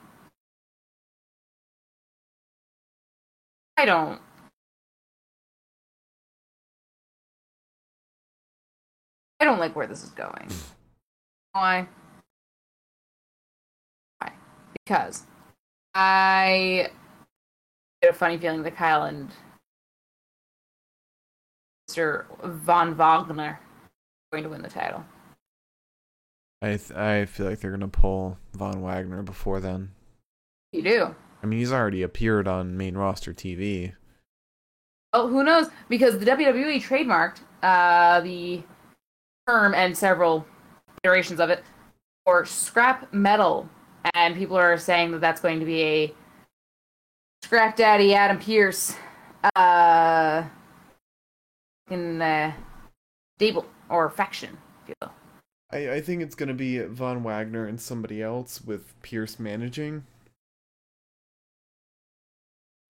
don't. 3.84 4.20
I 9.40 9.44
don't 9.44 9.58
like 9.58 9.74
where 9.74 9.86
this 9.86 10.04
is 10.04 10.10
going. 10.10 10.48
Why? 11.52 11.88
Why? 14.18 14.32
Because 14.74 15.24
I 15.94 16.90
get 18.02 18.10
a 18.10 18.14
funny 18.14 18.38
feeling 18.38 18.62
that 18.62 18.76
Kyle 18.76 19.04
and 19.04 19.30
Mr. 21.90 22.26
Von 22.44 22.94
Wagner 22.94 23.42
are 23.42 23.60
going 24.32 24.44
to 24.44 24.50
win 24.50 24.62
the 24.62 24.68
title. 24.68 25.04
I 26.62 26.76
th- 26.76 26.92
I 26.92 27.24
feel 27.24 27.46
like 27.46 27.60
they're 27.60 27.70
gonna 27.70 27.88
pull 27.88 28.36
Von 28.52 28.82
Wagner 28.82 29.22
before 29.22 29.60
then. 29.60 29.92
You 30.72 30.82
do. 30.82 31.14
I 31.42 31.46
mean, 31.46 31.58
he's 31.58 31.72
already 31.72 32.02
appeared 32.02 32.46
on 32.46 32.76
main 32.76 32.96
roster 32.96 33.32
TV. 33.32 33.94
Oh, 35.12 35.28
who 35.28 35.42
knows? 35.42 35.68
Because 35.88 36.18
the 36.18 36.26
WWE 36.26 36.82
trademarked 36.82 37.40
uh, 37.62 38.20
the 38.20 38.62
term 39.48 39.74
and 39.74 39.96
several 39.96 40.46
iterations 41.02 41.40
of 41.40 41.50
it 41.50 41.64
for 42.24 42.44
scrap 42.44 43.12
metal, 43.12 43.68
and 44.14 44.36
people 44.36 44.56
are 44.56 44.76
saying 44.78 45.12
that 45.12 45.20
that's 45.20 45.40
going 45.40 45.58
to 45.60 45.66
be 45.66 45.82
a 45.82 46.14
scrap 47.42 47.76
daddy 47.76 48.14
Adam 48.14 48.38
Pearce 48.38 48.94
uh, 49.56 50.44
in 51.90 52.22
uh, 52.22 52.52
stable 53.38 53.66
or 53.88 54.10
faction, 54.10 54.56
if 54.82 54.90
you 54.90 54.94
will. 55.02 55.12
I, 55.72 55.94
I 55.94 56.00
think 56.00 56.22
it's 56.22 56.34
gonna 56.34 56.54
be 56.54 56.78
Von 56.80 57.22
Wagner 57.22 57.66
and 57.66 57.80
somebody 57.80 58.22
else 58.22 58.60
with 58.60 59.00
Pearce 59.02 59.38
managing. 59.38 60.04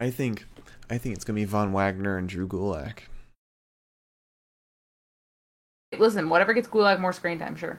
I 0.01 0.11
think 0.11 0.47
I 0.89 0.97
think 0.97 1.15
it's 1.15 1.25
gonna 1.25 1.37
be 1.37 1.45
Von 1.45 1.73
Wagner 1.73 2.17
and 2.17 2.29
Drew 2.29 2.49
Gulak. 2.49 3.01
Listen, 5.99 6.31
whatever 6.31 6.55
gets 6.55 6.69
Gulak 6.69 6.99
more 7.01 7.13
screen 7.13 7.39
time, 7.39 7.55
sure. 7.55 7.79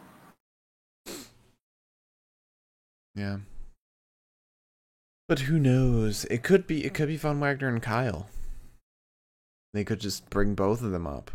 Yeah. 3.16 3.38
But 5.28 5.40
who 5.40 5.58
knows? 5.60 6.26
It 6.26 6.44
could 6.44 6.68
be 6.68 6.86
it 6.86 6.94
could 6.94 7.08
be 7.08 7.18
Von 7.18 7.40
Wagner 7.40 7.70
and 7.70 7.82
Kyle. 7.82 8.30
They 9.74 9.84
could 9.84 10.00
just 10.00 10.30
bring 10.30 10.54
both 10.54 10.84
of 10.84 10.92
them 10.92 11.08
up. 11.08 11.32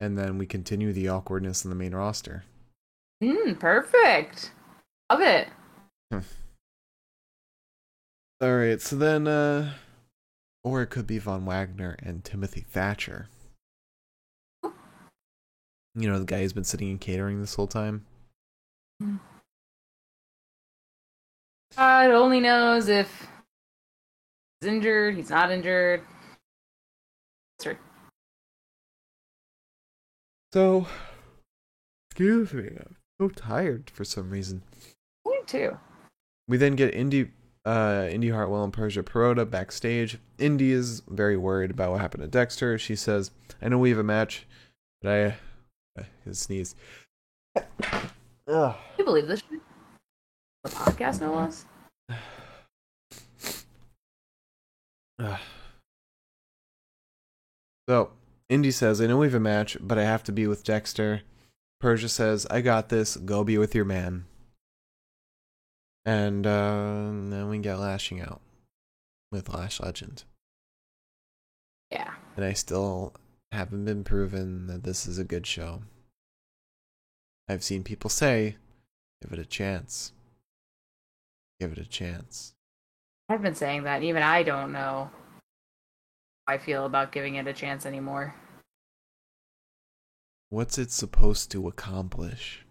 And 0.00 0.16
then 0.18 0.38
we 0.38 0.46
continue 0.46 0.92
the 0.92 1.08
awkwardness 1.08 1.64
in 1.64 1.70
the 1.70 1.76
main 1.76 1.94
roster. 1.94 2.44
Mm, 3.22 3.58
perfect. 3.58 4.52
Love 5.10 5.22
it. 5.22 5.48
Alright, 8.42 8.80
so 8.82 8.96
then 8.96 9.26
uh 9.26 9.72
or 10.64 10.82
it 10.82 10.88
could 10.88 11.06
be 11.06 11.18
Von 11.18 11.44
Wagner 11.44 11.96
and 12.02 12.24
Timothy 12.24 12.64
Thatcher. 12.68 13.28
You 15.94 16.08
know, 16.08 16.18
the 16.18 16.24
guy 16.24 16.40
who's 16.40 16.52
been 16.52 16.64
sitting 16.64 16.90
in 16.90 16.98
catering 16.98 17.40
this 17.40 17.54
whole 17.54 17.68
time. 17.68 18.04
God 21.76 22.10
only 22.10 22.40
knows 22.40 22.88
if 22.88 23.28
he's 24.60 24.68
injured, 24.68 25.14
he's 25.16 25.30
not 25.30 25.52
injured. 25.52 26.02
Sorry. 27.60 27.76
So 30.52 30.86
excuse 32.10 32.52
me, 32.52 32.68
I'm 32.68 32.96
so 33.20 33.28
tired 33.28 33.90
for 33.92 34.04
some 34.04 34.30
reason. 34.30 34.62
Me 35.26 35.36
too. 35.46 35.78
We 36.48 36.56
then 36.56 36.74
get 36.76 36.94
Indy 36.94 37.30
uh 37.64 38.08
Indy 38.10 38.30
Hartwell 38.30 38.64
and 38.64 38.72
Persia 38.72 39.02
Pirotta 39.02 39.48
backstage. 39.48 40.18
Indy 40.38 40.72
is 40.72 41.02
very 41.08 41.36
worried 41.36 41.70
about 41.70 41.92
what 41.92 42.00
happened 42.00 42.22
to 42.22 42.28
Dexter. 42.28 42.78
She 42.78 42.96
says, 42.96 43.30
I 43.62 43.68
know 43.68 43.78
we 43.78 43.90
have 43.90 43.98
a 43.98 44.02
match, 44.04 44.46
but 45.02 45.10
I 45.10 45.36
his 46.24 46.38
sneeze. 46.38 46.74
Ugh. 47.56 47.64
Can 48.46 48.74
you 48.98 49.04
believe 49.04 49.28
this? 49.28 49.40
shit? 49.40 49.60
The 50.64 50.70
podcast, 50.70 51.20
no 51.20 51.34
less. 51.34 51.64
So, 57.86 58.12
Indy 58.48 58.70
says, 58.70 58.98
I 58.98 59.06
know 59.06 59.18
we 59.18 59.26
have 59.26 59.34
a 59.34 59.40
match, 59.40 59.76
but 59.78 59.98
I 59.98 60.04
have 60.04 60.22
to 60.24 60.32
be 60.32 60.46
with 60.46 60.64
Dexter. 60.64 61.20
Persia 61.80 62.08
says, 62.08 62.46
I 62.50 62.62
got 62.62 62.88
this. 62.88 63.18
Go 63.18 63.44
be 63.44 63.58
with 63.58 63.74
your 63.74 63.84
man. 63.84 64.24
And 66.06 66.46
uh, 66.46 67.10
then 67.30 67.48
we 67.48 67.58
get 67.58 67.78
lashing 67.78 68.20
out 68.20 68.40
with 69.32 69.48
Lash 69.48 69.80
Legend. 69.80 70.24
Yeah. 71.90 72.14
And 72.36 72.44
I 72.44 72.52
still 72.52 73.14
haven't 73.52 73.84
been 73.84 74.04
proven 74.04 74.66
that 74.66 74.82
this 74.82 75.06
is 75.06 75.18
a 75.18 75.24
good 75.24 75.46
show. 75.46 75.82
I've 77.48 77.64
seen 77.64 77.84
people 77.84 78.10
say, 78.10 78.56
give 79.22 79.32
it 79.32 79.38
a 79.38 79.44
chance. 79.44 80.12
Give 81.60 81.72
it 81.72 81.78
a 81.78 81.86
chance. 81.86 82.54
I've 83.28 83.42
been 83.42 83.54
saying 83.54 83.84
that. 83.84 84.02
Even 84.02 84.22
I 84.22 84.42
don't 84.42 84.72
know 84.72 85.10
how 86.46 86.54
I 86.54 86.58
feel 86.58 86.84
about 86.84 87.12
giving 87.12 87.36
it 87.36 87.46
a 87.46 87.52
chance 87.52 87.86
anymore. 87.86 88.34
What's 90.50 90.78
it 90.78 90.90
supposed 90.90 91.50
to 91.52 91.68
accomplish? 91.68 92.63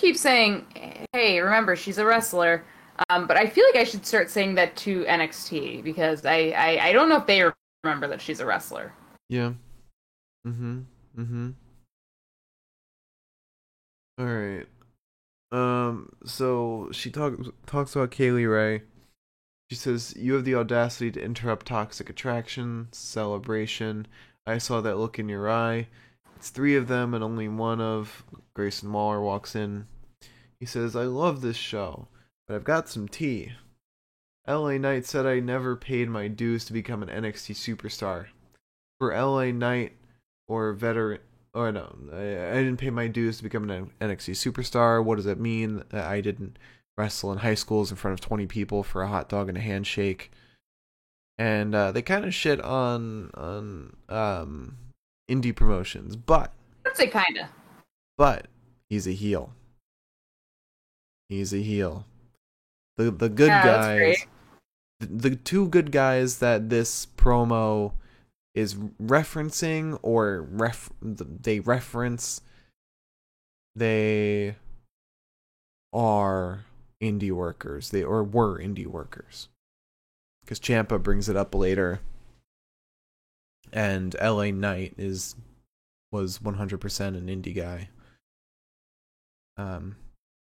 Keep 0.00 0.16
saying, 0.16 0.64
hey, 1.12 1.40
remember, 1.40 1.76
she's 1.76 1.98
a 1.98 2.04
wrestler. 2.06 2.64
Um, 3.10 3.26
but 3.26 3.36
I 3.36 3.46
feel 3.46 3.64
like 3.66 3.76
I 3.76 3.84
should 3.84 4.06
start 4.06 4.30
saying 4.30 4.54
that 4.54 4.74
to 4.76 5.04
NXT 5.04 5.84
because 5.84 6.24
I, 6.24 6.54
I, 6.56 6.88
I 6.88 6.92
don't 6.92 7.10
know 7.10 7.18
if 7.18 7.26
they 7.26 7.44
remember 7.84 8.08
that 8.08 8.22
she's 8.22 8.40
a 8.40 8.46
wrestler. 8.46 8.94
Yeah. 9.28 9.52
Mm-hmm. 10.46 10.80
Mm-hmm. 11.18 11.50
All 14.18 14.26
right. 14.26 14.66
Um. 15.52 16.10
So 16.24 16.88
she 16.92 17.10
talks 17.10 17.48
talks 17.66 17.94
about 17.94 18.10
Kay 18.10 18.30
Lee 18.30 18.46
Ray. 18.46 18.82
She 19.70 19.76
says, 19.76 20.14
"You 20.16 20.34
have 20.34 20.44
the 20.44 20.54
audacity 20.54 21.10
to 21.12 21.22
interrupt 21.22 21.66
toxic 21.66 22.08
attraction 22.08 22.88
celebration. 22.92 24.06
I 24.46 24.58
saw 24.58 24.80
that 24.80 24.96
look 24.96 25.18
in 25.18 25.28
your 25.28 25.50
eye. 25.50 25.88
It's 26.40 26.48
three 26.48 26.74
of 26.74 26.88
them, 26.88 27.12
and 27.12 27.22
only 27.22 27.48
one 27.48 27.82
of 27.82 28.24
Grayson 28.54 28.90
Waller 28.90 29.20
walks 29.20 29.54
in. 29.54 29.86
He 30.58 30.64
says, 30.64 30.96
"I 30.96 31.04
love 31.04 31.42
this 31.42 31.58
show, 31.58 32.08
but 32.48 32.54
I've 32.54 32.64
got 32.64 32.88
some 32.88 33.08
tea." 33.08 33.52
LA 34.48 34.78
Knight 34.78 35.04
said 35.04 35.26
I 35.26 35.40
never 35.40 35.76
paid 35.76 36.08
my 36.08 36.28
dues 36.28 36.64
to 36.64 36.72
become 36.72 37.02
an 37.02 37.10
NXT 37.10 37.54
superstar. 37.54 38.28
For 38.98 39.12
LA 39.12 39.52
Knight 39.52 39.98
or 40.48 40.72
veteran 40.72 41.20
or 41.52 41.70
no, 41.72 41.94
I, 42.10 42.52
I 42.52 42.62
didn't 42.62 42.78
pay 42.78 42.88
my 42.88 43.06
dues 43.06 43.36
to 43.36 43.42
become 43.42 43.68
an 43.68 43.90
NXT 44.00 44.32
superstar. 44.32 45.04
What 45.04 45.16
does 45.16 45.26
that 45.26 45.38
mean? 45.38 45.84
I 45.92 46.22
didn't 46.22 46.58
wrestle 46.96 47.32
in 47.32 47.38
high 47.40 47.54
schools 47.54 47.90
in 47.90 47.98
front 47.98 48.14
of 48.14 48.22
20 48.22 48.46
people 48.46 48.82
for 48.82 49.02
a 49.02 49.08
hot 49.08 49.28
dog 49.28 49.50
and 49.50 49.58
a 49.58 49.60
handshake. 49.60 50.30
And 51.36 51.74
uh, 51.74 51.92
they 51.92 52.00
kind 52.00 52.24
of 52.24 52.32
shit 52.32 52.62
on 52.62 53.30
on 53.34 53.96
um, 54.08 54.78
indie 55.30 55.54
promotions, 55.54 56.16
but 56.16 56.52
I'd 56.86 56.96
say 56.96 57.06
kinda. 57.06 57.48
but 58.18 58.48
he's 58.88 59.06
a 59.06 59.12
heel. 59.12 59.52
He's 61.28 61.54
a 61.54 61.58
heel. 61.62 62.04
The 62.96 63.10
the 63.10 63.28
good 63.28 63.48
Yeah, 63.48 63.64
guys, 63.64 64.26
the, 64.98 65.06
the 65.06 65.36
two 65.36 65.68
good 65.68 65.92
guys 65.92 66.38
that 66.40 66.68
this 66.68 67.06
promo 67.16 67.92
is 68.54 68.74
referencing 68.74 69.98
or 70.02 70.42
ref 70.42 70.90
they 71.00 71.60
reference 71.60 72.40
they 73.76 74.56
are 75.92 76.64
indie 77.00 77.30
workers. 77.30 77.90
They 77.90 78.02
or 78.02 78.24
were 78.24 78.58
indie 78.58 78.86
workers. 78.88 79.48
Cuz 80.46 80.58
Ciampa 80.58 81.00
brings 81.00 81.28
it 81.28 81.36
up 81.36 81.54
later. 81.54 82.00
And 83.72 84.14
LA 84.20 84.50
Knight 84.50 84.94
is 84.98 85.36
was 86.12 86.38
100% 86.40 87.00
an 87.06 87.26
indie 87.28 87.54
guy. 87.54 87.88
Um 89.56 89.96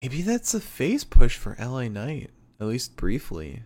maybe 0.01 0.23
that's 0.23 0.55
a 0.55 0.61
face 0.61 1.05
push 1.05 1.37
for 1.37 1.57
LA 1.59 1.89
Knight 1.89 2.31
at 2.61 2.67
least 2.67 2.97
briefly. 2.97 3.63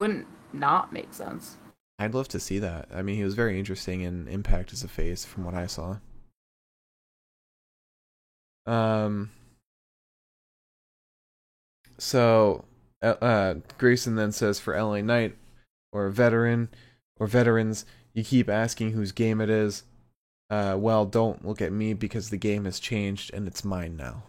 Wouldn't 0.00 0.26
not 0.52 0.92
make 0.92 1.12
sense. 1.12 1.56
I'd 1.98 2.14
love 2.14 2.28
to 2.28 2.40
see 2.40 2.58
that. 2.60 2.88
I 2.94 3.02
mean, 3.02 3.16
he 3.16 3.24
was 3.24 3.34
very 3.34 3.58
interesting 3.58 4.00
in 4.02 4.28
Impact 4.28 4.72
as 4.72 4.84
a 4.84 4.88
face 4.88 5.24
from 5.24 5.44
what 5.44 5.54
I 5.54 5.66
saw. 5.66 5.98
Um 8.66 9.30
so 11.98 12.64
Uh, 13.02 13.14
uh, 13.20 13.54
Grayson 13.78 14.16
then 14.16 14.32
says 14.32 14.58
for 14.58 14.76
LA 14.80 15.00
Knight 15.02 15.36
or 15.92 16.06
a 16.06 16.12
veteran 16.12 16.68
or 17.18 17.26
veterans, 17.26 17.84
you 18.14 18.24
keep 18.24 18.48
asking 18.48 18.92
whose 18.92 19.12
game 19.12 19.40
it 19.40 19.50
is. 19.50 19.84
Uh, 20.50 20.76
well, 20.78 21.04
don't 21.04 21.44
look 21.44 21.60
at 21.60 21.72
me 21.72 21.92
because 21.92 22.30
the 22.30 22.36
game 22.36 22.64
has 22.64 22.80
changed 22.80 23.32
and 23.34 23.46
it's 23.46 23.64
mine 23.64 23.96
now. 23.96 24.22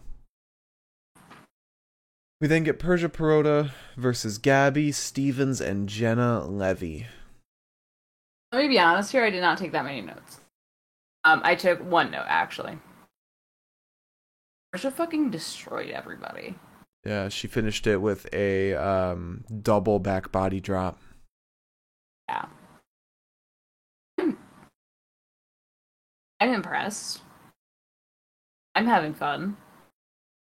We 2.42 2.48
then 2.48 2.64
get 2.64 2.80
Persia 2.80 3.10
Pirotta 3.10 3.72
versus 3.98 4.38
Gabby 4.38 4.92
Stevens 4.92 5.60
and 5.60 5.90
Jenna 5.90 6.46
Levy. 6.46 7.08
Let 8.52 8.62
me 8.62 8.70
be 8.70 8.80
honest 8.80 9.12
here. 9.12 9.24
I 9.24 9.30
did 9.30 9.42
not 9.42 9.58
take 9.58 9.74
that 9.74 9.84
many 9.84 10.02
notes. 10.02 10.40
Um, 11.26 11.42
I 11.44 11.56
took 11.56 11.84
one 11.84 12.12
note 12.12 12.26
actually. 12.28 12.78
Persia 14.72 14.92
fucking 14.92 15.32
destroyed 15.32 15.90
everybody. 15.90 16.56
Yeah, 17.06 17.30
she 17.30 17.48
finished 17.48 17.88
it 17.88 17.98
with 17.98 18.28
a 18.34 18.74
um, 18.76 19.44
double 19.62 20.00
back 20.00 20.32
body 20.32 20.60
drop. 20.60 21.00
I'm 26.40 26.54
impressed. 26.54 27.22
I'm 28.76 28.86
having 28.88 29.14
fun. 29.14 29.58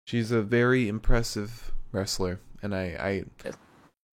She's 0.05 0.31
a 0.31 0.41
very 0.41 0.87
impressive 0.87 1.71
wrestler, 1.91 2.39
and 2.61 2.73
I, 2.73 3.25
I 3.43 3.51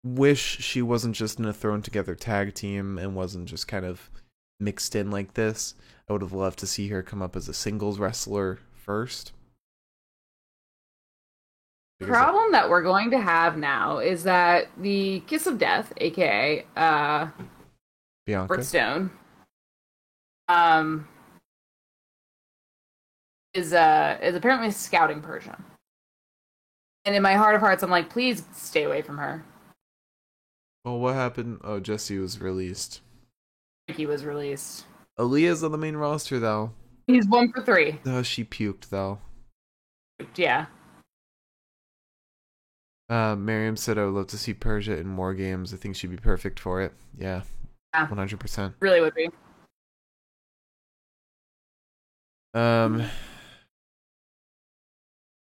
wish 0.05 0.59
she 0.59 0.83
wasn't 0.83 1.17
just 1.17 1.39
in 1.39 1.45
a 1.45 1.53
thrown 1.53 1.83
together 1.83 2.15
tag 2.15 2.55
team 2.55 2.99
and 2.99 3.15
wasn't 3.15 3.49
just 3.49 3.69
kind 3.69 3.85
of 3.85 4.11
mixed 4.61 4.95
in 4.97 5.11
like 5.11 5.35
this. 5.35 5.75
I 6.09 6.13
would 6.13 6.23
have 6.23 6.33
loved 6.33 6.59
to 6.61 6.67
see 6.67 6.89
her 6.89 7.03
come 7.03 7.23
up 7.23 7.37
as 7.37 7.49
a 7.49 7.55
singles 7.55 7.99
wrestler 7.99 8.59
first. 8.73 9.33
The 11.99 12.07
problem 12.07 12.53
that 12.53 12.69
we're 12.69 12.83
going 12.83 13.11
to 13.13 13.19
have 13.19 13.57
now 13.57 13.99
is 13.99 14.25
that 14.25 14.69
the 14.77 15.21
Kiss 15.21 15.47
of 15.47 15.57
Death, 15.57 15.95
aka 15.97 16.67
uh, 16.77 17.29
Bianca. 18.27 18.63
Stone, 18.63 19.11
um, 20.49 21.09
is 23.57 23.73
uh 23.73 24.19
is 24.23 24.35
apparently 24.35 24.71
scouting 24.71 25.21
Persia. 25.21 25.57
And 27.05 27.15
in 27.15 27.23
my 27.23 27.35
heart 27.35 27.55
of 27.55 27.61
hearts, 27.61 27.83
I'm 27.83 27.91
like, 27.91 28.11
please 28.11 28.45
stay 28.53 28.83
away 28.83 29.01
from 29.03 29.19
her. 29.19 29.45
Well, 30.85 30.99
what 30.99 31.15
happened? 31.15 31.61
Oh, 31.65 31.81
Jesse 31.81 32.19
was 32.19 32.41
released. 32.41 33.01
He 33.89 34.07
was 34.07 34.25
released. 34.25 34.85
Aliyah's 35.19 35.63
on 35.65 35.73
the 35.73 35.79
main 35.79 35.97
roster 35.97 36.39
though. 36.39 36.73
He's 37.07 37.27
one 37.27 37.53
for 37.53 37.63
three. 37.63 37.99
Oh, 38.07 38.23
she 38.23 38.45
puked 38.45 38.89
though. 38.91 39.19
Yeah. 40.35 40.67
Uh, 43.09 43.37
Miriam 43.37 43.77
said 43.77 43.99
I 43.99 44.05
would 44.05 44.15
love 44.15 44.27
to 44.29 44.39
see 44.39 44.53
Persia 44.53 44.97
in 44.97 45.07
more 45.07 45.33
games. 45.33 45.73
I 45.73 45.77
think 45.77 45.95
she'd 45.95 46.11
be 46.11 46.17
perfect 46.17 46.59
for 46.59 46.83
it. 46.83 46.93
Yeah, 47.17 47.43
Yeah. 47.95 48.09
one 48.09 48.19
hundred 48.19 48.41
percent. 48.41 48.75
Really 48.81 49.01
would 49.01 49.15
be. 49.15 49.29
Um. 52.55 53.05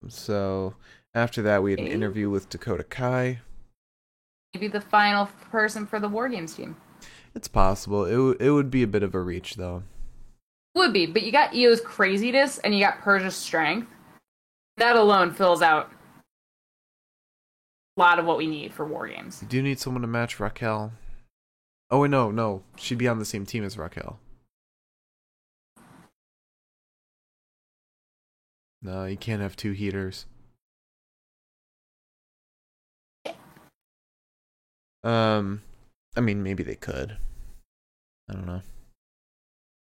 So 0.08 0.74
after 1.14 1.42
that, 1.42 1.62
we 1.62 1.72
had 1.72 1.80
an 1.80 1.86
interview 1.86 2.30
with 2.30 2.48
Dakota 2.48 2.84
Kai. 2.84 3.40
Maybe 4.54 4.68
the 4.68 4.80
final 4.80 5.26
person 5.50 5.86
for 5.86 6.00
the 6.00 6.08
War 6.08 6.28
Games 6.28 6.54
team. 6.54 6.76
It's 7.34 7.48
possible. 7.48 8.04
It 8.04 8.12
w- 8.12 8.36
it 8.40 8.50
would 8.50 8.70
be 8.70 8.82
a 8.82 8.88
bit 8.88 9.02
of 9.02 9.14
a 9.14 9.20
reach 9.20 9.54
though. 9.56 9.84
Would 10.74 10.92
be, 10.92 11.06
but 11.06 11.22
you 11.22 11.32
got 11.32 11.54
Io's 11.54 11.80
craziness 11.80 12.58
and 12.58 12.74
you 12.74 12.80
got 12.80 13.00
Persia's 13.00 13.36
strength. 13.36 13.88
That 14.76 14.96
alone 14.96 15.32
fills 15.32 15.62
out 15.62 15.90
a 17.96 18.00
lot 18.00 18.18
of 18.18 18.24
what 18.24 18.38
we 18.38 18.46
need 18.46 18.72
for 18.72 18.84
War 18.86 19.06
Games. 19.08 19.40
You 19.42 19.48
do 19.48 19.62
need 19.62 19.78
someone 19.78 20.02
to 20.02 20.08
match 20.08 20.40
Raquel. 20.40 20.92
Oh 21.90 22.00
wait, 22.00 22.10
no, 22.10 22.30
no, 22.30 22.62
she'd 22.76 22.98
be 22.98 23.08
on 23.08 23.18
the 23.18 23.24
same 23.24 23.44
team 23.46 23.64
as 23.64 23.76
Raquel. 23.76 24.18
No, 28.82 29.04
you 29.04 29.16
can't 29.16 29.42
have 29.42 29.56
two 29.56 29.72
heaters. 29.72 30.26
Um, 35.02 35.62
I 36.16 36.20
mean, 36.20 36.42
maybe 36.42 36.62
they 36.62 36.74
could. 36.74 37.16
I 38.28 38.32
don't 38.34 38.46
know. 38.46 38.62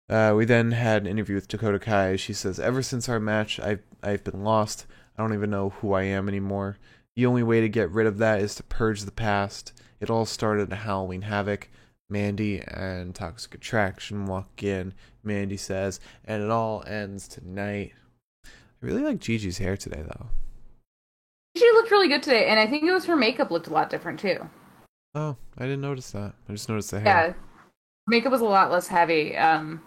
Uh, 0.08 0.34
we 0.34 0.44
then 0.44 0.70
had 0.70 1.02
an 1.02 1.08
interview 1.08 1.34
with 1.34 1.48
Dakota 1.48 1.78
Kai. 1.78 2.16
She 2.16 2.32
says, 2.32 2.60
"Ever 2.60 2.82
since 2.82 3.08
our 3.08 3.18
match, 3.18 3.58
I've 3.58 3.82
I've 4.02 4.24
been 4.24 4.44
lost. 4.44 4.86
I 5.16 5.22
don't 5.22 5.34
even 5.34 5.50
know 5.50 5.70
who 5.70 5.94
I 5.94 6.02
am 6.02 6.28
anymore. 6.28 6.78
The 7.16 7.26
only 7.26 7.42
way 7.42 7.60
to 7.60 7.68
get 7.68 7.90
rid 7.90 8.06
of 8.06 8.18
that 8.18 8.40
is 8.40 8.54
to 8.56 8.62
purge 8.62 9.02
the 9.02 9.10
past. 9.10 9.72
It 10.00 10.10
all 10.10 10.26
started 10.26 10.70
at 10.72 10.78
Halloween 10.78 11.22
Havoc. 11.22 11.68
Mandy 12.08 12.60
and 12.60 13.14
Toxic 13.14 13.54
Attraction 13.54 14.26
walk 14.26 14.62
in. 14.62 14.94
Mandy 15.24 15.56
says, 15.56 15.98
and 16.24 16.42
it 16.42 16.50
all 16.50 16.84
ends 16.86 17.26
tonight. 17.26 17.94
I 18.86 18.88
really 18.88 19.02
like 19.02 19.18
Gigi's 19.18 19.58
hair 19.58 19.76
today, 19.76 20.00
though. 20.06 20.26
She 21.56 21.64
looked 21.72 21.90
really 21.90 22.06
good 22.06 22.22
today, 22.22 22.46
and 22.46 22.60
I 22.60 22.68
think 22.68 22.84
it 22.84 22.92
was 22.92 23.04
her 23.06 23.16
makeup 23.16 23.50
looked 23.50 23.66
a 23.66 23.72
lot 23.72 23.90
different 23.90 24.20
too. 24.20 24.48
Oh, 25.16 25.36
I 25.58 25.64
didn't 25.64 25.80
notice 25.80 26.12
that. 26.12 26.34
I 26.48 26.52
just 26.52 26.68
noticed 26.68 26.92
the 26.92 27.00
hair. 27.00 27.06
Yeah, 27.28 27.32
makeup 28.06 28.30
was 28.30 28.42
a 28.42 28.44
lot 28.44 28.70
less 28.70 28.86
heavy. 28.86 29.36
Um, 29.36 29.82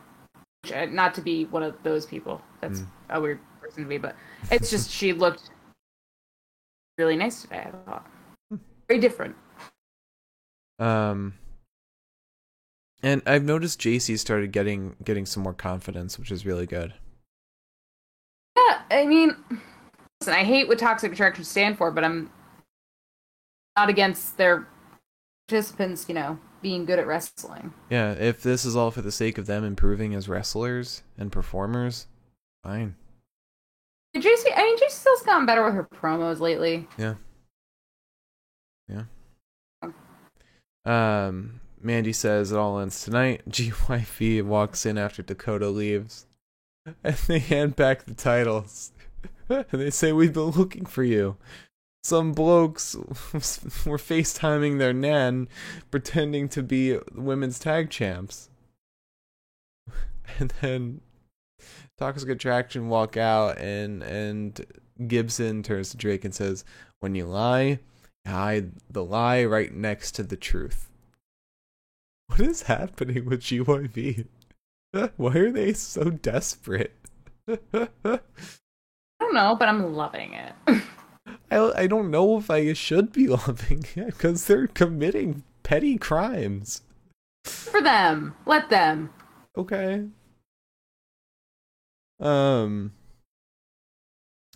uh, 0.76 0.86
not 0.86 1.14
to 1.14 1.22
be 1.22 1.46
one 1.46 1.64
of 1.64 1.82
those 1.84 2.06
people. 2.06 2.42
That's 2.60 2.82
Mm. 2.82 2.88
a 3.12 3.22
weird 3.22 3.40
person 3.62 3.84
to 3.84 3.90
be, 3.90 3.98
but 3.98 4.18
it's 4.52 4.70
just 4.70 4.92
she 4.92 5.14
looked 5.14 5.50
really 6.98 7.16
nice 7.16 7.44
today. 7.44 7.68
I 7.68 7.72
thought 7.72 8.06
Hmm. 8.50 8.58
very 8.90 9.00
different. 9.00 9.38
Um, 10.78 11.36
and 13.02 13.22
I've 13.26 13.44
noticed 13.44 13.80
Jacy 13.80 14.18
started 14.18 14.52
getting 14.52 14.98
getting 15.06 15.26
some 15.26 15.44
more 15.44 15.54
confidence, 15.54 16.20
which 16.20 16.32
is 16.32 16.46
really 16.46 16.66
good. 16.66 16.96
Yeah, 18.68 18.82
I 18.92 19.06
mean, 19.06 19.36
listen, 20.20 20.34
I 20.34 20.44
hate 20.44 20.68
what 20.68 20.80
toxic 20.80 21.14
attraction 21.14 21.44
stand 21.44 21.78
for, 21.78 21.92
but 21.92 22.04
I'm 22.04 22.30
not 23.78 23.90
against 23.90 24.38
their 24.38 24.68
participants, 25.48 26.06
you 26.08 26.16
know, 26.16 26.40
being 26.62 26.86
good 26.86 27.00
at 27.00 27.08
wrestling. 27.08 27.74
Yeah, 27.90 28.12
if 28.14 28.44
this 28.44 28.66
is 28.66 28.76
all 28.76 28.92
for 28.92 29.02
the 29.02 29.12
sake 29.12 29.38
of 29.38 29.46
them 29.46 29.64
improving 29.64 30.14
as 30.14 30.28
wrestlers 30.28 31.04
and 31.18 31.32
performers, 31.32 32.08
fine. 32.64 32.96
Jacy, 34.18 34.50
I 34.56 34.64
mean, 34.64 34.78
Jacy 34.78 34.92
still's 34.92 35.22
gotten 35.22 35.46
better 35.46 35.64
with 35.64 35.76
her 35.76 35.84
promos 35.84 36.40
lately. 36.40 36.88
Yeah. 36.98 37.16
Yeah. 38.88 39.04
Um, 40.86 41.62
Mandy 41.82 42.14
says 42.14 42.52
it 42.52 42.58
all 42.58 42.80
ends 42.80 43.04
tonight. 43.04 43.44
GYV 43.50 44.44
walks 44.44 44.86
in 44.86 44.98
after 44.98 45.22
Dakota 45.22 45.70
leaves, 45.70 46.26
and 47.04 47.16
they 47.16 47.40
hand 47.40 47.76
back 47.76 48.06
the 48.06 48.14
titles. 48.14 48.92
and 49.50 49.66
they 49.72 49.90
say, 49.90 50.12
"We've 50.12 50.34
been 50.34 50.52
looking 50.52 50.86
for 50.86 51.04
you." 51.04 51.38
Some 52.04 52.32
blokes 52.32 52.96
were 53.34 53.98
FaceTiming 53.98 54.78
their 54.78 54.94
nan, 54.94 55.50
pretending 55.92 56.48
to 56.50 56.64
be 56.64 56.98
women's 57.14 57.60
tag 57.60 57.90
champs. 57.90 58.50
And 60.38 60.54
then 60.62 61.02
Toxic 61.98 62.30
Attraction 62.30 62.88
walk 62.88 63.18
out, 63.18 63.58
and 63.58 64.02
and 64.04 64.66
Gibson 65.08 65.64
turns 65.64 65.90
to 65.92 65.98
Drake 65.98 66.24
and 66.24 66.34
says, 66.34 66.64
"When 67.00 67.16
you 67.16 67.26
lie, 67.26 67.80
hide 68.26 68.72
the 68.90 69.04
lie 69.04 69.44
right 69.44 69.74
next 69.74 70.14
to 70.14 70.24
the 70.24 70.38
truth." 70.38 70.90
What 72.28 72.42
is 72.42 72.64
happening 72.64 73.26
with 73.26 73.42
GYV? 73.42 74.28
Why 75.18 75.36
are 75.36 75.52
they 75.52 75.74
so 75.74 76.10
desperate? 76.10 76.96
I 77.48 77.88
don't 79.20 79.34
know, 79.34 79.56
but 79.58 79.68
I'm 79.68 79.94
loving 79.96 80.34
it. 80.34 80.54
I 81.52 81.72
I 81.84 81.88
don't 81.88 82.12
know 82.12 82.38
if 82.38 82.50
I 82.50 82.74
should 82.74 83.12
be 83.12 83.28
loving 83.28 83.86
it 83.96 84.08
because 84.08 84.46
they're 84.46 84.68
committing 84.68 85.44
petty 85.64 85.98
crimes. 85.98 86.82
for 87.44 87.82
them. 87.82 88.36
Let 88.46 88.70
them. 88.70 89.12
Okay. 89.58 90.06
Um. 92.20 92.94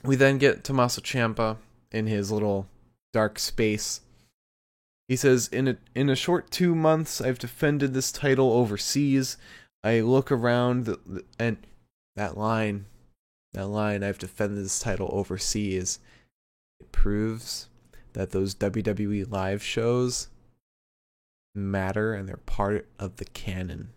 We 0.03 0.15
then 0.15 0.37
get 0.37 0.63
Tommaso 0.63 1.01
Ciampa 1.01 1.57
in 1.91 2.07
his 2.07 2.31
little 2.31 2.67
dark 3.13 3.39
space. 3.39 4.01
He 5.07 5.15
says, 5.15 5.47
"In 5.47 5.67
a 5.67 5.77
in 5.95 6.09
a 6.09 6.15
short 6.15 6.51
two 6.51 6.75
months, 6.75 7.21
I've 7.21 7.39
defended 7.39 7.93
this 7.93 8.11
title 8.11 8.51
overseas. 8.51 9.37
I 9.83 9.99
look 10.01 10.31
around 10.31 10.85
the, 10.85 10.99
the- 11.05 11.25
and 11.37 11.57
that 12.15 12.37
line, 12.37 12.85
that 13.53 13.67
line, 13.67 14.03
I've 14.03 14.19
defended 14.19 14.63
this 14.63 14.79
title 14.79 15.09
overseas. 15.11 15.99
It 16.79 16.91
proves 16.91 17.67
that 18.13 18.31
those 18.31 18.55
WWE 18.55 19.29
live 19.29 19.63
shows 19.63 20.27
matter 21.55 22.13
and 22.13 22.27
they're 22.27 22.37
part 22.37 22.87
of 22.99 23.17
the 23.17 23.25
canon." 23.25 23.89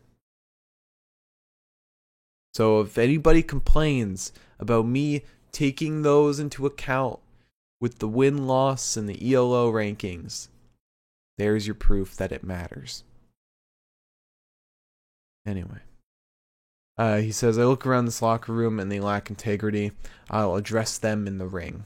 So 2.54 2.80
if 2.80 2.96
anybody 2.96 3.42
complains 3.42 4.32
about 4.58 4.86
me 4.86 5.24
taking 5.52 6.00
those 6.02 6.38
into 6.38 6.64
account 6.64 7.18
with 7.80 7.98
the 7.98 8.08
win 8.08 8.46
loss 8.46 8.96
and 8.96 9.06
the 9.06 9.34
ELO 9.34 9.70
rankings, 9.70 10.48
there's 11.36 11.66
your 11.66 11.74
proof 11.74 12.16
that 12.16 12.32
it 12.32 12.42
matters. 12.42 13.04
Anyway. 15.46 15.78
Uh, 16.98 17.18
he 17.18 17.30
says, 17.30 17.58
I 17.58 17.64
look 17.64 17.86
around 17.86 18.06
this 18.06 18.22
locker 18.22 18.52
room 18.52 18.80
and 18.80 18.90
they 18.90 19.00
lack 19.00 19.28
integrity. 19.30 19.92
I'll 20.30 20.56
address 20.56 20.98
them 20.98 21.26
in 21.26 21.38
the 21.38 21.46
ring. 21.46 21.84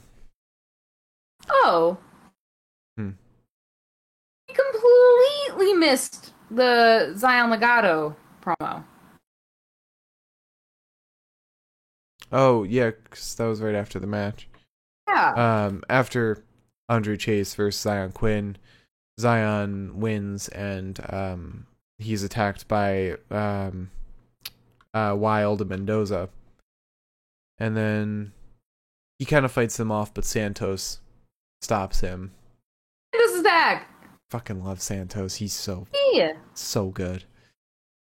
Oh. 1.49 1.99
Hmm. 2.97 3.11
You 4.49 4.55
completely 4.55 5.75
missed 5.75 6.33
the 6.51 7.13
Xyon 7.17 7.55
Legado 7.57 8.15
promo. 8.41 8.85
Oh, 12.33 12.63
yeah, 12.63 12.93
'cause 12.93 13.35
that 13.35 13.47
was 13.47 13.61
right 13.61 13.75
after 13.75 13.99
the 13.99 14.07
match. 14.07 14.49
Yeah. 15.09 15.67
Um, 15.67 15.83
after 15.91 16.45
Andre 16.89 17.17
Chase 17.17 17.55
versus 17.57 17.85
Xyon 17.85 18.15
Quinn, 18.15 18.57
Xyon 19.19 19.95
wins 19.95 20.47
and 20.49 21.01
um, 21.13 21.67
he's 22.01 22.23
attacked 22.25 22.67
by 22.67 23.17
um, 23.31 23.91
uh, 24.95 25.15
Wilde 25.19 25.61
and 25.61 25.71
Mendoza. 25.71 26.29
And 27.59 27.77
then 27.77 28.33
he 29.19 29.25
kind 29.27 29.45
of 29.45 29.53
fights 29.53 29.77
them 29.77 29.93
off, 29.93 30.13
but 30.15 30.25
Santos 30.25 31.01
stops 31.63 32.01
him. 32.01 32.33
this 33.13 33.33
is 33.33 33.43
back. 33.43 33.89
Fucking 34.31 34.65
love 34.65 34.81
Santos. 34.81 35.35
He's 35.37 35.53
so 35.53 35.87
Yeah. 36.13 36.33
so 36.55 36.89
good. 36.89 37.25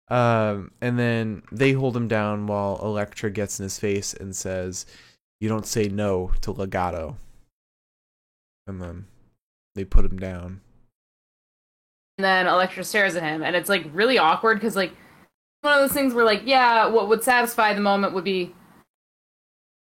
Um, 0.09 0.71
and 0.81 0.99
then 0.99 1.41
they 1.51 1.71
hold 1.71 1.95
him 1.95 2.07
down 2.09 2.45
while 2.45 2.77
Elektra 2.83 3.31
gets 3.31 3.59
in 3.59 3.63
his 3.63 3.79
face 3.79 4.13
and 4.13 4.35
says, 4.35 4.85
"You 5.39 5.47
don't 5.47 5.65
say 5.65 5.87
no 5.87 6.31
to 6.41 6.53
Legado." 6.53 7.15
And 8.67 8.81
then 8.81 9.07
they 9.73 9.85
put 9.85 10.03
him 10.05 10.19
down. 10.19 10.59
And 12.17 12.25
then 12.25 12.47
Elektra 12.47 12.83
stares 12.83 13.15
at 13.15 13.23
him, 13.23 13.43
and 13.43 13.55
it's 13.55 13.69
like 13.69 13.85
really 13.93 14.17
awkward 14.17 14.55
because 14.55 14.75
like 14.75 14.93
one 15.61 15.73
of 15.73 15.79
those 15.79 15.93
things 15.93 16.13
where 16.13 16.25
like 16.25 16.43
yeah, 16.45 16.87
what 16.87 17.07
would 17.07 17.23
satisfy 17.23 17.73
the 17.73 17.81
moment 17.81 18.13
would 18.13 18.23
be 18.23 18.53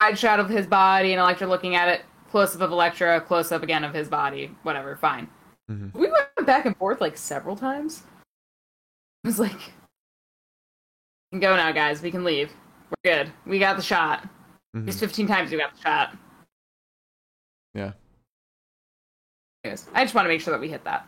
wide 0.02 0.18
shot 0.18 0.40
of 0.40 0.50
his 0.50 0.68
body 0.68 1.12
and 1.14 1.20
Elektra 1.20 1.48
looking 1.48 1.76
at 1.76 1.88
it, 1.88 2.02
close 2.30 2.56
up 2.56 2.62
of 2.62 2.72
Elektra, 2.72 3.22
close 3.22 3.52
up 3.52 3.64
again 3.64 3.84
of 3.84 3.94
his 3.94 4.10
body, 4.10 4.52
whatever, 4.64 4.96
fine. 4.96 5.28
Mm-hmm. 5.70 5.98
We 5.98 6.10
went 6.12 6.46
back 6.46 6.66
and 6.66 6.76
forth 6.78 7.02
like 7.02 7.18
several 7.18 7.56
times. 7.56 8.04
It 9.24 9.28
was 9.28 9.40
like, 9.40 9.54
we 11.32 11.40
can 11.40 11.40
go 11.40 11.56
now, 11.56 11.72
guys. 11.72 12.02
We 12.02 12.12
can 12.12 12.24
leave. 12.26 12.52
We're 12.90 13.24
good. 13.24 13.32
We 13.46 13.60
got 13.60 13.78
the 13.78 13.82
shot. 13.84 14.28
Mhm. 14.76 14.86
Just 14.86 15.00
15 15.00 15.28
times 15.28 15.52
we 15.52 15.58
got 15.58 15.74
the 15.74 15.82
shot. 15.82 16.18
Yeah. 17.74 17.94
I 19.66 20.04
just 20.04 20.14
want 20.14 20.26
to 20.26 20.30
make 20.30 20.42
sure 20.42 20.52
that 20.52 20.60
we 20.60 20.68
hit 20.68 20.84
that. 20.84 21.08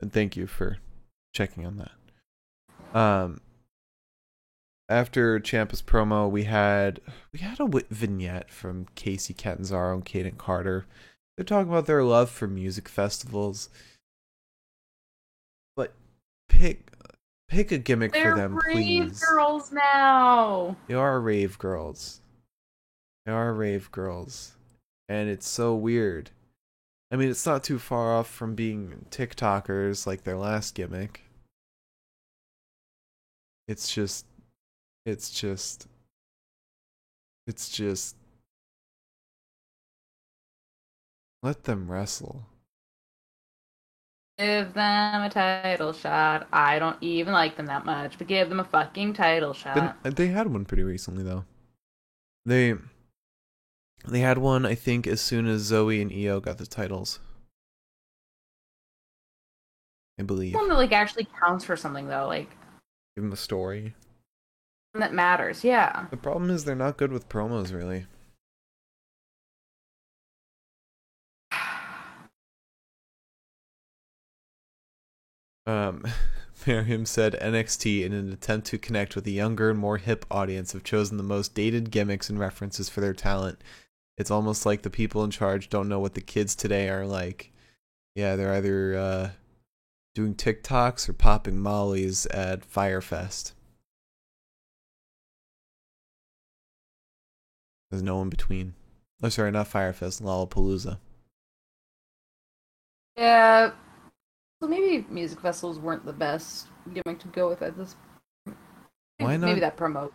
And 0.00 0.12
thank 0.12 0.36
you 0.36 0.46
for 0.46 0.78
checking 1.34 1.66
on 1.66 1.76
that. 1.78 2.98
Um, 2.98 3.40
after 4.88 5.40
Ciampa's 5.40 5.82
promo, 5.82 6.30
we 6.30 6.44
had 6.44 7.00
we 7.32 7.40
had 7.40 7.58
a 7.60 7.66
vignette 7.90 8.50
from 8.50 8.86
Kacy 8.94 9.36
Catanzaro 9.36 9.94
and 9.94 10.04
Kayden 10.04 10.38
Carter. 10.38 10.86
They're 11.36 11.44
talking 11.44 11.70
about 11.70 11.86
their 11.86 12.04
love 12.04 12.30
for 12.30 12.46
music 12.46 12.88
festivals, 12.88 13.68
but 15.76 15.92
pick 16.48 16.92
pick 17.48 17.72
a 17.72 17.78
gimmick 17.78 18.12
They're 18.12 18.34
for 18.34 18.40
them, 18.40 18.54
brave 18.54 18.74
please. 18.74 19.20
girls 19.20 19.72
now. 19.72 20.76
They 20.86 20.94
are 20.94 21.20
rave 21.20 21.58
girls. 21.58 22.20
They 23.24 23.32
are 23.32 23.52
rave 23.52 23.90
girls, 23.90 24.54
and 25.08 25.28
it's 25.28 25.48
so 25.48 25.74
weird. 25.74 26.30
I 27.10 27.16
mean, 27.16 27.30
it's 27.30 27.46
not 27.46 27.62
too 27.62 27.78
far 27.78 28.14
off 28.14 28.28
from 28.28 28.54
being 28.54 29.06
TikTokers 29.10 30.06
like 30.06 30.24
their 30.24 30.36
last 30.36 30.74
gimmick. 30.74 31.22
It's 33.68 33.92
just, 33.92 34.26
it's 35.04 35.30
just, 35.30 35.86
it's 37.46 37.68
just. 37.68 38.16
Let 41.42 41.64
them 41.64 41.90
wrestle. 41.90 42.46
Give 44.38 44.74
them 44.74 45.22
a 45.22 45.30
title 45.30 45.92
shot. 45.92 46.48
I 46.52 46.78
don't 46.78 47.00
even 47.00 47.32
like 47.32 47.56
them 47.56 47.66
that 47.66 47.86
much, 47.86 48.18
but 48.18 48.26
give 48.26 48.48
them 48.48 48.60
a 48.60 48.64
fucking 48.64 49.14
title 49.14 49.54
shot. 49.54 49.96
Uh, 50.04 50.10
they 50.10 50.26
had 50.26 50.52
one 50.52 50.64
pretty 50.64 50.82
recently 50.82 51.22
though. 51.22 51.44
They 52.44 52.74
they 54.06 54.20
had 54.20 54.38
one 54.38 54.64
I 54.66 54.74
think 54.74 55.06
as 55.06 55.20
soon 55.20 55.46
as 55.46 55.70
Zoey 55.70 56.00
and 56.00 56.12
Io 56.12 56.40
got 56.40 56.58
the 56.58 56.66
titles. 56.66 57.18
I 60.18 60.22
believe. 60.22 60.54
one 60.54 60.68
that 60.68 60.76
like 60.76 60.92
actually 60.92 61.28
counts 61.44 61.64
for 61.64 61.76
something 61.76 62.08
though, 62.08 62.26
like 62.26 62.50
Give 63.16 63.24
them 63.24 63.32
a 63.32 63.36
story. 63.36 63.94
that 64.94 65.12
matters. 65.12 65.62
Yeah. 65.64 66.06
The 66.10 66.16
problem 66.16 66.50
is 66.50 66.64
they're 66.64 66.74
not 66.74 66.96
good 66.96 67.12
with 67.12 67.28
promos 67.28 67.72
really. 67.74 68.06
Um, 75.66 76.04
Miriam 76.66 77.06
said 77.06 77.36
NXT, 77.40 78.04
in 78.04 78.12
an 78.12 78.32
attempt 78.32 78.66
to 78.68 78.78
connect 78.78 79.14
with 79.16 79.26
a 79.26 79.30
younger 79.30 79.70
and 79.70 79.78
more 79.78 79.98
hip 79.98 80.24
audience, 80.30 80.72
have 80.72 80.84
chosen 80.84 81.16
the 81.16 81.22
most 81.22 81.54
dated 81.54 81.90
gimmicks 81.90 82.30
and 82.30 82.38
references 82.38 82.88
for 82.88 83.00
their 83.00 83.14
talent. 83.14 83.60
It's 84.18 84.30
almost 84.30 84.64
like 84.64 84.82
the 84.82 84.90
people 84.90 85.24
in 85.24 85.30
charge 85.30 85.68
don't 85.68 85.88
know 85.88 86.00
what 86.00 86.14
the 86.14 86.20
kids 86.20 86.54
today 86.54 86.88
are 86.88 87.06
like. 87.06 87.52
Yeah, 88.14 88.36
they're 88.36 88.54
either 88.54 88.96
uh, 88.96 89.30
doing 90.14 90.34
TikToks 90.34 91.08
or 91.08 91.12
popping 91.12 91.58
mollies 91.58 92.24
at 92.26 92.64
Fyre 92.64 93.02
Fest. 93.02 93.52
There's 97.90 98.02
no 98.02 98.22
in 98.22 98.30
between. 98.30 98.74
Oh, 99.22 99.28
sorry, 99.28 99.50
not 99.50 99.68
Fyre 99.68 99.92
Fest, 99.92 100.22
Lollapalooza. 100.22 100.98
Yeah. 103.16 103.72
So 104.62 104.68
maybe 104.68 105.06
music 105.10 105.40
festivals 105.40 105.78
weren't 105.78 106.06
the 106.06 106.12
best 106.12 106.68
gimmick 106.92 107.18
to 107.20 107.28
go 107.28 107.48
with 107.48 107.60
at 107.60 107.76
this. 107.76 107.96
Why 109.18 109.36
not? 109.36 109.46
Maybe 109.46 109.60
that 109.60 109.76
promo 109.76 110.10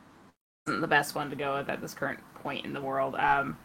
isn't 0.68 0.82
the 0.82 0.88
best 0.88 1.16
one 1.16 1.30
to 1.30 1.36
go 1.36 1.58
with 1.58 1.70
at 1.70 1.82
this 1.82 1.93
current 1.93 2.20
point 2.36 2.66
in 2.66 2.74
the 2.74 2.82
world. 2.82 3.16
Um, 3.16 3.58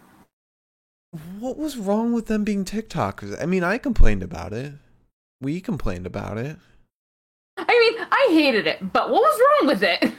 What 1.39 1.57
was 1.57 1.77
wrong 1.77 2.13
with 2.13 2.27
them 2.27 2.45
being 2.45 2.65
TikTokers? 2.65 3.41
I 3.41 3.47
mean, 3.47 3.65
I 3.65 3.79
complained 3.79 4.23
about 4.23 4.53
it. 4.53 4.73
We 5.41 5.61
complained 5.61 6.07
about 6.07 6.39
it. 6.39 6.57
I 7.59 7.65
mean, 7.65 8.07
I 8.11 8.29
hated 8.31 8.67
it, 8.67 8.93
but 8.93 9.11
what 9.11 9.23
was 9.23 9.41
wrong 9.41 9.69
with 9.69 9.83
it? 9.83 10.13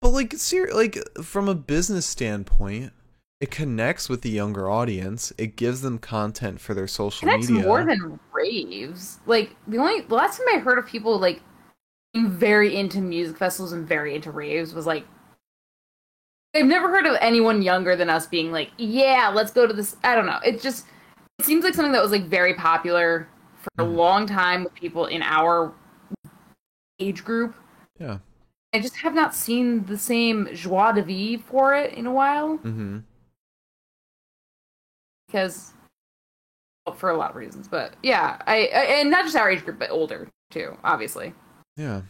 But 0.00 0.10
like, 0.10 0.34
ser- 0.34 0.72
like 0.74 0.98
from 1.22 1.48
a 1.48 1.54
business 1.54 2.04
standpoint, 2.04 2.92
it 3.40 3.50
connects 3.50 4.08
with 4.08 4.22
the 4.22 4.30
younger 4.30 4.70
audience. 4.70 5.32
It 5.38 5.56
gives 5.56 5.80
them 5.82 5.98
content 5.98 6.60
for 6.60 6.74
their 6.74 6.86
social 6.86 7.26
Connects 7.26 7.48
media. 7.48 7.66
more 7.66 7.84
than 7.84 8.18
raves. 8.32 9.18
Like 9.26 9.56
the 9.66 9.78
only 9.78 10.02
the 10.02 10.14
last 10.14 10.38
time 10.38 10.46
I 10.54 10.58
heard 10.58 10.78
of 10.78 10.86
people 10.86 11.18
like 11.18 11.42
being 12.12 12.30
very 12.30 12.76
into 12.76 13.00
music 13.00 13.36
festivals 13.36 13.72
and 13.72 13.86
very 13.86 14.14
into 14.14 14.30
raves 14.30 14.72
was 14.72 14.86
like 14.86 15.06
I've 16.54 16.66
never 16.66 16.88
heard 16.88 17.06
of 17.06 17.16
anyone 17.20 17.62
younger 17.62 17.96
than 17.96 18.08
us 18.08 18.26
being 18.26 18.52
like, 18.52 18.70
yeah, 18.78 19.30
let's 19.34 19.50
go 19.50 19.66
to 19.66 19.72
this. 19.74 19.96
I 20.04 20.14
don't 20.14 20.26
know. 20.26 20.38
It 20.44 20.60
just 20.62 20.86
it 21.38 21.44
seems 21.44 21.64
like 21.64 21.74
something 21.74 21.92
that 21.92 22.02
was 22.02 22.12
like 22.12 22.24
very 22.26 22.54
popular 22.54 23.28
for 23.56 23.70
a 23.78 23.86
Mhm. 23.86 23.96
long 23.96 24.26
time 24.26 24.64
with 24.64 24.74
people 24.74 25.06
in 25.06 25.22
our 25.22 25.72
age 27.00 27.24
group. 27.24 27.54
yeah. 27.98 28.18
I 28.72 28.80
just 28.80 28.96
have 28.96 29.14
not 29.14 29.34
seen 29.36 29.84
the 29.84 29.96
same 29.96 30.48
joie 30.52 30.90
de 30.92 31.02
vivre 31.02 31.42
for 31.46 31.74
it 31.74 31.94
in 31.94 32.06
a 32.06 32.12
while 32.12 32.58
Mm-hmm. 32.58 32.98
because 35.26 35.72
well, 36.86 36.94
for 36.96 37.10
a 37.10 37.16
lot 37.16 37.30
of 37.30 37.36
reasons. 37.36 37.66
But 37.68 37.94
yeah, 38.02 38.36
I, 38.46 38.54
I 38.74 38.82
and 39.00 39.10
not 39.10 39.24
just 39.24 39.36
our 39.36 39.48
age 39.50 39.64
group, 39.64 39.78
but 39.78 39.90
older 39.90 40.28
too, 40.50 40.76
obviously. 40.84 41.32
Yeah. 41.76 42.02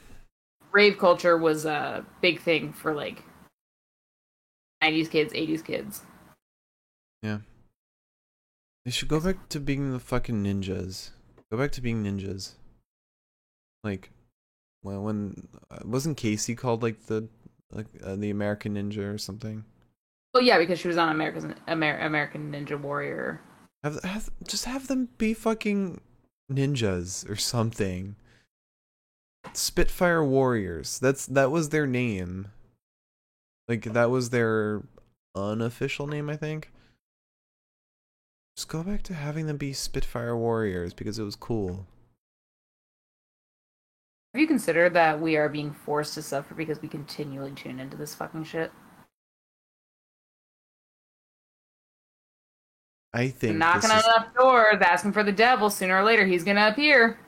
Rave 0.73 0.99
culture 0.99 1.37
was 1.39 1.65
a 1.67 2.05
big 2.21 2.41
thing 2.41 2.73
for 2.73 2.93
like 2.95 3.23
90s 4.85 5.11
kids, 5.11 5.33
80s 5.33 5.65
kids. 5.65 6.03
Yeah. 7.23 7.39
They 8.85 8.91
should 8.91 9.09
go 9.09 9.21
back 9.21 9.49
to 9.49 9.61
being 9.61 9.93
the 9.93 9.99
fucking 9.99 10.45
ninjas. 10.45 11.11
Go 11.51 11.59
back 11.59 11.73
to 11.73 11.81
being 11.81 12.05
ninjas. 12.05 12.53
Like, 13.83 14.11
well, 14.83 15.03
when 15.03 15.49
uh, 15.71 15.79
wasn't 15.85 16.19
Kacy 16.19 16.57
called 16.57 16.83
like 16.83 17.07
the 17.07 17.29
like 17.73 17.87
uh, 18.03 18.17
the 18.17 18.31
American 18.31 18.75
Ninja 18.75 19.13
or 19.13 19.19
something? 19.19 19.65
Well, 20.33 20.43
yeah, 20.43 20.59
because 20.59 20.79
she 20.79 20.89
was 20.89 20.99
on 20.99 21.11
America's 21.11 21.47
Amer- 21.69 22.01
American 22.01 22.53
Ninja 22.53 22.81
Warrior. 22.81 23.41
Have, 23.83 24.03
have 24.03 24.31
just 24.47 24.65
have 24.65 24.89
them 24.89 25.09
be 25.19 25.35
fucking 25.35 26.01
ninjas 26.51 27.29
or 27.29 27.37
something. 27.37 28.17
Spitfire 29.53 30.25
Warriors. 30.25 30.99
That's 30.99 31.27
that 31.27 31.51
was 31.51 31.69
their 31.69 31.87
name. 31.87 32.49
Like 33.69 33.85
that 33.85 34.11
was 34.11 34.31
their 34.31 34.83
unofficial 35.35 36.07
name, 36.07 36.29
I 36.29 36.37
think. 36.37 36.71
Just 38.57 38.69
go 38.69 38.83
back 38.83 39.03
to 39.05 39.15
having 39.15 39.47
them 39.47 39.57
be 39.57 39.73
Spitfire 39.73 40.37
Warriors 40.37 40.95
because 40.95 41.19
it 41.19 41.25
was 41.25 41.35
cool. 41.35 41.87
Have 44.33 44.41
you 44.41 44.47
considered 44.47 44.95
that 44.95 45.21
we 45.21 45.37
are 45.37 45.49
being 45.49 45.73
forced 45.73 46.15
to 46.15 46.23
suffer 46.23 46.55
because 46.55 46.83
we 46.83 46.89
continually 46.89 47.53
tune 47.53 47.81
into 47.81 47.97
this 47.97 48.15
fucking 48.15 48.45
shit? 48.45 48.73
I 53.13 53.29
think 53.29 53.57
knocking 53.57 53.91
on 53.91 53.99
is, 53.99 54.05
enough 54.05 54.35
doors, 54.35 54.77
asking 54.81 55.13
for 55.13 55.23
the 55.23 55.33
devil. 55.33 55.71
Sooner 55.71 55.97
or 55.97 56.05
later, 56.05 56.27
he's 56.27 56.43
gonna 56.43 56.69
appear. 56.69 57.19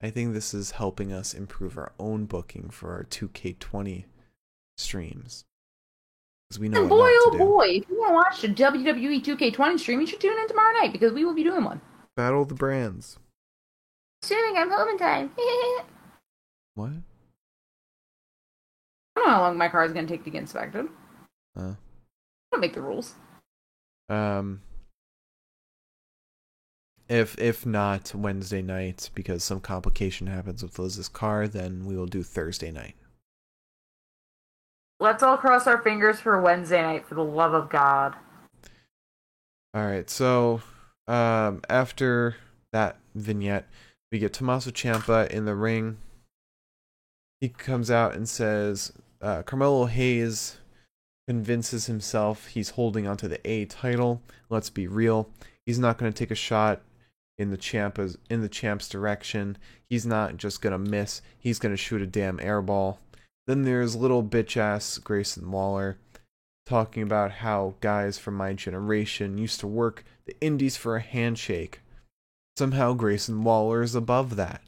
I 0.00 0.10
think 0.10 0.32
this 0.32 0.54
is 0.54 0.72
helping 0.72 1.12
us 1.12 1.34
improve 1.34 1.76
our 1.76 1.92
own 1.98 2.26
booking 2.26 2.70
for 2.70 2.92
our 2.92 3.04
2K20 3.04 4.04
streams. 4.76 5.44
Because 6.52 6.60
we 6.60 6.68
know 6.68 6.80
And 6.80 6.88
boy, 6.90 7.08
oh 7.08 7.34
boy, 7.38 7.66
if 7.68 7.88
you 7.88 7.98
want 7.98 8.10
to 8.10 8.14
watch 8.14 8.42
the 8.42 8.48
WWE 8.48 9.24
2K20 9.24 9.80
stream, 9.80 10.00
you 10.02 10.06
should 10.06 10.20
tune 10.20 10.38
in 10.38 10.48
tomorrow 10.48 10.78
night 10.80 10.92
because 10.92 11.10
we 11.14 11.24
will 11.24 11.32
be 11.32 11.42
doing 11.42 11.64
one. 11.64 11.80
Battle 12.14 12.44
the 12.44 12.54
brands. 12.54 13.18
Assuming 14.22 14.58
I'm 14.58 14.70
home 14.70 14.88
in 14.88 14.98
time. 14.98 15.30
What? 16.74 16.90
I 19.16 19.20
don't 19.20 19.26
know 19.26 19.30
how 19.30 19.40
long 19.40 19.56
my 19.56 19.68
car 19.68 19.86
is 19.86 19.94
gonna 19.94 20.06
take 20.06 20.24
to 20.24 20.30
get 20.30 20.42
inspected. 20.42 20.88
Uh, 21.58 21.72
I 21.72 21.76
don't 22.52 22.60
make 22.60 22.74
the 22.74 22.82
rules. 22.82 23.14
um. 24.10 24.60
If 27.08 27.38
if 27.38 27.64
not 27.64 28.14
Wednesday 28.14 28.62
night 28.62 29.08
because 29.14 29.42
some 29.42 29.60
complication 29.60 30.26
happens 30.26 30.62
with 30.62 30.78
Liz's 30.78 31.08
car, 31.08 31.48
then 31.48 31.86
we 31.86 31.96
will 31.96 32.06
do 32.06 32.22
Thursday 32.22 32.70
night. 32.70 32.94
Let's 35.02 35.24
all 35.24 35.36
cross 35.36 35.66
our 35.66 35.82
fingers 35.82 36.20
for 36.20 36.40
Wednesday 36.40 36.80
night, 36.80 37.08
for 37.08 37.16
the 37.16 37.24
love 37.24 37.54
of 37.54 37.68
God. 37.68 38.14
All 39.74 39.84
right. 39.84 40.08
So, 40.08 40.62
um, 41.08 41.60
after 41.68 42.36
that 42.72 42.98
vignette, 43.16 43.66
we 44.12 44.20
get 44.20 44.32
Tommaso 44.32 44.70
Ciampa 44.70 45.28
in 45.28 45.44
the 45.44 45.56
ring. 45.56 45.96
He 47.40 47.48
comes 47.48 47.90
out 47.90 48.14
and 48.14 48.28
says, 48.28 48.92
uh, 49.20 49.42
Carmelo 49.42 49.86
Hayes 49.86 50.58
convinces 51.26 51.86
himself 51.86 52.46
he's 52.46 52.70
holding 52.70 53.08
onto 53.08 53.26
the 53.26 53.40
A 53.44 53.64
title. 53.64 54.22
Let's 54.50 54.70
be 54.70 54.86
real. 54.86 55.28
He's 55.66 55.80
not 55.80 55.98
going 55.98 56.12
to 56.12 56.16
take 56.16 56.30
a 56.30 56.36
shot 56.36 56.80
in 57.38 57.50
the 57.50 57.58
Ciampa's 57.58 58.18
in 58.30 58.40
the 58.40 58.48
champ's 58.48 58.88
direction. 58.88 59.58
He's 59.90 60.06
not 60.06 60.36
just 60.36 60.62
going 60.62 60.72
to 60.72 60.90
miss. 60.90 61.22
He's 61.40 61.58
going 61.58 61.72
to 61.72 61.76
shoot 61.76 62.02
a 62.02 62.06
damn 62.06 62.38
airball. 62.38 62.98
Then 63.46 63.62
there's 63.62 63.96
little 63.96 64.22
bitch 64.22 64.56
ass 64.56 64.98
Grayson 64.98 65.50
Waller 65.50 65.98
talking 66.66 67.02
about 67.02 67.32
how 67.32 67.74
guys 67.80 68.18
from 68.18 68.34
my 68.34 68.52
generation 68.52 69.36
used 69.36 69.60
to 69.60 69.66
work 69.66 70.04
the 70.26 70.36
indies 70.40 70.76
for 70.76 70.96
a 70.96 71.00
handshake. 71.00 71.80
Somehow 72.56 72.92
Grayson 72.92 73.42
Waller 73.42 73.82
is 73.82 73.94
above 73.94 74.36
that. 74.36 74.62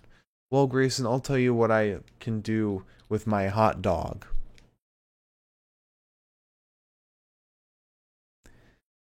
Well, 0.51 0.67
Grayson, 0.67 1.07
I'll 1.07 1.21
tell 1.21 1.39
you 1.39 1.55
what 1.55 1.71
I 1.71 1.99
can 2.21 2.41
do 2.41 2.85
with 3.09 3.27
my 3.27 3.49
hot 3.49 3.83
dog. 3.83 4.27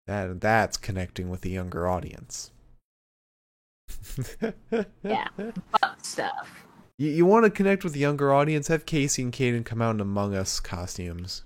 That 0.08 0.42
that's 0.42 0.78
connecting 0.78 1.30
with 1.30 1.42
the 1.42 1.52
younger 1.52 1.88
audience. 1.88 2.52
Yeah. 5.04 5.28
Stuff. 6.02 6.66
You, 6.98 7.10
you 7.10 7.26
want 7.26 7.46
to 7.46 7.52
connect 7.52 7.84
with 7.84 7.94
the 7.94 8.00
younger 8.00 8.34
audience? 8.34 8.68
Have 8.68 8.86
Kacy 8.86 9.24
and 9.24 9.34
Kayden 9.34 9.66
come 9.66 9.82
out 9.82 9.96
in 9.96 10.02
Among 10.02 10.36
Us 10.36 10.60
costumes. 10.60 11.44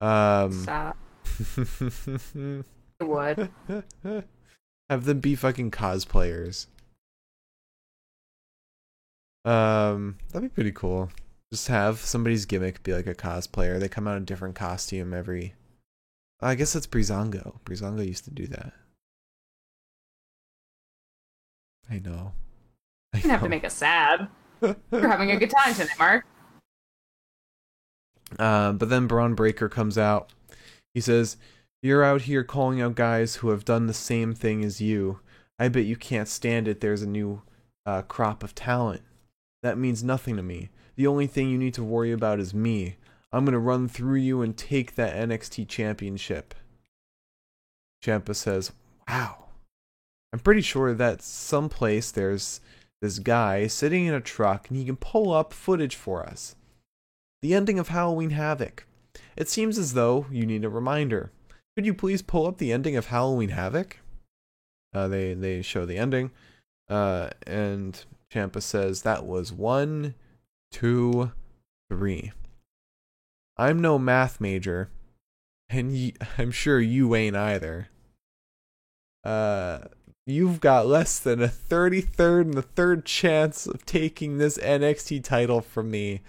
Um. 0.00 0.52
Stop. 0.52 0.96
Would. 3.00 3.48
Have 4.90 5.04
them 5.04 5.20
be 5.20 5.34
fucking 5.34 5.70
cosplayers. 5.70 6.66
Um, 9.44 10.18
that'd 10.30 10.50
be 10.50 10.54
pretty 10.54 10.72
cool. 10.72 11.10
Just 11.52 11.68
have 11.68 11.98
somebody's 11.98 12.46
gimmick 12.46 12.82
be 12.82 12.92
like 12.92 13.06
a 13.06 13.14
cosplayer. 13.14 13.78
They 13.78 13.88
come 13.88 14.06
out 14.06 14.16
in 14.16 14.22
a 14.22 14.26
different 14.26 14.54
costume 14.54 15.12
every. 15.12 15.54
I 16.40 16.54
guess 16.54 16.72
that's 16.72 16.86
Breezango. 16.86 17.60
Breezango 17.64 18.06
used 18.06 18.24
to 18.24 18.30
do 18.30 18.46
that. 18.48 18.72
I 21.90 21.98
know. 21.98 22.32
You 23.14 23.20
didn't 23.20 23.30
have 23.30 23.42
to 23.42 23.48
make 23.48 23.64
us 23.64 23.74
sad. 23.74 24.28
We're 24.60 25.08
having 25.08 25.30
a 25.30 25.36
good 25.36 25.50
time 25.50 25.74
tonight, 25.74 25.98
Mark. 25.98 26.24
Um, 28.38 28.78
but 28.78 28.88
then 28.88 29.06
Bron 29.06 29.34
Breakker 29.34 29.68
comes 29.68 29.98
out. 29.98 30.32
He 30.94 31.00
says, 31.00 31.36
You're 31.82 32.04
out 32.04 32.22
here 32.22 32.44
calling 32.44 32.80
out 32.80 32.94
guys 32.94 33.36
who 33.36 33.50
have 33.50 33.64
done 33.64 33.86
the 33.86 33.94
same 33.94 34.34
thing 34.34 34.64
as 34.64 34.80
you. 34.80 35.20
I 35.58 35.68
bet 35.68 35.84
you 35.84 35.96
can't 35.96 36.28
stand 36.28 36.68
it. 36.68 36.80
There's 36.80 37.02
a 37.02 37.08
new 37.08 37.42
uh, 37.84 38.02
crop 38.02 38.42
of 38.42 38.54
talent. 38.54 39.02
That 39.62 39.78
means 39.78 40.02
nothing 40.02 40.36
to 40.36 40.42
me. 40.42 40.70
The 40.96 41.06
only 41.06 41.26
thing 41.26 41.50
you 41.50 41.58
need 41.58 41.74
to 41.74 41.84
worry 41.84 42.12
about 42.12 42.40
is 42.40 42.54
me. 42.54 42.96
I'm 43.32 43.44
going 43.44 43.52
to 43.52 43.58
run 43.58 43.88
through 43.88 44.18
you 44.18 44.42
and 44.42 44.56
take 44.56 44.94
that 44.94 45.16
NXT 45.16 45.68
championship. 45.68 46.54
Ciampa 48.04 48.34
says, 48.34 48.72
Wow. 49.08 49.46
I'm 50.32 50.40
pretty 50.40 50.62
sure 50.62 50.94
that 50.94 51.20
someplace 51.20 52.10
there's 52.10 52.60
this 53.02 53.18
guy 53.18 53.66
sitting 53.66 54.06
in 54.06 54.14
a 54.14 54.20
truck 54.20 54.68
and 54.68 54.78
he 54.78 54.84
can 54.86 54.96
pull 54.96 55.32
up 55.32 55.52
footage 55.52 55.96
for 55.96 56.24
us 56.24 56.54
the 57.42 57.52
ending 57.52 57.78
of 57.78 57.88
Halloween 57.88 58.30
Havoc. 58.30 58.86
It 59.36 59.48
seems 59.48 59.76
as 59.76 59.94
though 59.94 60.26
you 60.30 60.46
need 60.46 60.64
a 60.64 60.68
reminder. 60.70 61.32
Could 61.76 61.84
you 61.84 61.92
please 61.92 62.22
pull 62.22 62.46
up 62.46 62.58
the 62.58 62.72
ending 62.72 62.96
of 62.96 63.06
Halloween 63.06 63.48
Havoc? 63.50 63.98
Uh, 64.94 65.08
they 65.08 65.34
they 65.34 65.60
show 65.60 65.84
the 65.84 65.98
ending, 65.98 66.30
uh, 66.88 67.30
and 67.46 68.04
Ciampa 68.32 68.62
says 68.62 69.02
that 69.02 69.26
was 69.26 69.52
one, 69.52 70.14
two, 70.70 71.32
three. 71.90 72.32
I'm 73.56 73.80
no 73.80 73.98
math 73.98 74.40
major, 74.40 74.90
and 75.68 75.92
y- 75.92 76.12
I'm 76.38 76.50
sure 76.50 76.80
you 76.80 77.14
ain't 77.16 77.36
either. 77.36 77.88
Uh, 79.24 79.80
you've 80.26 80.60
got 80.60 80.86
less 80.86 81.18
than 81.18 81.42
a 81.42 81.48
33rd 81.48 82.42
and 82.42 82.58
a 82.58 82.62
third 82.62 83.04
chance 83.04 83.66
of 83.66 83.84
taking 83.84 84.38
this 84.38 84.58
NXT 84.58 85.24
title 85.24 85.60
from 85.60 85.90
me 85.90 86.20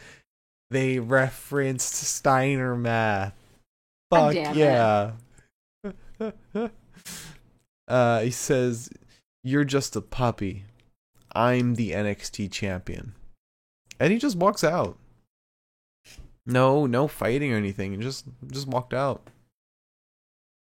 they 0.74 1.00
referenced 1.00 1.94
Steiner 1.94 2.76
math. 2.76 3.36
Fuck 4.10 4.34
damn 4.34 4.58
yeah. 4.58 5.12
uh, 7.88 8.20
he 8.22 8.32
says, 8.32 8.89
You're 9.44 9.64
just 9.64 9.96
a 9.96 10.02
puppy. 10.02 10.64
I'm 11.36 11.76
the 11.76 11.91
NXT 11.91 12.52
champion. 12.52 13.14
And 14.00 14.12
he 14.12 14.18
just 14.18 14.36
walks 14.36 14.64
out. 14.64 14.98
No, 16.46 16.86
no 16.86 17.08
fighting 17.08 17.54
or 17.54 17.58
anything. 17.58 17.91
He 17.91 17.98
just 17.98 18.26
just 18.52 18.68
walked 18.68 18.94
out. 18.94 19.30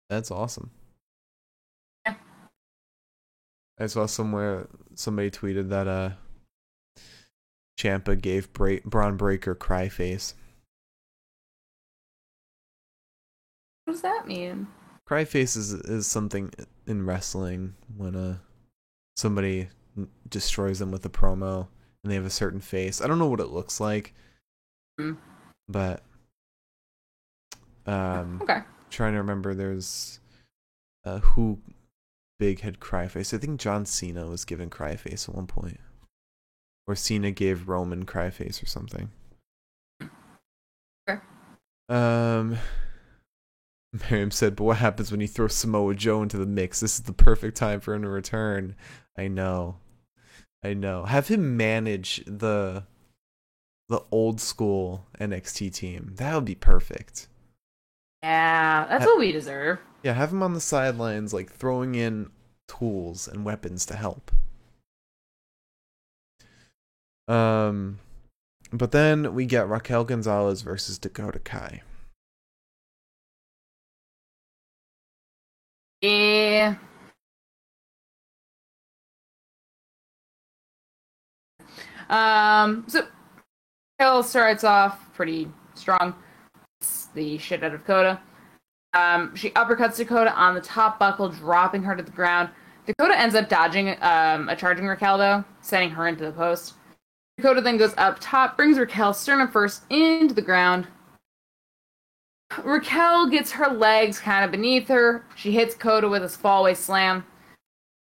That's 0.10 0.32
awesome. 0.32 0.72
I 3.80 3.88
saw 3.88 4.06
somewhere 4.06 4.68
somebody 4.96 5.32
tweeted 5.32 5.70
that 5.70 5.88
uh 5.88 6.12
Ciampa 7.80 8.20
gave 8.20 8.52
Bra- 8.52 8.84
Bron 8.86 9.16
Breakker 9.16 9.56
cry 9.56 9.88
face. 9.88 10.34
What 13.86 13.94
does 13.94 14.02
that 14.02 14.28
mean? 14.28 14.68
Cry 15.06 15.26
face 15.26 15.56
is 15.56 15.74
is 15.74 16.06
something 16.08 16.52
in 16.86 17.06
wrestling 17.06 17.76
when 17.98 18.16
uh 18.16 18.38
somebody 19.18 19.70
destroys 20.30 20.80
them 20.80 20.92
with 20.92 21.06
a 21.06 21.10
promo 21.10 21.68
and 22.04 22.12
they 22.12 22.16
have 22.16 22.26
a 22.26 22.30
certain 22.30 22.62
face. 22.62 23.02
I 23.02 23.08
don't 23.08 23.20
know 23.20 23.28
what 23.28 23.40
it 23.40 23.48
looks 23.48 23.80
like, 23.80 24.14
Hmm. 25.00 25.14
but 25.68 26.04
um, 27.86 28.40
Okay. 28.44 28.60
trying 28.92 29.14
to 29.14 29.18
remember. 29.20 29.56
There's 29.56 30.20
uh, 31.06 31.20
who 31.20 31.60
big 32.40 32.62
had 32.62 32.80
cry 32.80 33.08
face. 33.08 33.34
I 33.34 33.38
think 33.38 33.60
John 33.60 33.86
Cena 33.86 34.26
was 34.28 34.46
given 34.46 34.70
cry 34.70 34.96
face 34.96 35.30
at 35.30 35.36
one 35.36 35.48
point, 35.48 35.80
or 36.88 36.96
Cena 36.96 37.32
gave 37.32 37.68
Roman 37.68 38.06
cry 38.06 38.30
face 38.30 38.64
or 38.64 38.66
something. 38.66 39.12
Um. 41.90 42.58
Miriam 44.12 44.30
said, 44.30 44.56
but 44.56 44.66
what 44.66 44.78
happens 44.78 45.12
when 45.12 45.20
you 45.20 45.28
throw 45.28 45.48
Samoa 45.48 45.96
Joe 45.96 46.22
into 46.22 46.38
the 46.38 46.46
mix? 46.46 46.80
This 46.80 46.96
is 46.96 47.02
the 47.02 47.14
perfect 47.14 47.58
time 47.58 47.80
for 47.80 47.96
him 47.96 48.04
to 48.04 48.10
return. 48.10 48.76
I 49.18 49.28
know. 49.28 49.78
I 50.64 50.76
know. 50.76 51.06
Have 51.06 51.28
him 51.28 51.58
manage 51.58 52.24
the 52.26 52.84
the 53.88 54.04
old 54.12 54.40
school 54.40 55.08
NXT 55.20 55.74
team. 55.74 56.14
That 56.18 56.36
would 56.36 56.46
be 56.46 56.54
perfect. 56.54 57.28
Yeah, 58.24 58.86
that's 58.90 59.04
Ha- 59.06 59.10
what 59.10 59.20
we 59.20 59.32
deserve. 59.32 59.80
Yeah, 60.04 60.14
have 60.14 60.32
him 60.32 60.44
on 60.44 60.54
the 60.54 60.60
sidelines, 60.62 61.34
like 61.34 61.52
throwing 61.52 61.96
in 61.96 62.30
tools 62.68 63.28
and 63.28 63.44
weapons 63.46 63.86
to 63.88 63.96
help. 63.96 64.32
Um, 67.28 68.00
but 68.72 68.92
then 68.92 69.34
we 69.34 69.46
get 69.46 69.68
Raquel 69.68 70.04
Gonzalez 70.04 70.62
versus 70.62 70.98
Dakota 70.98 71.40
Kai. 71.40 71.82
Yeah. 76.02 76.76
Um, 82.10 82.86
so 82.88 83.06
Hill 84.00 84.24
starts 84.24 84.64
off 84.64 85.14
pretty 85.14 85.48
strong. 85.76 86.16
The 87.14 87.38
shit 87.38 87.64
out 87.64 87.74
of 87.74 87.82
Dakota. 87.82 88.22
Um, 88.94 89.36
she 89.36 89.50
uppercuts 89.52 89.98
Dakota 89.98 90.34
on 90.34 90.56
the 90.56 90.62
top 90.62 91.00
buckle, 91.00 91.30
dropping 91.30 91.84
her 91.84 91.96
to 91.96 92.04
the 92.04 92.12
ground. 92.12 92.50
Dakota 92.86 93.20
ends 93.20 93.36
up 93.36 93.50
dodging 93.50 93.90
um, 94.02 94.50
a 94.50 94.56
charging 94.56 94.88
Raquel, 94.88 95.18
though, 95.18 95.44
sending 95.62 95.92
her 95.92 96.08
into 96.08 96.26
the 96.26 96.32
post. 96.32 96.74
Dakota 97.38 97.62
then 97.62 97.78
goes 97.78 97.94
up 97.98 98.18
top, 98.20 98.58
brings 98.58 98.78
Raquel 98.78 99.14
sternum 99.14 99.50
first 99.50 99.84
into 99.90 100.34
the 100.34 100.42
ground. 100.42 100.88
Raquel 102.64 103.28
gets 103.30 103.52
her 103.52 103.70
legs 103.70 104.20
kind 104.20 104.44
of 104.44 104.52
beneath 104.52 104.88
her. 104.88 105.24
She 105.36 105.52
hits 105.52 105.76
Dakota 105.76 106.10
with 106.10 106.24
a 106.24 106.28
fallaway 106.28 106.76
slam. 106.76 107.26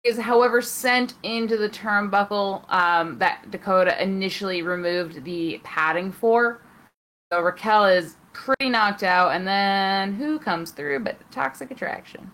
Is, 0.04 0.18
however, 0.18 0.62
sent 0.62 1.14
into 1.22 1.56
the 1.56 1.68
turnbuckle 1.68 2.70
um, 2.72 3.18
that 3.18 3.50
Dakota 3.50 4.00
initially 4.02 4.62
removed 4.62 5.24
the 5.24 5.60
padding 5.64 6.12
for. 6.12 6.62
So 7.30 7.42
Raquel 7.42 7.84
is 7.86 8.16
pretty 8.38 8.70
knocked 8.70 9.02
out, 9.02 9.32
and 9.32 9.46
then 9.46 10.14
who 10.14 10.38
comes 10.38 10.70
through 10.70 11.00
but 11.00 11.18
Toxic 11.32 11.70
Attraction? 11.72 12.30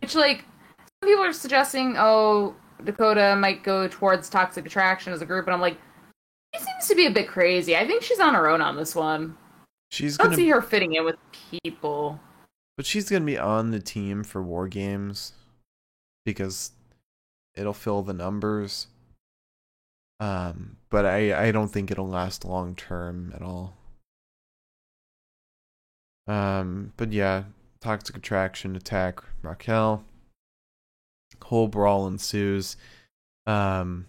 Which, 0.00 0.14
like, 0.14 0.44
some 0.78 1.10
people 1.10 1.24
are 1.24 1.32
suggesting, 1.32 1.96
oh, 1.98 2.54
Dakota 2.84 3.36
might 3.36 3.64
go 3.64 3.88
towards 3.88 4.30
Toxic 4.30 4.64
Attraction 4.64 5.12
as 5.12 5.22
a 5.22 5.26
group, 5.26 5.46
and 5.46 5.54
I'm 5.54 5.60
like, 5.60 5.76
she 6.54 6.62
seems 6.62 6.86
to 6.88 6.94
be 6.94 7.06
a 7.06 7.10
bit 7.10 7.26
crazy. 7.26 7.76
I 7.76 7.86
think 7.86 8.02
she's 8.02 8.20
on 8.20 8.34
her 8.34 8.48
own 8.48 8.60
on 8.60 8.76
this 8.76 8.94
one. 8.94 9.36
She's 9.90 10.18
I 10.18 10.22
don't 10.22 10.32
gonna, 10.32 10.36
see 10.36 10.48
her 10.48 10.62
fitting 10.62 10.94
in 10.94 11.04
with 11.04 11.16
people. 11.32 12.20
but 12.76 12.86
she's 12.86 13.10
gonna 13.10 13.24
be 13.24 13.38
on 13.38 13.72
the 13.72 13.80
team 13.80 14.22
for 14.22 14.42
war 14.42 14.68
games 14.68 15.32
because 16.24 16.70
it'll 17.54 17.72
fill 17.72 18.02
the 18.02 18.14
numbers. 18.14 18.86
Um, 20.20 20.75
but 20.90 21.04
I 21.06 21.48
I 21.48 21.50
don't 21.52 21.68
think 21.68 21.90
it'll 21.90 22.08
last 22.08 22.44
long 22.44 22.74
term 22.74 23.32
at 23.34 23.42
all. 23.42 23.76
Um, 26.26 26.92
but 26.96 27.12
yeah, 27.12 27.44
toxic 27.80 28.16
attraction 28.16 28.76
attack 28.76 29.20
Raquel. 29.42 30.04
Whole 31.42 31.68
brawl 31.68 32.06
ensues. 32.06 32.76
Um, 33.46 34.06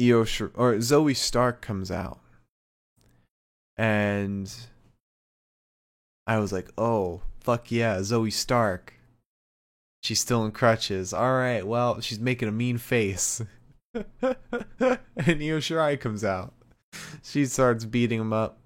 Io 0.00 0.24
Shir- 0.24 0.52
or 0.54 0.74
Zoey 0.74 1.16
Stark 1.16 1.62
comes 1.62 1.90
out, 1.90 2.18
and 3.76 4.52
I 6.26 6.38
was 6.38 6.52
like, 6.52 6.68
"Oh 6.76 7.22
fuck 7.40 7.70
yeah, 7.70 7.98
Zoey 7.98 8.32
Stark." 8.32 8.94
She's 10.02 10.20
still 10.20 10.44
in 10.44 10.52
crutches. 10.52 11.14
All 11.14 11.32
right, 11.34 11.66
well, 11.66 12.00
she's 12.00 12.20
making 12.20 12.48
a 12.48 12.52
mean 12.52 12.76
face. 12.78 13.40
and 14.22 15.42
Io 15.42 15.58
Shirai 15.58 15.98
comes 15.98 16.24
out. 16.24 16.54
She 17.22 17.46
starts 17.46 17.84
beating 17.84 18.20
him 18.20 18.32
up. 18.32 18.58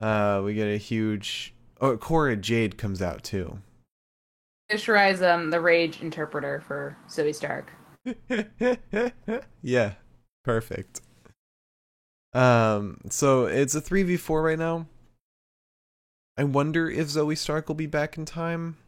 Uh, 0.00 0.42
we 0.44 0.54
get 0.54 0.68
a 0.68 0.76
huge. 0.76 1.54
Oh, 1.80 1.96
Cora 1.96 2.36
Jade 2.36 2.76
comes 2.76 3.00
out 3.00 3.22
too. 3.22 3.58
Shirai's 4.70 5.22
um 5.22 5.50
the 5.50 5.60
rage 5.60 6.00
interpreter 6.00 6.60
for 6.60 6.96
Zoey 7.08 7.34
Stark. 7.34 7.72
yeah, 9.62 9.92
perfect. 10.44 11.00
Um, 12.32 12.98
so 13.10 13.44
it's 13.44 13.74
a 13.74 13.80
three 13.80 14.02
v 14.02 14.16
four 14.16 14.42
right 14.42 14.58
now. 14.58 14.86
I 16.36 16.44
wonder 16.44 16.90
if 16.90 17.08
Zoey 17.08 17.36
Stark 17.36 17.68
will 17.68 17.74
be 17.74 17.86
back 17.86 18.16
in 18.16 18.24
time, 18.24 18.78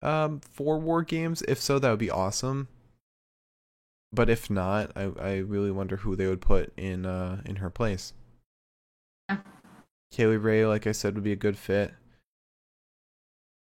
um, 0.00 0.40
for 0.52 0.78
War 0.78 1.02
Games. 1.02 1.42
If 1.46 1.60
so, 1.60 1.78
that 1.78 1.90
would 1.90 1.98
be 1.98 2.10
awesome. 2.10 2.68
But 4.12 4.28
if 4.28 4.50
not, 4.50 4.92
I 4.96 5.10
I 5.18 5.36
really 5.38 5.70
wonder 5.70 5.96
who 5.96 6.16
they 6.16 6.26
would 6.26 6.40
put 6.40 6.72
in 6.76 7.06
uh 7.06 7.42
in 7.46 7.56
her 7.56 7.70
place. 7.70 8.12
Yeah. 9.28 9.38
Kay 10.10 10.26
Lee 10.26 10.36
Ray, 10.36 10.66
like 10.66 10.86
I 10.86 10.92
said, 10.92 11.14
would 11.14 11.24
be 11.24 11.32
a 11.32 11.36
good 11.36 11.56
fit. 11.56 11.94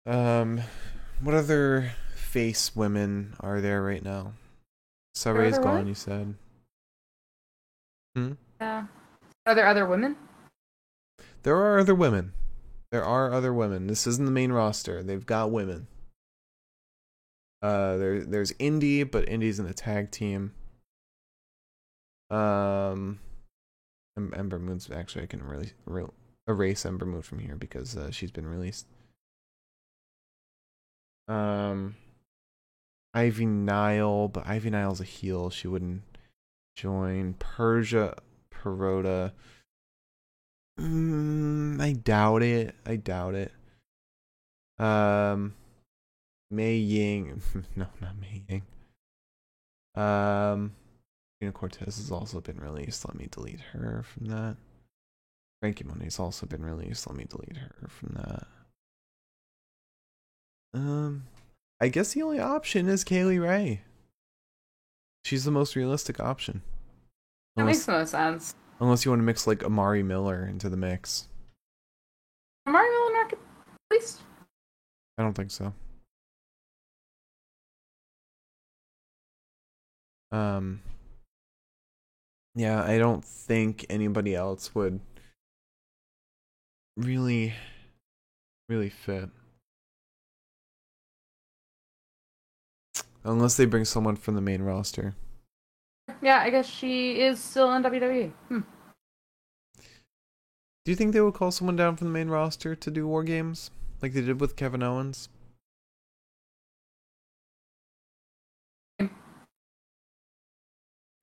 Um, 0.04 0.60
what 1.20 1.34
other 1.34 1.92
face 2.14 2.76
women 2.76 3.34
are 3.40 3.60
there 3.60 3.82
right 3.82 4.04
now? 4.04 4.34
Sarray's 5.14 5.54
other 5.54 5.64
gone, 5.64 5.86
you 5.86 5.94
said. 5.94 6.34
Uh, 8.16 8.82
are 9.46 9.54
there 9.54 9.66
other 9.66 9.86
women? 9.86 10.16
There 11.42 11.56
are 11.56 11.78
other 11.78 11.94
women. 11.94 12.34
There 12.90 13.04
are 13.04 13.32
other 13.32 13.52
women. 13.52 13.86
This 13.86 14.06
isn't 14.06 14.26
the 14.26 14.30
main 14.30 14.52
roster. 14.52 15.02
They've 15.02 15.24
got 15.24 15.50
women. 15.50 15.86
Uh, 17.62 17.96
there 17.96 18.24
there's 18.24 18.52
Indy, 18.58 19.02
but 19.02 19.28
Indy's 19.28 19.58
in 19.58 19.66
the 19.66 19.74
tag 19.74 20.10
team. 20.10 20.52
Um, 22.30 23.20
Em- 24.16 24.34
Ember 24.36 24.58
Moon's 24.58 24.90
actually 24.90 25.24
I 25.24 25.26
can 25.26 25.42
really 25.42 25.72
re- 25.84 26.06
erase 26.48 26.84
Ember 26.84 27.06
Moon 27.06 27.22
from 27.22 27.38
here 27.38 27.56
because 27.56 27.96
uh, 27.96 28.10
she's 28.10 28.30
been 28.30 28.46
released. 28.46 28.86
Um, 31.28 31.96
Ivy 33.14 33.46
Nile, 33.46 34.28
but 34.28 34.46
Ivy 34.46 34.70
Nile's 34.70 35.00
a 35.00 35.04
heel. 35.04 35.50
She 35.50 35.68
wouldn't 35.68 36.02
join. 36.76 37.34
Persia, 37.38 38.14
Pirotta. 38.52 39.32
Mm, 40.78 41.80
I 41.80 41.92
doubt 41.92 42.42
it. 42.42 42.74
I 42.84 42.96
doubt 42.96 43.34
it. 43.34 43.52
Um, 44.78 45.54
Mei 46.50 46.74
Ying. 46.74 47.40
no, 47.76 47.86
not 48.00 48.18
Mei 48.20 48.42
Ying. 48.48 48.62
Um, 49.94 50.74
Trina 51.40 51.52
Cortez 51.52 51.96
has 51.96 52.10
also 52.10 52.40
been 52.40 52.58
released. 52.58 53.06
Let 53.06 53.16
me 53.16 53.28
delete 53.30 53.60
her 53.72 54.04
from 54.04 54.26
that. 54.26 54.56
Franky 55.60 55.84
Monet's 55.84 56.20
also 56.20 56.46
been 56.46 56.64
released. 56.64 57.06
Let 57.06 57.16
me 57.16 57.24
delete 57.28 57.56
her 57.56 57.88
from 57.88 58.14
that. 58.14 58.46
Um, 60.74 61.24
I 61.80 61.88
guess 61.88 62.12
the 62.12 62.22
only 62.22 62.38
option 62.38 62.88
is 62.88 63.04
Kay 63.04 63.24
Lee 63.24 63.38
Ray. 63.38 63.80
She's 65.24 65.44
the 65.44 65.50
most 65.50 65.74
realistic 65.74 66.20
option. 66.20 66.62
That 67.56 67.62
Unless, 67.62 67.76
makes 67.76 67.86
the 67.86 67.92
most 67.92 68.10
sense. 68.10 68.54
unless 68.80 69.04
you 69.04 69.10
want 69.10 69.20
to 69.20 69.24
mix 69.24 69.46
like 69.46 69.64
Amari 69.64 70.02
Miller 70.02 70.46
into 70.46 70.68
the 70.68 70.76
mix. 70.76 71.28
Amari 72.68 72.88
Miller 72.90 73.12
not 73.12 73.32
at 73.32 73.38
least. 73.90 74.20
I 75.18 75.22
don't 75.22 75.32
think 75.34 75.50
so. 75.50 75.72
Um 80.36 80.80
Yeah, 82.54 82.82
I 82.82 82.98
don't 82.98 83.24
think 83.24 83.86
anybody 83.88 84.34
else 84.34 84.74
would 84.74 85.00
really 86.96 87.54
really 88.68 88.90
fit. 88.90 89.30
Unless 93.24 93.56
they 93.56 93.64
bring 93.66 93.84
someone 93.84 94.16
from 94.16 94.34
the 94.34 94.40
main 94.40 94.62
roster. 94.62 95.14
Yeah, 96.22 96.40
I 96.40 96.50
guess 96.50 96.66
she 96.66 97.20
is 97.20 97.40
still 97.40 97.72
in 97.72 97.82
WWE. 97.82 98.32
Hmm. 98.48 98.60
Do 100.84 100.92
you 100.92 100.94
think 100.94 101.12
they 101.12 101.20
would 101.20 101.34
call 101.34 101.50
someone 101.50 101.74
down 101.74 101.96
from 101.96 102.06
the 102.06 102.12
main 102.12 102.28
roster 102.28 102.76
to 102.76 102.90
do 102.90 103.08
war 103.08 103.24
games? 103.24 103.70
Like 104.00 104.12
they 104.12 104.20
did 104.20 104.40
with 104.40 104.54
Kevin 104.54 104.82
Owens? 104.82 105.28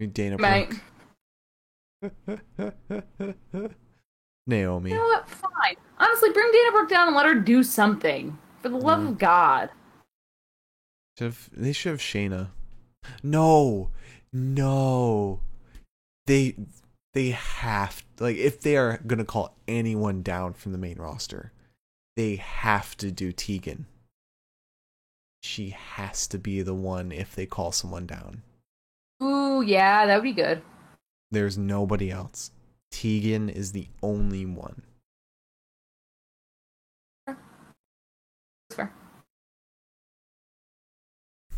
Dana. 0.08 0.38
Brooke. 0.38 0.76
Naomi. 4.48 4.92
You 4.92 4.98
know 4.98 5.04
what? 5.04 5.30
Fine. 5.30 5.76
Honestly, 6.00 6.32
bring 6.32 6.52
Dana 6.52 6.72
Brooke 6.72 6.90
down 6.90 7.08
and 7.08 7.16
let 7.16 7.26
her 7.26 7.36
do 7.36 7.64
something. 7.64 8.38
For 8.62 8.70
the 8.70 8.78
love 8.78 9.00
Mm. 9.00 9.10
of 9.10 9.18
God. 9.18 9.70
Should 11.18 11.26
have, 11.26 11.50
they 11.54 11.74
should 11.74 11.92
have 11.92 12.00
Shayna. 12.00 12.50
No, 13.22 13.90
no. 14.32 15.42
They 16.26 16.56
they 17.14 17.32
have 17.32 18.04
like 18.20 18.38
if 18.38 18.62
they 18.62 18.78
are 18.78 19.00
gonna 19.06 19.26
call 19.26 19.56
anyone 19.68 20.22
down 20.24 20.54
from 20.54 20.72
the 20.72 20.78
main 20.78 20.98
roster, 20.98 21.52
they 22.16 22.38
have 22.38 22.96
to 22.98 23.12
do 23.12 23.32
Tegan. 23.34 23.86
She 25.42 25.70
has 25.72 26.26
to 26.28 26.40
be 26.40 26.62
the 26.62 26.74
one 26.74 27.12
if 27.12 27.36
they 27.36 27.46
call 27.46 27.72
someone 27.74 28.06
down. 28.08 28.42
Ooh, 29.22 29.62
yeah, 29.62 30.06
that 30.06 30.16
would 30.16 30.24
be 30.24 30.34
good. 30.34 30.62
There's 31.32 31.58
nobody 31.58 32.12
else. 32.12 32.52
Tegan 32.92 33.50
is 33.50 33.72
the 33.72 33.88
only 34.02 34.46
one. 34.46 34.84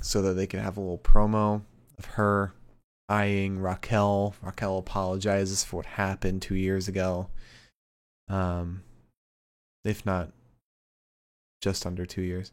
So 0.02 0.22
that 0.22 0.34
they 0.34 0.48
can 0.48 0.60
have 0.60 0.77
a 0.77 0.82
little 0.82 0.99
promo 0.99 1.64
of 1.98 2.06
her 2.06 2.53
eyeing 3.10 3.60
Raquel. 3.60 4.36
Raquel 4.41 4.77
apologizes 4.77 5.64
for 5.64 5.77
what 5.77 5.86
happened 5.86 6.41
two 6.41 6.56
years 6.56 6.88
ago. 6.88 7.30
Um, 8.30 8.84
if 9.84 10.06
not, 10.06 10.32
just 11.61 11.86
under 11.86 12.06
two 12.06 12.22
years. 12.22 12.52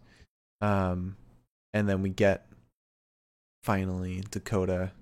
Um, 0.61 1.17
and 1.75 1.89
then 1.89 2.03
we 2.03 2.11
get 2.11 2.47
finally 3.63 4.23
Dakota 4.31 4.93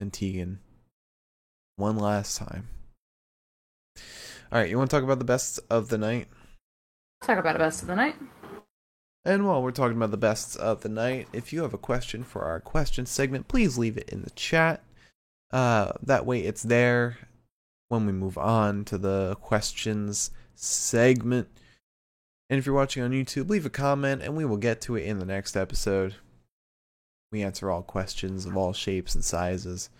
and 0.00 0.12
Tegan 0.12 0.60
one 1.76 1.96
last 1.96 2.38
time. 2.38 2.68
All 4.52 4.60
right, 4.60 4.70
you 4.70 4.78
want 4.78 4.90
to 4.90 4.96
talk 4.96 5.04
about 5.04 5.18
the 5.18 5.24
best 5.24 5.60
of 5.68 5.88
the 5.88 5.98
night? 5.98 6.28
Talk 7.22 7.38
about 7.38 7.54
the 7.54 7.58
best 7.58 7.82
of 7.82 7.88
the 7.88 7.96
night. 7.96 8.16
And 9.24 9.44
while 9.44 9.60
we're 9.60 9.72
talking 9.72 9.96
about 9.96 10.12
the 10.12 10.16
best 10.16 10.56
of 10.56 10.82
the 10.82 10.88
night, 10.88 11.28
if 11.32 11.52
you 11.52 11.62
have 11.62 11.74
a 11.74 11.78
question 11.78 12.22
for 12.22 12.44
our 12.44 12.60
question 12.60 13.06
segment, 13.06 13.48
please 13.48 13.76
leave 13.76 13.96
it 13.98 14.08
in 14.08 14.22
the 14.22 14.30
chat. 14.30 14.84
Uh, 15.50 15.92
that 16.02 16.24
way 16.24 16.40
it's 16.40 16.62
there 16.62 17.18
when 17.88 18.06
we 18.06 18.12
move 18.12 18.38
on 18.38 18.84
to 18.84 18.98
the 18.98 19.36
questions 19.40 20.30
segment. 20.54 21.48
And 22.48 22.58
if 22.58 22.66
you're 22.66 22.74
watching 22.74 23.02
on 23.02 23.10
YouTube, 23.10 23.50
leave 23.50 23.66
a 23.66 23.70
comment 23.70 24.22
and 24.22 24.36
we 24.36 24.44
will 24.44 24.56
get 24.56 24.80
to 24.82 24.94
it 24.94 25.04
in 25.04 25.18
the 25.18 25.26
next 25.26 25.56
episode. 25.56 26.14
We 27.32 27.42
answer 27.42 27.70
all 27.70 27.82
questions 27.82 28.46
of 28.46 28.56
all 28.56 28.72
shapes 28.72 29.14
and 29.14 29.24
sizes. 29.24 29.90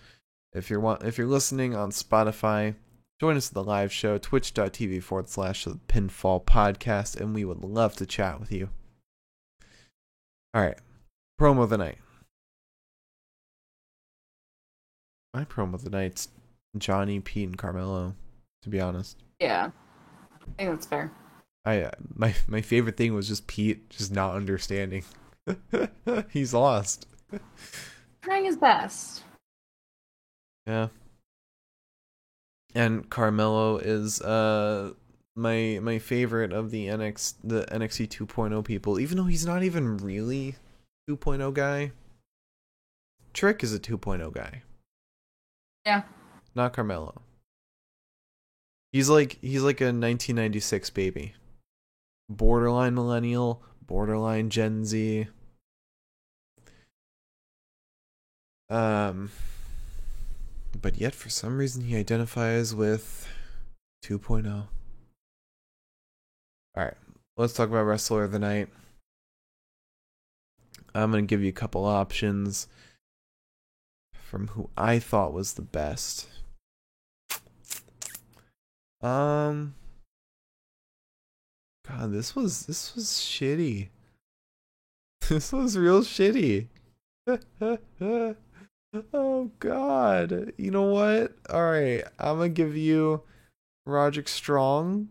If 0.52 0.70
you're 0.70 0.80
wa- 0.80 0.98
if 1.02 1.18
you're 1.18 1.26
listening 1.26 1.74
on 1.74 1.90
Spotify, 1.90 2.74
join 3.20 3.36
us 3.36 3.48
at 3.48 3.54
the 3.54 3.64
live 3.64 3.92
show, 3.92 4.16
twitch.tv 4.18 5.02
forward 5.02 5.28
slash 5.28 5.64
the 5.64 5.78
pinfall 5.88 6.44
podcast, 6.44 7.20
and 7.20 7.34
we 7.34 7.44
would 7.44 7.62
love 7.64 7.94
to 7.96 8.06
chat 8.06 8.38
with 8.40 8.52
you. 8.52 8.70
All 10.54 10.62
right, 10.62 10.78
promo 11.40 11.64
of 11.64 11.70
the 11.70 11.78
night. 11.78 11.98
My 15.34 15.44
promo 15.44 15.74
of 15.74 15.84
the 15.84 15.90
night's 15.90 16.28
Johnny, 16.78 17.20
Pete, 17.20 17.48
and 17.48 17.58
Carmelo. 17.58 18.14
To 18.62 18.70
be 18.70 18.80
honest, 18.80 19.22
Yeah. 19.38 19.70
I 20.42 20.44
think 20.56 20.70
that's 20.70 20.86
fair. 20.86 21.12
I 21.64 21.82
uh, 21.82 21.90
my 22.14 22.34
my 22.48 22.62
favorite 22.62 22.96
thing 22.96 23.14
was 23.14 23.28
just 23.28 23.46
Pete 23.46 23.90
just 23.90 24.12
not 24.12 24.34
understanding. 24.34 25.04
He's 26.30 26.52
lost. 26.54 27.06
Trying 28.22 28.44
his 28.44 28.56
best. 28.56 29.22
Yeah. 30.66 30.88
And 32.74 33.08
Carmelo 33.08 33.78
is 33.78 34.20
uh 34.20 34.92
my 35.34 35.78
my 35.82 35.98
favorite 35.98 36.52
of 36.52 36.70
the 36.70 36.86
NX 36.86 37.34
the 37.44 37.62
NXT 37.70 38.08
2.0 38.08 38.64
people, 38.64 38.98
even 38.98 39.16
though 39.16 39.24
he's 39.24 39.46
not 39.46 39.62
even 39.62 39.96
really 39.98 40.56
2.0 41.08 41.54
guy. 41.54 41.92
Trick 43.32 43.62
is 43.62 43.74
a 43.74 43.78
2.0 43.78 44.32
guy. 44.32 44.62
Yeah. 45.84 46.02
Not 46.54 46.72
Carmelo. 46.72 47.22
He's 48.92 49.08
like 49.08 49.38
he's 49.40 49.62
like 49.62 49.80
a 49.80 49.92
1996 49.92 50.90
baby. 50.90 51.34
Borderline 52.28 52.94
millennial, 52.94 53.62
borderline 53.86 54.50
Gen 54.50 54.84
Z. 54.84 55.28
Um 58.68 59.30
but 60.80 60.98
yet 60.98 61.14
for 61.14 61.30
some 61.30 61.58
reason 61.58 61.82
he 61.82 61.96
identifies 61.96 62.74
with 62.74 63.26
2.0. 64.04 64.66
All 66.76 66.84
right, 66.84 66.94
let's 67.36 67.54
talk 67.54 67.68
about 67.68 67.84
wrestler 67.84 68.24
of 68.24 68.32
the 68.32 68.38
night. 68.38 68.68
I'm 70.94 71.10
going 71.10 71.26
to 71.26 71.28
give 71.28 71.42
you 71.42 71.48
a 71.48 71.52
couple 71.52 71.84
options 71.84 72.68
from 74.14 74.48
who 74.48 74.70
I 74.76 74.98
thought 74.98 75.32
was 75.32 75.54
the 75.54 75.62
best. 75.62 76.28
Um 79.02 79.74
God, 81.86 82.12
this 82.12 82.34
was 82.34 82.66
this 82.66 82.94
was 82.94 83.04
shitty. 83.04 83.88
This 85.28 85.50
was 85.52 85.76
real 85.76 86.02
shitty. 86.02 86.68
oh 89.12 89.50
God. 89.58 90.52
You 90.56 90.70
know 90.70 90.84
what? 90.84 91.34
Alright, 91.50 92.04
I'm 92.18 92.36
gonna 92.36 92.48
give 92.48 92.76
you 92.76 93.22
Roderick 93.84 94.28
Strong. 94.28 95.08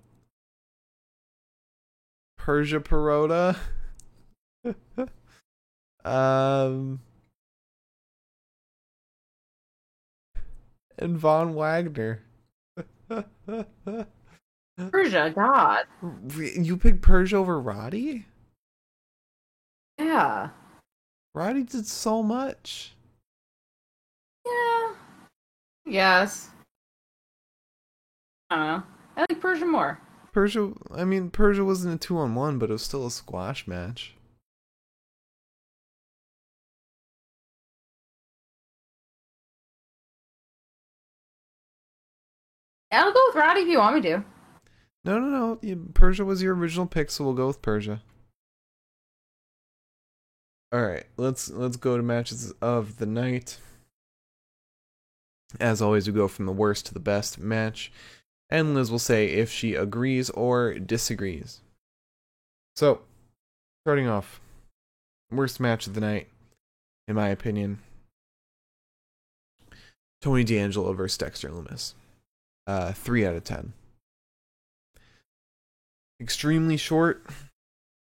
Persia 2.38 2.80
Pirotta. 2.80 3.58
um 6.06 7.00
and 10.98 11.18
Von 11.18 11.56
Wagner. 11.56 12.22
Persia, 14.78 15.32
God. 15.34 15.86
You 16.38 16.78
picked 16.78 17.02
Persia 17.02 17.38
over 17.38 17.60
Roddy? 17.60 18.26
Yeah. 19.98 20.50
Roddy 21.34 21.64
did 21.64 21.88
so 21.88 22.22
much. 22.24 22.95
Yeah. 24.46 24.94
Yes. 25.86 26.50
I 28.50 28.56
don't 28.56 28.68
know. 28.68 28.84
I 29.18 29.26
like 29.30 29.42
Persia 29.42 29.66
more. 29.66 30.00
Persia, 30.34 30.74
I 30.94 31.06
mean, 31.06 31.30
Persia 31.30 31.64
wasn't 31.64 31.96
a 31.96 31.98
two 31.98 32.18
on 32.18 32.36
one, 32.36 32.60
but 32.60 32.70
it 32.70 32.74
was 32.74 32.84
still 32.84 33.06
a 33.08 33.12
squash 33.12 33.68
match. 33.68 34.16
I'll 42.92 43.12
go 43.12 43.24
with 43.28 43.36
Roddy 43.36 43.62
if 43.62 43.68
you 43.68 43.80
want 43.80 43.96
me 43.96 44.02
to. 44.02 44.24
No, 45.04 45.20
no, 45.20 45.60
no. 45.62 45.86
Persia 45.94 46.24
was 46.26 46.42
your 46.42 46.56
original 46.56 46.86
pick, 46.86 47.12
so 47.12 47.24
we'll 47.24 47.34
go 47.34 47.48
with 47.48 47.62
Persia. 47.62 48.02
All 50.72 50.82
right, 50.82 51.06
let's 51.18 51.50
let's 51.50 51.78
go 51.78 51.96
to 51.96 52.04
matches 52.04 52.52
of 52.62 52.98
the 52.98 53.06
night. 53.06 53.60
As 55.60 55.82
always, 55.82 56.08
we 56.08 56.14
go 56.14 56.28
from 56.28 56.46
the 56.46 56.52
worst 56.52 56.86
to 56.88 56.94
the 56.94 57.00
best 57.00 57.40
match, 57.40 57.92
and 58.50 58.74
Liz 58.74 58.92
will 58.92 59.00
say 59.00 59.28
if 59.28 59.52
she 59.52 59.76
agrees 59.76 60.30
or 60.32 60.74
disagrees. 60.74 61.62
So, 62.76 63.02
starting 63.84 64.08
off, 64.08 64.42
worst 65.32 65.60
match 65.60 65.88
of 65.88 65.94
the 65.94 66.02
night, 66.02 66.28
in 67.08 67.16
my 67.16 67.30
opinion. 67.30 67.80
Tony 70.22 70.44
D'Angelo 70.44 70.94
versus 70.94 71.18
Dexter 71.18 71.52
Loomis. 71.52 71.96
Uh, 72.68 72.92
three 72.94 73.26
out 73.26 73.36
of 73.36 73.44
ten 73.44 73.74
extremely 76.20 76.78
short, 76.78 77.26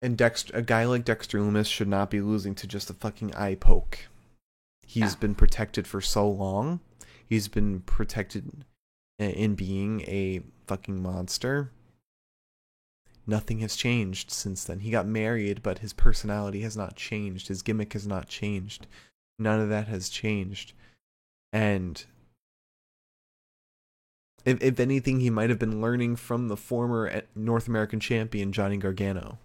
and 0.01 0.17
Dexter, 0.17 0.55
a 0.55 0.61
guy 0.61 0.85
like 0.85 1.05
Dexter 1.05 1.39
Loomis 1.41 1.67
should 1.67 1.87
not 1.87 2.09
be 2.09 2.21
losing 2.21 2.55
to 2.55 2.67
just 2.67 2.89
a 2.89 2.93
fucking 2.93 3.33
eye 3.35 3.55
poke. 3.55 3.99
He's 4.85 5.13
Yeah. 5.13 5.19
been 5.19 5.35
protected 5.35 5.87
for 5.87 6.01
so 6.01 6.29
long. 6.29 6.81
He's 7.29 7.47
been 7.47 7.81
protected 7.81 8.65
in 9.19 9.55
being 9.55 10.01
a 10.01 10.41
fucking 10.67 11.01
monster. 11.01 11.71
Nothing 13.25 13.59
has 13.59 13.75
changed 13.75 14.31
since 14.31 14.65
then. 14.65 14.79
He 14.79 14.91
got 14.91 15.07
married, 15.07 15.63
but 15.63 15.79
his 15.79 15.93
personality 15.93 16.61
has 16.61 16.75
not 16.75 16.95
changed. 16.95 17.47
His 17.47 17.61
gimmick 17.61 17.93
has 17.93 18.05
not 18.05 18.27
changed. 18.27 18.87
None 19.39 19.61
of 19.61 19.69
that 19.69 19.87
has 19.87 20.09
changed. 20.09 20.73
And 21.53 22.03
if, 24.45 24.61
if 24.61 24.79
anything, 24.79 25.21
he 25.21 25.29
might 25.29 25.49
have 25.49 25.59
been 25.59 25.81
learning 25.81 26.17
from 26.17 26.49
the 26.49 26.57
former 26.57 27.07
eh, 27.07 27.21
North 27.33 27.67
American 27.67 27.99
champion, 27.99 28.51
Johnny 28.51 28.77
Gargano. 28.77 29.37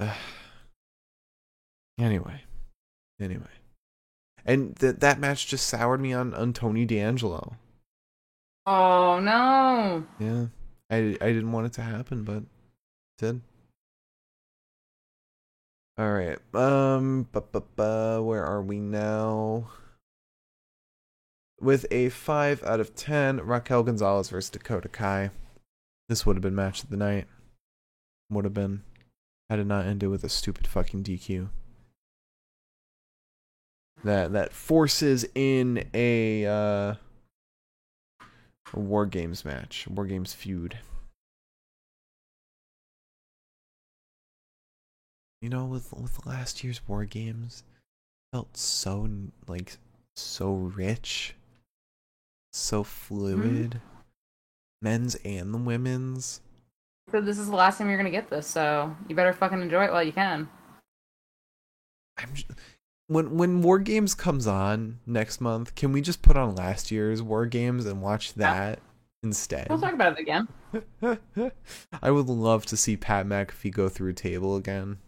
Anyway. 1.98 2.42
Anyway. 3.20 3.61
And 4.44 4.76
th- 4.78 4.96
that 4.96 5.20
match 5.20 5.46
just 5.46 5.66
soured 5.66 6.00
me 6.00 6.12
on, 6.12 6.34
on 6.34 6.52
Tony 6.52 6.84
D'Angelo. 6.84 7.56
Oh 8.66 9.20
no. 9.20 10.04
Yeah. 10.18 10.46
I, 10.90 11.16
I 11.20 11.32
didn't 11.32 11.52
want 11.52 11.66
it 11.66 11.72
to 11.74 11.82
happen, 11.82 12.24
but 12.24 12.38
it 12.38 12.44
did. 13.18 13.40
All 15.98 16.12
right. 16.12 16.38
Um. 16.54 17.28
Bu- 17.32 17.40
bu- 17.52 17.60
bu- 17.76 18.22
where 18.22 18.44
are 18.44 18.62
we 18.62 18.78
now? 18.78 19.68
With 21.60 21.86
a 21.90 22.08
five 22.08 22.62
out 22.64 22.80
of 22.80 22.94
ten, 22.94 23.38
Raquel 23.38 23.82
Gonzalez 23.82 24.30
versus 24.30 24.50
Dakota 24.50 24.88
Kai. 24.88 25.30
This 26.08 26.26
would 26.26 26.36
have 26.36 26.42
been 26.42 26.54
match 26.54 26.82
of 26.82 26.90
the 26.90 26.96
night. 26.96 27.26
Would 28.30 28.44
have 28.44 28.54
been. 28.54 28.82
Had 29.48 29.58
it 29.60 29.66
not 29.66 29.86
ended 29.86 30.08
with 30.08 30.24
a 30.24 30.28
stupid 30.28 30.66
fucking 30.66 31.04
DQ. 31.04 31.50
That 34.04 34.32
that 34.32 34.52
forces 34.52 35.24
in 35.34 35.84
a 35.94 36.44
uh, 36.46 36.94
a 38.74 38.80
War 38.80 39.06
Games 39.06 39.44
match, 39.44 39.86
War 39.88 40.06
Games 40.06 40.32
feud. 40.34 40.78
You 45.40 45.48
know, 45.48 45.66
with 45.66 45.92
with 45.92 46.26
last 46.26 46.64
year's 46.64 46.80
War 46.88 47.04
Games, 47.04 47.62
felt 48.32 48.56
so 48.56 49.08
like 49.46 49.76
so 50.16 50.52
rich, 50.52 51.34
so 52.52 52.82
fluid. 52.82 53.80
Men's 54.80 55.14
and 55.24 55.54
the 55.54 55.58
women's. 55.58 56.40
So 57.10 57.20
this 57.20 57.38
is 57.38 57.48
the 57.48 57.54
last 57.56 57.78
time 57.78 57.88
you're 57.88 57.96
gonna 57.96 58.10
get 58.10 58.30
this, 58.30 58.46
so 58.48 58.96
you 59.08 59.14
better 59.14 59.32
fucking 59.32 59.62
enjoy 59.62 59.84
it 59.84 59.92
while 59.92 60.02
you 60.02 60.12
can. 60.12 60.48
I'm 62.18 62.34
j- 62.34 62.46
when 63.08 63.36
when 63.36 63.62
War 63.62 63.78
Games 63.78 64.14
comes 64.14 64.46
on 64.46 65.00
next 65.06 65.40
month, 65.40 65.74
can 65.74 65.92
we 65.92 66.00
just 66.00 66.22
put 66.22 66.36
on 66.36 66.54
last 66.54 66.90
year's 66.90 67.22
War 67.22 67.46
Games 67.46 67.86
and 67.86 68.02
watch 68.02 68.34
that 68.34 68.80
instead? 69.22 69.68
We'll 69.68 69.80
talk 69.80 69.94
about 69.94 70.18
it 70.18 70.20
again. 70.20 70.48
I 72.02 72.10
would 72.10 72.28
love 72.28 72.66
to 72.66 72.76
see 72.76 72.96
Pat 72.96 73.26
McAfee 73.26 73.72
go 73.72 73.88
through 73.88 74.10
a 74.10 74.14
table 74.14 74.56
again. 74.56 74.98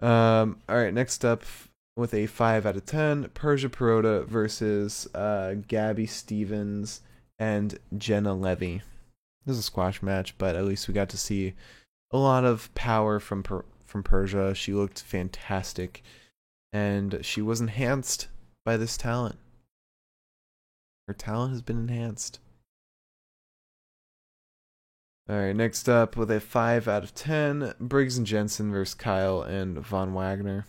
Um. 0.00 0.58
All 0.68 0.76
right. 0.76 0.92
Next 0.92 1.24
up, 1.24 1.44
with 1.96 2.12
a 2.12 2.26
five 2.26 2.66
out 2.66 2.76
of 2.76 2.84
ten, 2.84 3.30
Persia 3.32 3.68
Pirotta 3.68 4.26
versus 4.26 5.08
uh, 5.14 5.54
Gabby 5.66 6.06
Stevens 6.06 7.00
and 7.38 7.78
Jenna 7.96 8.34
Levy. 8.34 8.82
This 9.46 9.54
is 9.54 9.60
a 9.60 9.62
squash 9.62 10.02
match, 10.02 10.36
but 10.36 10.56
at 10.56 10.64
least 10.64 10.88
we 10.88 10.94
got 10.94 11.08
to 11.10 11.16
see 11.16 11.54
a 12.10 12.18
lot 12.18 12.44
of 12.44 12.72
power 12.74 13.18
from 13.18 13.42
per- 13.42 13.64
from 13.86 14.02
Persia. 14.02 14.54
She 14.54 14.72
looked 14.72 15.00
fantastic, 15.02 16.02
and 16.72 17.20
she 17.22 17.40
was 17.40 17.60
enhanced 17.60 18.28
by 18.64 18.76
this 18.76 18.96
talent. 18.96 19.36
Her 21.08 21.14
talent 21.14 21.52
has 21.52 21.62
been 21.62 21.78
enhanced. 21.78 22.40
All 25.28 25.36
right, 25.36 25.56
next 25.56 25.88
up 25.88 26.16
with 26.16 26.30
a 26.30 26.40
5 26.40 26.86
out 26.86 27.02
of 27.02 27.14
10, 27.14 27.74
Briggs 27.80 28.16
and 28.16 28.26
Jensen 28.26 28.70
versus 28.70 28.94
Kyle 28.94 29.42
and 29.42 29.78
Von 29.78 30.14
Wagner. 30.14 30.66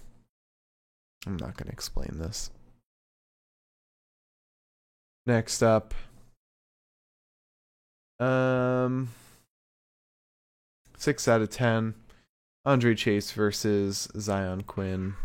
I'm 1.27 1.37
not 1.37 1.57
going 1.57 1.67
to 1.67 1.73
explain 1.73 2.17
this. 2.17 2.49
Next 5.27 5.61
up, 5.61 5.93
um, 8.19 9.09
6 10.97 11.27
out 11.27 11.41
of 11.41 11.49
10, 11.49 11.93
Andre 12.67 12.95
Chase 12.95 13.31
versus 13.31 14.09
Xyon 14.13 14.65
Quinn. 14.65 15.15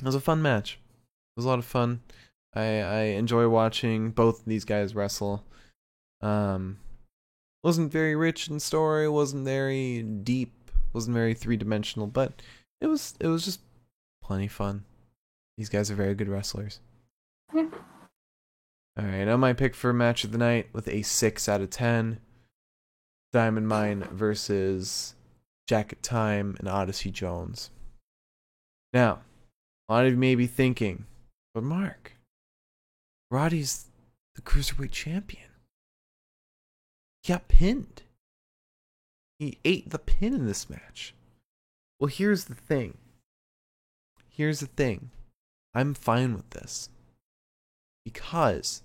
It 0.00 0.06
was 0.06 0.14
a 0.14 0.20
fun 0.20 0.40
match. 0.40 0.80
It 0.80 1.40
was 1.40 1.44
a 1.44 1.48
lot 1.48 1.58
of 1.58 1.66
fun. 1.66 2.00
I 2.54 2.80
I 2.80 3.00
enjoy 3.20 3.46
watching 3.50 4.10
both 4.10 4.42
these 4.46 4.64
guys 4.64 4.94
wrestle. 4.94 5.44
Um, 6.22 6.78
wasn't 7.62 7.92
very 7.92 8.16
rich 8.16 8.48
in 8.48 8.58
story, 8.58 9.06
wasn't 9.06 9.44
very 9.44 10.02
deep, 10.02 10.70
wasn't 10.94 11.14
very 11.14 11.34
three 11.34 11.58
dimensional, 11.58 12.06
but 12.06 12.40
it 12.80 12.86
was 12.86 13.14
it 13.20 13.26
was 13.26 13.44
just 13.44 13.60
plenty 14.22 14.48
fun. 14.48 14.82
These 15.58 15.68
guys 15.68 15.90
are 15.90 15.94
very 15.94 16.14
good 16.14 16.30
wrestlers. 16.30 16.80
Yeah. 17.54 17.68
All 18.98 19.04
right, 19.04 19.24
now 19.24 19.36
my 19.36 19.52
pick 19.52 19.74
for 19.74 19.92
match 19.92 20.24
of 20.24 20.32
the 20.32 20.38
night 20.38 20.68
with 20.72 20.88
a 20.88 21.02
six 21.02 21.50
out 21.50 21.60
of 21.60 21.68
ten. 21.68 22.20
Diamond 23.34 23.68
Mine 23.68 24.08
versus 24.10 25.14
Jacket 25.66 26.02
Time 26.02 26.56
and 26.58 26.68
Odyssey 26.68 27.10
Jones. 27.10 27.70
Now, 28.92 29.20
a 29.88 29.92
lot 29.92 30.04
of 30.06 30.12
you 30.12 30.16
may 30.16 30.34
be 30.34 30.46
thinking, 30.46 31.06
but 31.54 31.62
Mark, 31.62 32.12
Roddy's 33.30 33.86
the 34.34 34.42
cruiserweight 34.42 34.92
champion. 34.92 35.48
He 37.22 37.32
got 37.32 37.48
pinned. 37.48 38.02
He 39.38 39.58
ate 39.64 39.90
the 39.90 39.98
pin 39.98 40.34
in 40.34 40.46
this 40.46 40.70
match. 40.70 41.14
Well, 41.98 42.08
here's 42.08 42.44
the 42.44 42.54
thing. 42.54 42.98
Here's 44.28 44.60
the 44.60 44.66
thing. 44.66 45.10
I'm 45.74 45.94
fine 45.94 46.34
with 46.34 46.50
this. 46.50 46.90
Because 48.04 48.82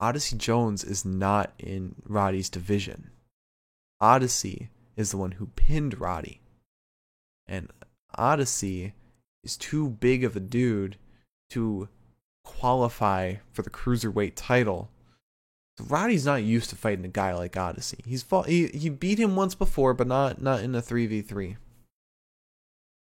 Odyssey 0.00 0.36
Jones 0.36 0.84
is 0.84 1.04
not 1.04 1.52
in 1.58 1.94
Roddy's 2.06 2.50
division. 2.50 3.10
Odyssey 4.00 4.68
is 4.96 5.10
the 5.10 5.16
one 5.16 5.32
who 5.32 5.46
pinned 5.56 6.00
Roddy. 6.00 6.40
And 7.46 7.70
Odyssey 8.16 8.94
is 9.42 9.56
too 9.56 9.88
big 9.88 10.24
of 10.24 10.36
a 10.36 10.40
dude 10.40 10.96
to 11.50 11.88
qualify 12.44 13.36
for 13.52 13.62
the 13.62 13.70
cruiserweight 13.70 14.32
title. 14.34 14.90
So 15.78 15.84
Roddy's 15.86 16.24
not 16.24 16.42
used 16.42 16.70
to 16.70 16.76
fighting 16.76 17.04
a 17.04 17.08
guy 17.08 17.34
like 17.34 17.56
Odyssey. 17.56 17.98
He's 18.06 18.22
fought, 18.22 18.46
he 18.46 18.68
he 18.68 18.88
beat 18.88 19.18
him 19.18 19.34
once 19.34 19.54
before, 19.54 19.92
but 19.92 20.06
not 20.06 20.40
not 20.40 20.60
in 20.60 20.74
a 20.74 20.82
three 20.82 21.06
v 21.06 21.20
three. 21.22 21.56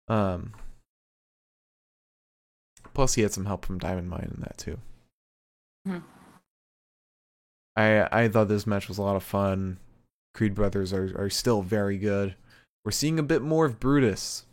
Um. 0.07 0.53
Plus, 2.95 3.15
he 3.15 3.23
had 3.23 3.33
some 3.33 3.47
help 3.47 3.65
from 3.65 3.79
Diamond 3.79 4.09
Mine 4.11 4.33
in 4.35 4.41
that 4.43 4.59
too. 4.59 4.79
Mhm. 5.87 6.03
I 7.77 8.25
I 8.25 8.29
thought 8.29 8.49
this 8.49 8.67
match 8.67 8.89
was 8.89 8.99
a 8.99 9.03
lot 9.03 9.17
of 9.17 9.23
fun. 9.23 9.79
Creed 10.39 10.55
brothers 10.55 10.93
are 10.93 11.13
are 11.21 11.29
still 11.29 11.63
very 11.63 11.99
good. 11.99 12.37
We're 12.85 12.93
seeing 12.93 13.19
a 13.19 13.25
bit 13.25 13.43
more 13.43 13.67
of 13.67 13.81
Brutus, 13.81 14.45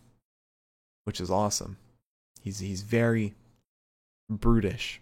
which 1.03 1.22
is 1.22 1.30
awesome. 1.30 1.78
He's 2.41 2.57
he's 2.57 2.82
very 2.82 3.36
brutish. 4.28 4.99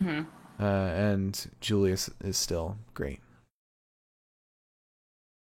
hmm 0.00 0.22
Uh, 0.58 0.62
and 0.64 1.50
Julius 1.60 2.08
is 2.24 2.38
still 2.38 2.78
great. 2.94 3.20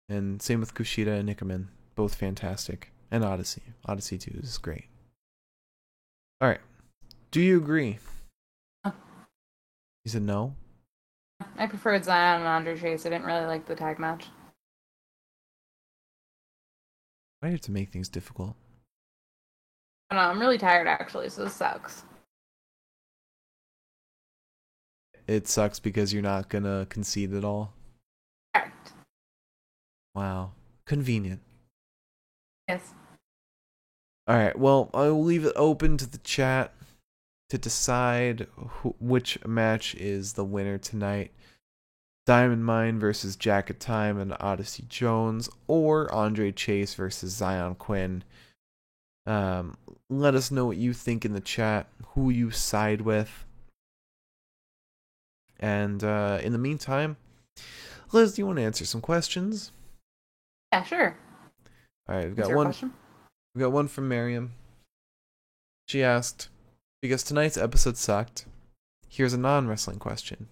And 0.07 0.43
same 0.43 0.61
with 0.61 0.75
Kushida 0.75 1.19
and 1.19 1.31
Ikemen, 1.31 1.69
both 1.95 2.15
fantastic. 2.15 2.93
And 3.11 3.25
Odyssey, 3.25 3.63
Odyssey 3.87 4.19
2 4.19 4.41
is 4.43 4.59
great. 4.59 4.85
All 6.43 6.49
right, 6.49 6.61
do 7.31 7.41
you 7.41 7.57
agree? 7.57 8.01
Uh. 8.85 8.91
You 10.05 10.11
said 10.11 10.25
no. 10.25 10.57
I 11.57 11.67
preferred 11.67 12.03
Xyon 12.03 12.39
and 12.39 12.47
Andre 12.47 12.79
Chase. 12.79 13.07
I 13.07 13.11
didn't 13.11 13.27
really 13.27 13.47
like 13.47 13.67
the 13.67 13.75
tag 13.75 13.99
match. 13.99 14.27
Why 17.41 17.49
do 17.49 17.51
you 17.51 17.55
have 17.55 17.61
to 17.63 17.73
make 17.73 17.91
things 17.91 18.09
difficult? 18.09 18.55
I 20.11 20.15
don't 20.15 20.25
know, 20.25 20.31
I'm 20.31 20.41
really 20.41 20.59
tired 20.59 20.87
actually, 20.87 21.29
so 21.29 21.45
this 21.45 21.55
sucks. 21.55 22.05
It 25.27 25.49
sucks 25.49 25.81
because 25.81 26.13
you're 26.13 26.23
not 26.23 26.49
gonna 26.49 26.87
concede 26.89 27.33
at 27.35 27.45
all. 27.45 27.73
Correct. 28.55 28.93
Wow, 30.15 30.53
convenient. 30.85 31.41
Yes. 32.69 32.95
All 34.29 34.37
right. 34.37 34.57
Well, 34.57 34.91
I 34.95 35.09
will 35.09 35.25
leave 35.25 35.45
it 35.45 35.53
open 35.57 35.97
to 35.97 36.07
the 36.07 36.19
chat 36.19 36.73
to 37.53 37.59
decide 37.59 38.47
who, 38.57 38.95
which 38.99 39.37
match 39.45 39.95
is 39.97 40.33
the 40.33 40.45
winner 40.45 40.79
tonight. 40.79 41.33
Diamond 42.25 42.65
Mine 42.65 42.99
versus 42.99 43.37
Jacket 43.37 43.79
Time 43.79 44.19
and 44.19 44.35
Odyssey 44.41 44.87
Jones, 44.89 45.51
or 45.67 46.11
Andre 46.15 46.51
Chase 46.51 46.95
versus 46.95 47.39
Xyon 47.39 47.77
Quinn. 47.77 48.25
Um, 49.27 49.77
let 50.09 50.35
us 50.35 50.51
know 50.51 50.65
what 50.65 50.79
you 50.79 50.95
think 50.95 51.27
in 51.27 51.35
the 51.35 51.41
chat, 51.41 51.89
who 52.15 52.31
you 52.31 52.51
side 52.51 53.03
with. 53.03 53.45
And 55.61 56.03
uh, 56.03 56.39
in 56.43 56.53
the 56.53 56.59
meantime, 56.59 57.19
Liz, 58.13 58.33
do 58.33 58.41
you 58.41 58.47
want 58.47 58.61
to 58.61 58.65
answer 58.65 58.87
some 58.87 59.03
questions? 59.03 59.73
Yeah, 60.73 60.85
sure. 60.85 61.19
All 62.09 62.17
right, 62.17 62.29
we've 62.29 62.35
got 62.35 62.55
one. 62.55 62.69
question? 62.69 62.95
We 63.55 63.61
got 63.61 63.73
one 63.73 63.89
from 63.89 64.09
Miriam. 64.09 64.55
She 65.87 66.03
asked, 66.03 66.49
because 67.03 67.23
tonight's 67.23 67.59
episode 67.59 67.97
sucked, 67.99 68.47
here's 69.09 69.35
a 69.35 69.39
non 69.39 69.69
wrestling 69.69 69.99
question. 69.99 70.47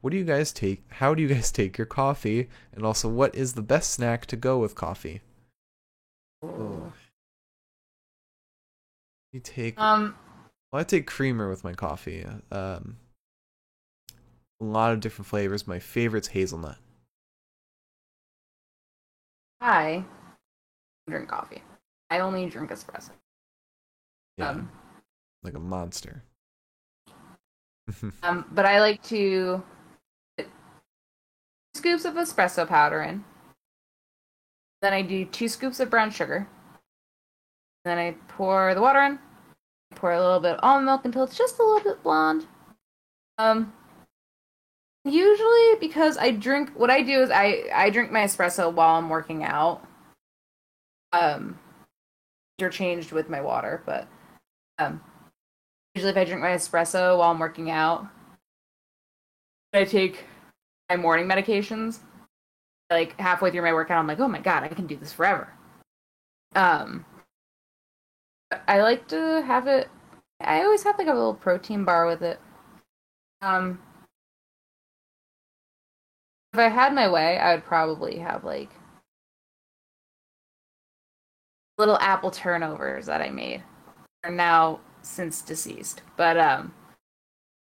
What 0.00 0.10
do 0.10 0.16
you 0.16 0.24
guys 0.24 0.52
take? 0.52 0.82
How 0.88 1.14
do 1.14 1.22
you 1.22 1.28
guys 1.28 1.50
take 1.50 1.78
your 1.78 1.86
coffee? 1.86 2.48
And 2.72 2.84
also, 2.84 3.08
what 3.08 3.34
is 3.34 3.54
the 3.54 3.62
best 3.62 3.90
snack 3.92 4.26
to 4.26 4.36
go 4.36 4.58
with 4.58 4.74
coffee? 4.74 5.22
Ooh. 6.44 6.92
You 9.32 9.40
take. 9.40 9.78
Um, 9.78 10.14
Well, 10.72 10.80
I 10.80 10.84
take 10.84 11.06
creamer 11.06 11.48
with 11.48 11.64
my 11.64 11.72
coffee. 11.72 12.24
Um, 12.52 12.96
a 14.60 14.64
lot 14.64 14.92
of 14.92 15.00
different 15.00 15.26
flavors. 15.26 15.66
My 15.66 15.78
favorite's 15.78 16.28
hazelnut. 16.28 16.78
I 19.60 20.04
drink 21.08 21.28
coffee. 21.28 21.62
I 22.10 22.20
only 22.20 22.46
drink 22.46 22.70
espresso. 22.70 23.10
Yeah, 24.36 24.50
Um, 24.50 24.70
like 25.42 25.54
a 25.54 25.60
monster. 25.60 26.22
um, 28.22 28.44
but 28.52 28.66
I 28.66 28.80
like 28.80 29.02
to 29.04 29.62
scoops 31.74 32.04
of 32.04 32.14
espresso 32.14 32.66
powder 32.66 33.02
in. 33.02 33.24
Then 34.82 34.92
I 34.92 35.02
do 35.02 35.24
two 35.24 35.48
scoops 35.48 35.80
of 35.80 35.90
brown 35.90 36.10
sugar. 36.10 36.48
Then 37.84 37.98
I 37.98 38.14
pour 38.28 38.74
the 38.74 38.80
water 38.80 39.00
in. 39.02 39.18
Pour 39.94 40.12
a 40.12 40.20
little 40.20 40.40
bit 40.40 40.56
of 40.56 40.60
almond 40.62 40.86
milk 40.86 41.04
until 41.04 41.24
it's 41.24 41.38
just 41.38 41.58
a 41.58 41.62
little 41.62 41.80
bit 41.80 42.02
blonde. 42.02 42.46
Um, 43.38 43.72
usually 45.04 45.76
because 45.80 46.18
I 46.18 46.32
drink, 46.32 46.70
what 46.76 46.90
I 46.90 47.02
do 47.02 47.22
is 47.22 47.30
I 47.30 47.64
I 47.74 47.90
drink 47.90 48.10
my 48.10 48.20
espresso 48.20 48.72
while 48.72 48.96
I'm 48.96 49.08
working 49.08 49.44
out. 49.44 49.86
Um, 51.12 51.58
interchanged 52.58 53.12
with 53.12 53.30
my 53.30 53.40
water, 53.40 53.82
but 53.86 54.06
um, 54.78 55.00
usually 55.98 56.12
if 56.12 56.16
I 56.16 56.24
drink 56.24 56.40
my 56.40 56.50
espresso 56.50 57.18
while 57.18 57.32
I'm 57.32 57.40
working 57.40 57.72
out, 57.72 58.06
I 59.74 59.84
take 59.84 60.24
my 60.88 60.94
morning 60.96 61.26
medications. 61.26 61.98
Like 62.88 63.18
halfway 63.18 63.50
through 63.50 63.62
my 63.62 63.72
workout, 63.72 63.98
I'm 63.98 64.06
like, 64.06 64.20
oh 64.20 64.28
my 64.28 64.38
god, 64.38 64.62
I 64.62 64.68
can 64.68 64.86
do 64.86 64.96
this 64.96 65.12
forever. 65.12 65.52
Um, 66.54 67.04
I 68.68 68.80
like 68.80 69.08
to 69.08 69.42
have 69.44 69.66
it. 69.66 69.88
I 70.40 70.62
always 70.62 70.84
have 70.84 70.98
like 70.98 71.08
a 71.08 71.12
little 71.12 71.34
protein 71.34 71.84
bar 71.84 72.06
with 72.06 72.22
it. 72.22 72.38
Um, 73.42 73.80
if 76.52 76.60
I 76.60 76.68
had 76.68 76.94
my 76.94 77.08
way, 77.10 77.38
I 77.38 77.56
would 77.56 77.64
probably 77.64 78.18
have 78.18 78.44
like 78.44 78.70
little 81.76 81.98
apple 81.98 82.30
turnovers 82.30 83.06
that 83.06 83.20
I 83.20 83.30
made. 83.30 83.64
Are 84.22 84.30
now 84.30 84.78
since 85.08 85.40
deceased, 85.42 86.02
but 86.16 86.38
um, 86.38 86.72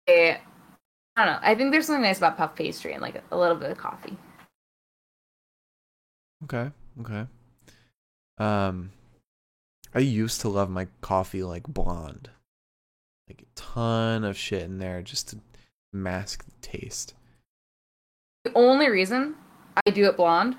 I, 0.08 0.40
I 1.16 1.26
don't 1.26 1.34
know. 1.34 1.40
I 1.42 1.56
think 1.56 1.72
there's 1.72 1.86
something 1.86 2.02
nice 2.02 2.18
about 2.18 2.38
puff 2.38 2.56
pastry 2.56 2.94
and 2.94 3.02
like 3.02 3.22
a 3.32 3.38
little 3.38 3.56
bit 3.56 3.72
of 3.72 3.78
coffee. 3.78 4.18
Okay. 6.44 6.72
Okay. 7.02 7.26
Um, 8.38 8.92
I 9.94 10.00
used 10.00 10.42
to 10.42 10.50
love 10.50 10.70
my 10.70 10.88
coffee 11.02 11.44
like 11.44 11.64
blonde, 11.64 12.30
like 13.28 13.42
a 13.42 13.60
ton 13.60 14.24
of 14.24 14.38
shit 14.38 14.64
in 14.64 14.80
there 14.80 15.02
just 15.02 15.30
to 15.30 15.40
mask 15.94 16.46
the 16.46 16.52
taste. 16.62 17.14
The 18.46 18.54
only 18.56 18.90
reason 18.90 19.36
I 19.86 19.92
do 19.92 20.06
it 20.06 20.18
blonde 20.18 20.54
is 20.54 20.58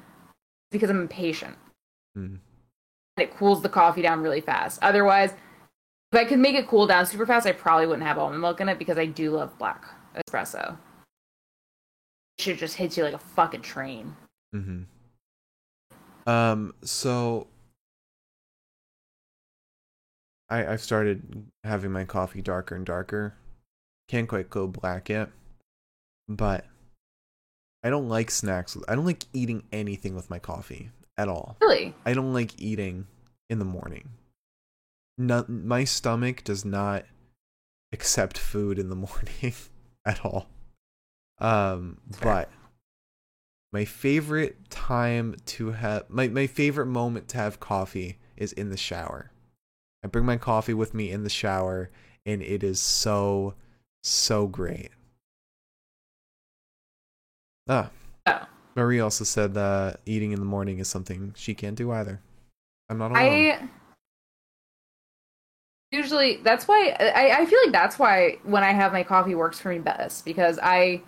because 0.72 0.90
I'm 0.90 1.00
impatient. 1.00 1.56
Mm. 2.16 2.38
And 3.16 3.28
it 3.28 3.36
cools 3.36 3.62
the 3.62 3.68
coffee 3.68 4.02
down 4.02 4.20
really 4.20 4.40
fast. 4.40 4.78
Otherwise, 4.82 5.32
if 6.12 6.18
I 6.18 6.24
could 6.24 6.38
make 6.38 6.56
it 6.56 6.66
cool 6.66 6.86
down 6.86 7.06
super 7.06 7.26
fast, 7.26 7.46
I 7.46 7.52
probably 7.52 7.86
wouldn't 7.86 8.06
have 8.06 8.18
almond 8.18 8.40
milk 8.40 8.60
in 8.60 8.68
it 8.68 8.78
because 8.78 8.98
I 8.98 9.06
do 9.06 9.30
love 9.30 9.56
black 9.58 9.84
espresso. 10.16 10.76
It 12.38 12.42
should 12.42 12.58
just 12.58 12.76
hit 12.76 12.96
you 12.96 13.04
like 13.04 13.14
a 13.14 13.18
fucking 13.18 13.62
train. 13.62 14.16
Mm-hmm. 14.54 14.82
Um. 16.28 16.74
So 16.82 17.46
I 20.48 20.66
I've 20.66 20.82
started 20.82 21.46
having 21.64 21.92
my 21.92 22.04
coffee 22.04 22.42
darker 22.42 22.74
and 22.74 22.84
darker. 22.84 23.34
Can't 24.08 24.28
quite 24.28 24.50
go 24.50 24.66
black 24.66 25.08
yet, 25.08 25.28
but 26.28 26.64
I 27.84 27.90
don't 27.90 28.08
like 28.08 28.30
snacks. 28.30 28.76
I 28.88 28.96
don't 28.96 29.06
like 29.06 29.24
eating 29.32 29.62
anything 29.70 30.16
with 30.16 30.28
my 30.28 30.40
coffee 30.40 30.90
at 31.16 31.28
all. 31.28 31.56
Really? 31.60 31.94
I 32.04 32.12
don't 32.12 32.34
like 32.34 32.60
eating 32.60 33.06
in 33.48 33.60
the 33.60 33.64
morning. 33.64 34.08
No, 35.20 35.44
my 35.48 35.84
stomach 35.84 36.44
does 36.44 36.64
not 36.64 37.04
accept 37.92 38.38
food 38.38 38.78
in 38.78 38.88
the 38.88 38.96
morning 38.96 39.54
at 40.06 40.24
all. 40.24 40.48
Um, 41.38 41.98
but 42.22 42.48
my 43.70 43.84
favorite 43.84 44.70
time 44.70 45.36
to 45.44 45.72
have 45.72 46.08
my, 46.08 46.28
my 46.28 46.46
favorite 46.46 46.86
moment 46.86 47.28
to 47.28 47.36
have 47.36 47.60
coffee 47.60 48.18
is 48.38 48.54
in 48.54 48.70
the 48.70 48.78
shower. 48.78 49.30
I 50.02 50.08
bring 50.08 50.24
my 50.24 50.38
coffee 50.38 50.72
with 50.72 50.94
me 50.94 51.10
in 51.10 51.22
the 51.22 51.28
shower 51.28 51.90
and 52.24 52.40
it 52.40 52.62
is 52.62 52.80
so 52.80 53.54
so 54.02 54.46
great. 54.46 54.88
Ah. 57.68 57.90
Oh. 58.24 58.46
Marie 58.74 59.00
also 59.00 59.24
said 59.24 59.52
that 59.52 60.00
eating 60.06 60.32
in 60.32 60.38
the 60.38 60.46
morning 60.46 60.78
is 60.78 60.88
something 60.88 61.34
she 61.36 61.54
can't 61.54 61.76
do 61.76 61.92
either. 61.92 62.22
I'm 62.88 62.96
not 62.96 63.10
alone. 63.10 63.22
I 63.22 63.68
usually 65.92 66.36
that's 66.38 66.68
why 66.68 66.96
I, 67.00 67.40
I 67.40 67.46
feel 67.46 67.58
like 67.64 67.72
that's 67.72 67.98
why 67.98 68.38
when 68.44 68.62
I 68.62 68.72
have 68.72 68.92
my 68.92 69.02
coffee 69.02 69.34
works 69.34 69.58
for 69.58 69.70
me 69.70 69.78
best 69.78 70.24
because 70.24 70.58
I 70.62 71.02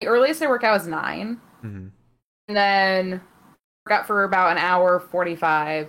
the 0.00 0.06
earliest 0.08 0.42
I 0.42 0.48
work 0.48 0.64
out 0.64 0.80
is 0.80 0.86
9 0.86 1.40
Mhm. 1.62 1.90
and 2.48 2.56
then 2.56 3.10
work 3.86 3.98
out 4.00 4.06
for 4.06 4.24
about 4.24 4.52
an 4.52 4.58
hour 4.58 4.98
45 5.00 5.88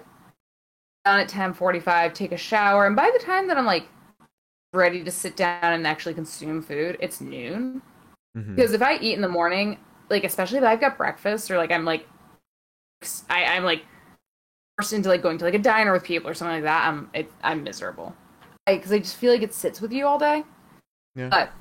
down 1.05 1.19
at 1.19 1.27
10:45 1.29 2.13
take 2.13 2.31
a 2.31 2.37
shower. 2.37 2.85
And 2.85 2.95
by 2.95 3.09
the 3.11 3.23
time 3.23 3.47
that 3.47 3.57
I'm 3.57 3.65
like 3.65 3.87
ready 4.73 5.03
to 5.03 5.11
sit 5.11 5.35
down 5.35 5.63
and 5.63 5.85
actually 5.87 6.13
consume 6.15 6.61
food 6.61 6.97
it's 6.99 7.21
noon. 7.21 7.81
Mhm. 8.37 8.55
because 8.55 8.73
if 8.73 8.81
I 8.81 8.97
eat 8.97 9.13
in 9.13 9.21
the 9.21 9.29
morning 9.29 9.77
like 10.09 10.23
especially 10.25 10.57
if 10.57 10.63
I've 10.63 10.81
got 10.81 10.97
breakfast 10.97 11.49
or 11.49 11.57
like 11.57 11.71
I'm 11.71 11.85
like 11.85 12.07
I, 13.29 13.45
I'm 13.45 13.63
like 13.63 13.85
forced 14.77 14.93
into 14.93 15.09
like 15.09 15.21
going 15.21 15.37
to 15.37 15.45
like 15.45 15.53
a 15.53 15.59
diner 15.59 15.91
with 15.93 16.03
people 16.03 16.29
or 16.29 16.33
something 16.33 16.55
like 16.55 16.63
that 16.63 16.87
I'm 16.87 17.09
it, 17.13 17.31
I'm 17.43 17.63
miserable 17.63 18.15
because 18.68 18.91
I 18.91 18.99
just 18.99 19.18
feel 19.18 19.31
like 19.31 19.41
it 19.41 19.53
sits 19.53 19.81
with 19.81 19.91
you 19.91 20.06
all 20.07 20.18
day 20.18 20.44
Yeah. 21.15 21.30
but 21.30 21.52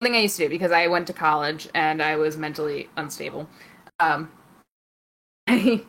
something 0.00 0.16
I 0.16 0.22
used 0.22 0.36
to 0.36 0.44
do 0.44 0.48
because 0.48 0.72
I 0.72 0.86
went 0.86 1.06
to 1.08 1.12
college 1.12 1.68
and 1.74 2.02
I 2.02 2.16
was 2.16 2.36
mentally 2.36 2.88
unstable 2.96 3.48
um 4.00 4.30
I 5.48 5.82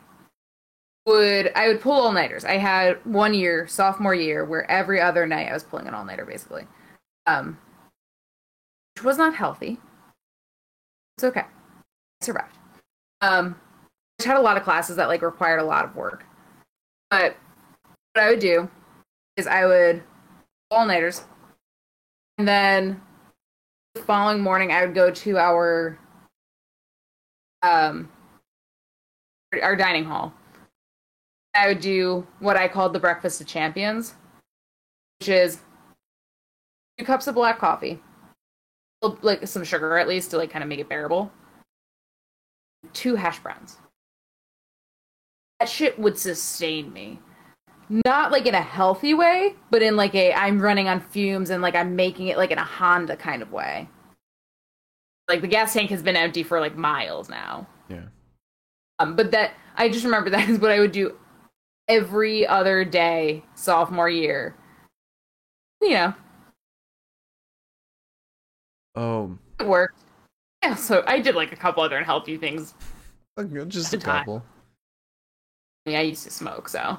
would 1.06 1.52
I 1.54 1.68
would 1.68 1.80
pull 1.80 1.92
all 1.92 2.12
nighters. 2.12 2.44
I 2.44 2.56
had 2.58 3.04
one 3.04 3.34
year, 3.34 3.66
sophomore 3.66 4.14
year, 4.14 4.44
where 4.44 4.70
every 4.70 5.00
other 5.00 5.26
night 5.26 5.48
I 5.48 5.52
was 5.54 5.64
pulling 5.64 5.86
an 5.86 5.94
all 5.94 6.04
nighter 6.04 6.24
basically. 6.26 6.66
Um 7.26 7.58
which 8.94 9.04
was 9.04 9.16
not 9.18 9.34
healthy. 9.34 9.78
It's 11.16 11.24
okay. 11.24 11.40
I 11.40 12.24
survived. 12.24 12.56
Um 13.22 13.56
I 14.20 14.24
had 14.26 14.36
a 14.36 14.40
lot 14.40 14.58
of 14.58 14.64
classes 14.64 14.96
that 14.96 15.08
like 15.08 15.22
required 15.22 15.60
a 15.60 15.64
lot 15.64 15.84
of 15.84 15.96
work. 15.96 16.24
But 17.10 17.36
what 18.12 18.24
I 18.24 18.30
would 18.30 18.40
do 18.40 18.68
is 19.36 19.46
I 19.46 19.64
would 19.66 20.02
all 20.70 20.86
nighters 20.86 21.24
and 22.38 22.48
then 22.48 23.00
the 23.94 24.02
following 24.02 24.40
morning 24.40 24.72
I 24.72 24.84
would 24.84 24.94
go 24.94 25.10
to 25.10 25.36
our 25.36 25.98
um 27.62 28.08
our 29.62 29.76
dining 29.76 30.04
hall. 30.04 30.32
I 31.54 31.68
would 31.68 31.80
do 31.80 32.26
what 32.38 32.56
I 32.56 32.68
called 32.68 32.92
the 32.92 33.00
breakfast 33.00 33.40
of 33.40 33.46
champions, 33.46 34.14
which 35.18 35.28
is 35.28 35.58
two 36.96 37.04
cups 37.04 37.26
of 37.26 37.34
black 37.34 37.58
coffee, 37.58 38.00
like 39.20 39.46
some 39.46 39.64
sugar 39.64 39.98
at 39.98 40.08
least 40.08 40.30
to 40.30 40.38
like 40.38 40.50
kind 40.50 40.62
of 40.62 40.68
make 40.68 40.78
it 40.78 40.88
bearable, 40.88 41.30
two 42.92 43.16
hash 43.16 43.40
browns. 43.40 43.76
That 45.58 45.68
shit 45.68 45.98
would 45.98 46.16
sustain 46.16 46.92
me. 46.92 47.18
Not 47.90 48.30
like 48.30 48.46
in 48.46 48.54
a 48.54 48.62
healthy 48.62 49.14
way, 49.14 49.56
but 49.70 49.82
in 49.82 49.96
like 49.96 50.14
a 50.14 50.32
I'm 50.32 50.60
running 50.60 50.88
on 50.88 51.00
fumes 51.00 51.50
and 51.50 51.60
like 51.60 51.74
I'm 51.74 51.96
making 51.96 52.28
it 52.28 52.38
like 52.38 52.52
in 52.52 52.58
a 52.58 52.64
Honda 52.64 53.16
kind 53.16 53.42
of 53.42 53.50
way. 53.52 53.88
Like 55.28 55.40
the 55.40 55.48
gas 55.48 55.72
tank 55.72 55.90
has 55.90 56.02
been 56.02 56.16
empty 56.16 56.44
for 56.44 56.60
like 56.60 56.76
miles 56.76 57.28
now. 57.28 57.66
Yeah. 57.88 58.04
Um, 59.00 59.16
but 59.16 59.32
that 59.32 59.54
I 59.76 59.88
just 59.88 60.04
remember 60.04 60.30
that 60.30 60.48
is 60.48 60.60
what 60.60 60.70
I 60.70 60.78
would 60.78 60.92
do 60.92 61.18
every 61.88 62.46
other 62.46 62.84
day 62.84 63.44
sophomore 63.54 64.08
year. 64.08 64.54
You 65.82 65.90
know, 65.90 66.14
Oh, 68.94 69.38
it 69.58 69.66
worked. 69.66 69.98
Yeah, 70.62 70.74
so 70.74 71.02
I 71.06 71.20
did 71.20 71.34
like 71.34 71.52
a 71.52 71.56
couple 71.56 71.82
other 71.82 71.96
unhealthy 71.96 72.36
things. 72.36 72.74
just 73.68 73.94
a 73.94 73.98
couple. 73.98 74.44
I, 75.86 75.96
I 75.96 76.00
used 76.02 76.24
to 76.24 76.30
smoke, 76.30 76.68
so 76.68 76.98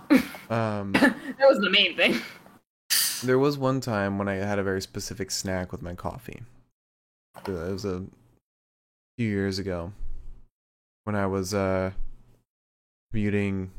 Um, 0.50 0.92
that 0.94 1.16
was 1.42 1.60
the 1.60 1.70
main 1.70 1.96
thing. 1.96 2.20
there 3.24 3.40
was 3.40 3.58
one 3.58 3.80
time 3.82 4.18
when 4.18 4.28
I 4.28 4.36
had 4.36 4.60
a 4.60 4.64
very 4.64 4.82
specific 4.82 5.32
snack 5.32 5.72
with 5.72 5.82
my 5.82 5.94
coffee. 5.94 6.42
It 7.48 7.52
was 7.52 7.86
a 7.86 8.04
few 9.18 9.30
years 9.30 9.60
ago 9.60 9.94
when 11.06 11.16
I 11.16 11.26
was 11.28 11.54
uh 11.54 11.92
commuting 13.12 13.72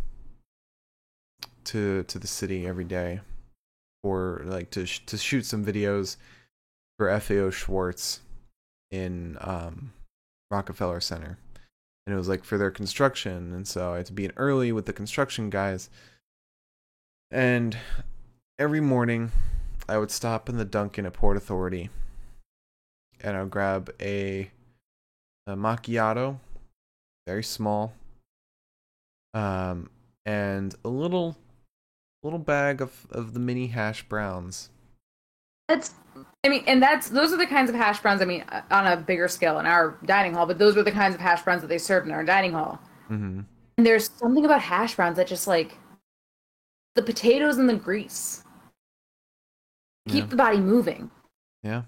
to 1.65 2.03
to 2.05 2.19
the 2.19 2.27
city 2.27 2.67
every 2.67 2.85
day 2.85 3.21
for 4.03 4.43
like 4.45 4.71
to 4.71 4.87
sh- 4.87 5.01
to 5.07 5.17
shoot 5.17 5.45
some 5.47 5.65
videos 5.65 6.17
for 6.99 7.09
FAO 7.21 7.51
Schwarz 7.51 8.21
in 8.91 9.37
um 9.41 9.93
Rockefeller 10.51 11.01
Center. 11.01 11.39
And 12.07 12.15
it 12.15 12.17
was 12.17 12.29
like 12.29 12.45
for 12.45 12.59
their 12.59 12.71
construction 12.71 13.53
and 13.55 13.67
so 13.67 13.93
I 13.93 13.99
had 13.99 14.07
to 14.07 14.13
be 14.13 14.25
in 14.25 14.33
early 14.37 14.73
with 14.73 14.87
the 14.87 14.93
construction 14.93 15.51
guys. 15.51 15.89
And 17.31 17.77
every 18.59 18.81
morning 18.81 19.31
I 19.89 19.99
would 19.99 20.11
stop 20.11 20.49
in 20.49 20.57
the 20.57 20.65
Dunkin' 20.65 21.07
at 21.07 21.13
Port 21.13 21.37
Authority 21.37 21.91
and 23.23 23.37
I 23.37 23.43
would 23.43 23.51
grab 23.51 23.95
a 24.01 24.51
a 25.47 25.57
macchiato, 25.57 26.39
very 27.27 27.43
small, 27.43 27.93
um, 29.35 29.91
and 30.25 30.75
a 30.85 30.89
little 30.89 31.37
little 32.23 32.39
bag 32.39 32.81
of, 32.81 33.07
of 33.11 33.35
the 33.35 33.41
mini 33.41 33.69
hash 33.69 34.05
browns. 34.09 34.71
That's, 35.73 35.95
I 36.45 36.51
mean, 36.51 36.65
and 36.67 36.83
that's 36.83 37.09
those 37.09 37.33
are 37.33 37.39
the 37.39 37.47
kinds 37.47 37.71
of 37.71 37.77
hash 37.77 38.01
browns. 38.01 38.21
I 38.21 38.27
mean, 38.27 38.45
on 38.71 38.87
a 38.87 38.95
bigger 38.95 39.27
scale 39.27 39.59
in 39.59 39.65
our 39.65 39.97
dining 40.05 40.35
hall, 40.35 40.45
but 40.45 40.59
those 40.59 40.77
were 40.77 40.83
the 40.83 40.93
kinds 40.93 41.15
of 41.15 41.21
hash 41.21 41.41
browns 41.41 41.63
that 41.63 41.69
they 41.69 41.79
served 41.79 42.07
in 42.07 42.13
our 42.13 42.23
dining 42.23 42.53
hall. 42.53 42.79
Mm-hmm. 43.05 43.41
And 43.79 43.87
there's 43.87 44.11
something 44.11 44.45
about 44.45 44.61
hash 44.61 44.97
browns 44.97 45.17
that 45.17 45.27
just 45.27 45.47
like 45.47 45.79
the 46.95 47.03
potatoes 47.03 47.57
and 47.57 47.71
the 47.71 47.75
grease 47.75 48.45
keep 50.09 50.29
the 50.29 50.37
body 50.37 50.59
moving. 50.59 51.11
Yeah. 51.63 51.83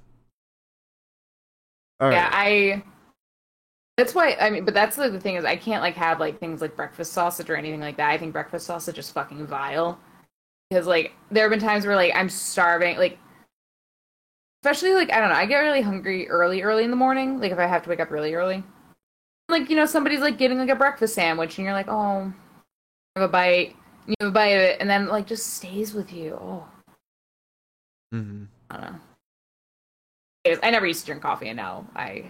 All 2.00 2.10
yeah. 2.10 2.30
I. 2.32 2.82
That's 3.98 4.14
why 4.14 4.34
I 4.40 4.48
mean, 4.48 4.64
but 4.64 4.72
that's 4.72 4.96
like, 4.96 5.12
the 5.12 5.20
thing 5.20 5.34
is, 5.34 5.44
I 5.44 5.56
can't 5.56 5.82
like 5.82 5.94
have 5.96 6.20
like 6.20 6.40
things 6.40 6.62
like 6.62 6.74
breakfast 6.74 7.12
sausage 7.12 7.50
or 7.50 7.56
anything 7.56 7.80
like 7.80 7.98
that. 7.98 8.08
I 8.08 8.16
think 8.16 8.32
breakfast 8.32 8.64
sausage 8.64 8.98
is 8.98 9.10
fucking 9.10 9.46
vile 9.46 10.00
because 10.70 10.86
like 10.86 11.12
there 11.30 11.44
have 11.44 11.50
been 11.50 11.60
times 11.60 11.84
where 11.84 11.96
like 11.96 12.14
I'm 12.14 12.30
starving, 12.30 12.96
like 12.96 13.18
especially 14.64 14.94
like 14.94 15.12
I 15.12 15.20
don't 15.20 15.28
know, 15.28 15.34
I 15.34 15.44
get 15.44 15.58
really 15.58 15.82
hungry 15.82 16.26
early, 16.26 16.62
early 16.62 16.84
in 16.84 16.90
the 16.90 16.96
morning. 16.96 17.38
Like 17.38 17.52
if 17.52 17.58
I 17.58 17.66
have 17.66 17.82
to 17.82 17.90
wake 17.90 18.00
up 18.00 18.10
really 18.10 18.32
early, 18.34 18.64
like 19.50 19.68
you 19.68 19.76
know 19.76 19.84
somebody's 19.84 20.20
like 20.20 20.38
getting 20.38 20.56
like 20.56 20.70
a 20.70 20.74
breakfast 20.74 21.14
sandwich 21.14 21.58
and 21.58 21.66
you're 21.66 21.74
like, 21.74 21.88
oh, 21.88 22.32
have 23.14 23.24
a 23.24 23.28
bite, 23.28 23.76
you 24.06 24.14
have 24.20 24.30
a 24.30 24.32
bite 24.32 24.52
of 24.52 24.62
it, 24.62 24.80
and 24.80 24.88
then 24.88 25.08
like 25.08 25.26
just 25.26 25.54
stays 25.54 25.92
with 25.92 26.14
you. 26.14 26.38
Oh, 26.40 26.66
mm-hmm. 28.14 28.44
I 28.70 28.76
don't 28.80 28.92
know. 28.92 30.58
I 30.62 30.70
never 30.70 30.86
used 30.86 31.00
to 31.00 31.06
drink 31.06 31.20
coffee, 31.20 31.48
and 31.48 31.58
now 31.58 31.86
I 31.94 32.24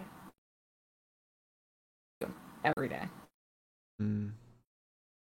every 2.65 2.89
day. 2.89 3.03
Mm. 4.03 4.33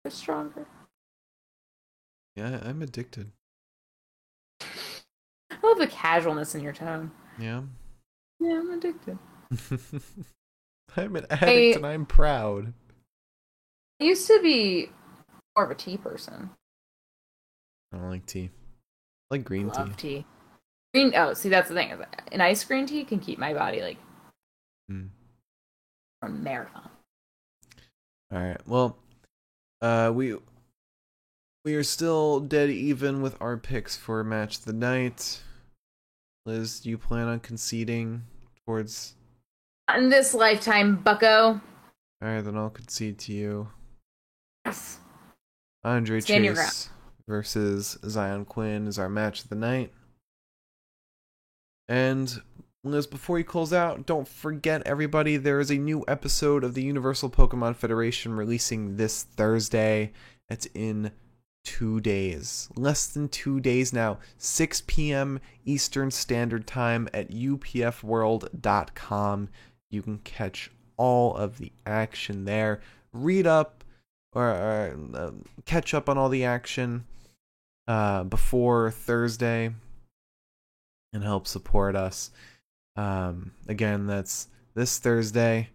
It's 0.05 0.15
stronger. 0.15 0.67
Yeah, 2.35 2.59
I'm 2.63 2.83
addicted. 2.83 3.31
I 5.51 5.55
love 5.63 5.77
the 5.77 5.87
casualness 5.87 6.55
in 6.55 6.61
your 6.61 6.73
tone. 6.73 7.11
Yeah. 7.39 7.61
Yeah, 8.39 8.59
I'm 8.59 8.71
addicted. 8.71 9.17
I'm 10.97 11.15
an 11.15 11.25
addict 11.29 11.75
and 11.77 11.85
I'm 11.85 12.05
proud. 12.05 12.73
I 14.01 14.05
used 14.05 14.27
to 14.27 14.39
be 14.41 14.89
more 15.55 15.65
of 15.65 15.71
a 15.71 15.75
tea 15.75 15.97
person. 15.97 16.49
I 17.93 17.97
don't 17.97 18.09
like 18.09 18.25
tea. 18.25 18.49
I 19.31 19.35
like 19.35 19.43
green 19.43 19.67
Love 19.69 19.95
tea. 19.97 20.19
tea. 20.19 20.25
Green. 20.93 21.13
Oh, 21.15 21.33
see, 21.33 21.49
that's 21.49 21.69
the 21.69 21.75
thing. 21.75 21.93
An 22.31 22.41
ice 22.41 22.63
green 22.63 22.85
tea 22.85 23.03
can 23.03 23.19
keep 23.19 23.39
my 23.39 23.53
body 23.53 23.81
like 23.81 23.97
Mm. 24.91 25.09
a 26.23 26.29
marathon. 26.29 26.89
All 28.31 28.39
right. 28.39 28.57
Well, 28.67 28.97
uh, 29.81 30.11
we 30.13 30.35
we 31.65 31.75
are 31.75 31.83
still 31.83 32.39
dead 32.39 32.69
even 32.69 33.21
with 33.21 33.35
our 33.41 33.57
picks 33.57 33.97
for 33.97 34.23
match 34.23 34.59
of 34.59 34.65
the 34.65 34.73
night. 34.73 35.41
Liz, 36.45 36.79
do 36.79 36.89
you 36.89 36.97
plan 36.97 37.27
on 37.27 37.39
conceding 37.39 38.23
towards? 38.65 39.15
Not 39.87 39.99
in 39.99 40.09
this 40.09 40.33
lifetime, 40.33 40.97
Bucko. 40.97 41.61
All 42.21 42.27
right, 42.27 42.41
then 42.41 42.57
I'll 42.57 42.69
concede 42.69 43.17
to 43.19 43.33
you. 43.33 43.69
Yes. 44.65 44.99
Andre 45.83 46.19
Stand 46.19 46.45
Chase 46.45 46.89
versus 47.27 47.97
Xyon 48.03 48.45
Quinn 48.45 48.87
is 48.87 48.99
our 48.99 49.09
match 49.09 49.43
of 49.43 49.49
the 49.49 49.55
night. 49.55 49.93
And 51.87 52.41
Liz, 52.83 53.07
before 53.07 53.37
you 53.37 53.43
close 53.43 53.73
out, 53.73 54.05
don't 54.05 54.27
forget 54.27 54.83
everybody, 54.85 55.37
there 55.37 55.59
is 55.59 55.71
a 55.71 55.77
new 55.77 56.03
episode 56.07 56.63
of 56.63 56.73
the 56.73 56.83
Universal 56.83 57.29
Pokemon 57.29 57.75
Federation 57.75 58.33
releasing 58.33 58.97
this 58.97 59.23
Thursday. 59.23 60.11
It's 60.49 60.67
in 60.73 61.11
two 61.63 61.99
days. 61.99 62.69
Less 62.75 63.07
than 63.07 63.29
two 63.29 63.59
days 63.59 63.93
now. 63.93 64.19
6 64.37 64.83
p.m. 64.87 65.39
Eastern 65.65 66.11
Standard 66.11 66.67
Time 66.67 67.09
at 67.13 67.31
upfworld.com. 67.31 69.49
You 69.89 70.01
can 70.01 70.19
catch 70.19 70.71
all 70.97 71.35
of 71.35 71.57
the 71.57 71.71
action 71.85 72.45
there. 72.45 72.81
Read 73.13 73.47
up 73.47 73.83
or, 74.33 74.47
or 74.47 74.97
uh, 75.13 75.31
catch 75.65 75.93
up 75.93 76.09
on 76.09 76.17
all 76.17 76.29
the 76.29 76.45
action 76.45 77.05
uh, 77.87 78.23
before 78.23 78.89
Thursday 78.91 79.71
and 81.13 81.23
help 81.23 81.47
support 81.47 81.95
us. 81.95 82.31
Um, 82.95 83.51
again, 83.67 84.07
that's 84.07 84.47
this 84.75 84.97
Thursday 84.99 85.69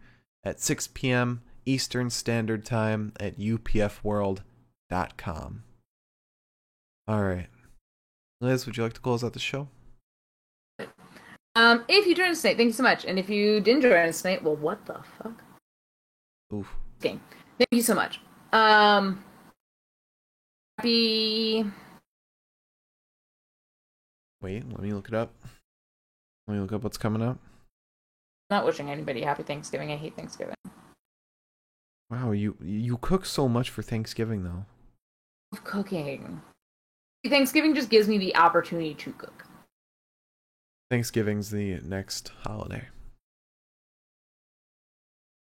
at 0.44 0.61
6 0.61 0.89
p.m. 0.94 1.43
Eastern 1.66 2.11
Standard 2.11 2.65
Time 2.65 3.12
at 3.19 3.36
upfworld.com. 3.39 5.62
All 7.06 7.22
right. 7.22 7.48
Liz, 8.40 8.66
would 8.66 8.76
you 8.76 8.82
like 8.82 8.94
to 8.94 9.01
close 9.01 9.22
out 9.22 9.32
the 9.32 9.39
show? 9.39 9.68
Um, 11.56 11.85
if 11.89 12.06
you 12.06 12.14
joined 12.14 12.32
us 12.32 12.43
tonight, 12.43 12.56
thank 12.56 12.68
you 12.68 12.72
so 12.72 12.82
much. 12.82 13.05
And 13.05 13.18
if 13.18 13.28
you 13.28 13.60
didn't 13.60 13.82
join 13.82 13.93
us 13.93 14.22
tonight, 14.22 14.43
well, 14.43 14.56
what 14.56 14.85
the 14.86 15.01
fuck? 15.18 15.43
Oof. 16.52 16.74
Game. 17.01 17.20
Thank 17.59 17.68
you 17.70 17.82
so 17.82 17.94
much. 17.94 18.20
Um, 18.52 19.22
happy. 20.78 21.64
Wait, 24.43 24.68
let 24.68 24.81
me 24.81 24.93
look 24.93 25.09
it 25.09 25.14
up. 25.14 25.32
Let 26.47 26.55
me 26.55 26.60
look 26.60 26.72
up 26.72 26.82
what's 26.82 26.98
coming 26.98 27.22
up. 27.22 27.39
Not 28.51 28.66
wishing 28.66 28.90
anybody 28.90 29.22
happy 29.22 29.43
Thanksgiving. 29.43 29.93
I 29.93 29.97
hate 29.97 30.16
Thanksgiving. 30.16 30.55
Wow, 32.10 32.32
you 32.32 32.56
you 32.62 32.98
cook 32.98 33.24
so 33.24 33.48
much 33.48 33.70
for 33.70 33.82
Thanksgiving 33.82 34.44
though. 34.44 34.66
Love 35.52 35.64
cooking. 35.64 36.43
Thanksgiving 37.29 37.75
just 37.75 37.91
gives 37.91 38.09
me 38.09 38.19
the 38.19 38.37
opportunity 38.37 38.95
to 38.95 39.13
cook. 39.13 39.47
Thanksgiving's 40.91 41.51
the 41.51 41.81
next 41.83 42.31
holiday. 42.43 42.89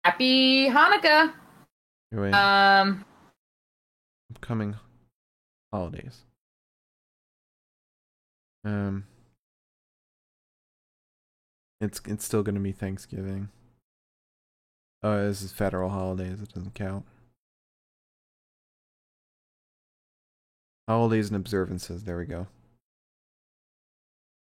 Happy 0.04 0.70
Hanukkah. 0.70 1.34
Anyway, 2.12 2.32
Um, 2.32 3.06
upcoming 4.36 4.76
holidays. 5.72 6.22
Um, 8.64 9.06
it's 11.82 12.00
it's 12.06 12.24
still 12.24 12.44
gonna 12.44 12.60
be 12.60 12.72
Thanksgiving. 12.72 13.50
Oh, 15.02 15.28
this 15.28 15.42
is 15.42 15.52
federal 15.52 15.90
holidays. 15.90 16.42
It 16.42 16.54
doesn't 16.54 16.76
count. 16.76 17.06
Holidays 20.88 21.30
and 21.30 21.38
observances. 21.38 22.04
There 22.04 22.18
we 22.18 22.26
go. 22.26 22.48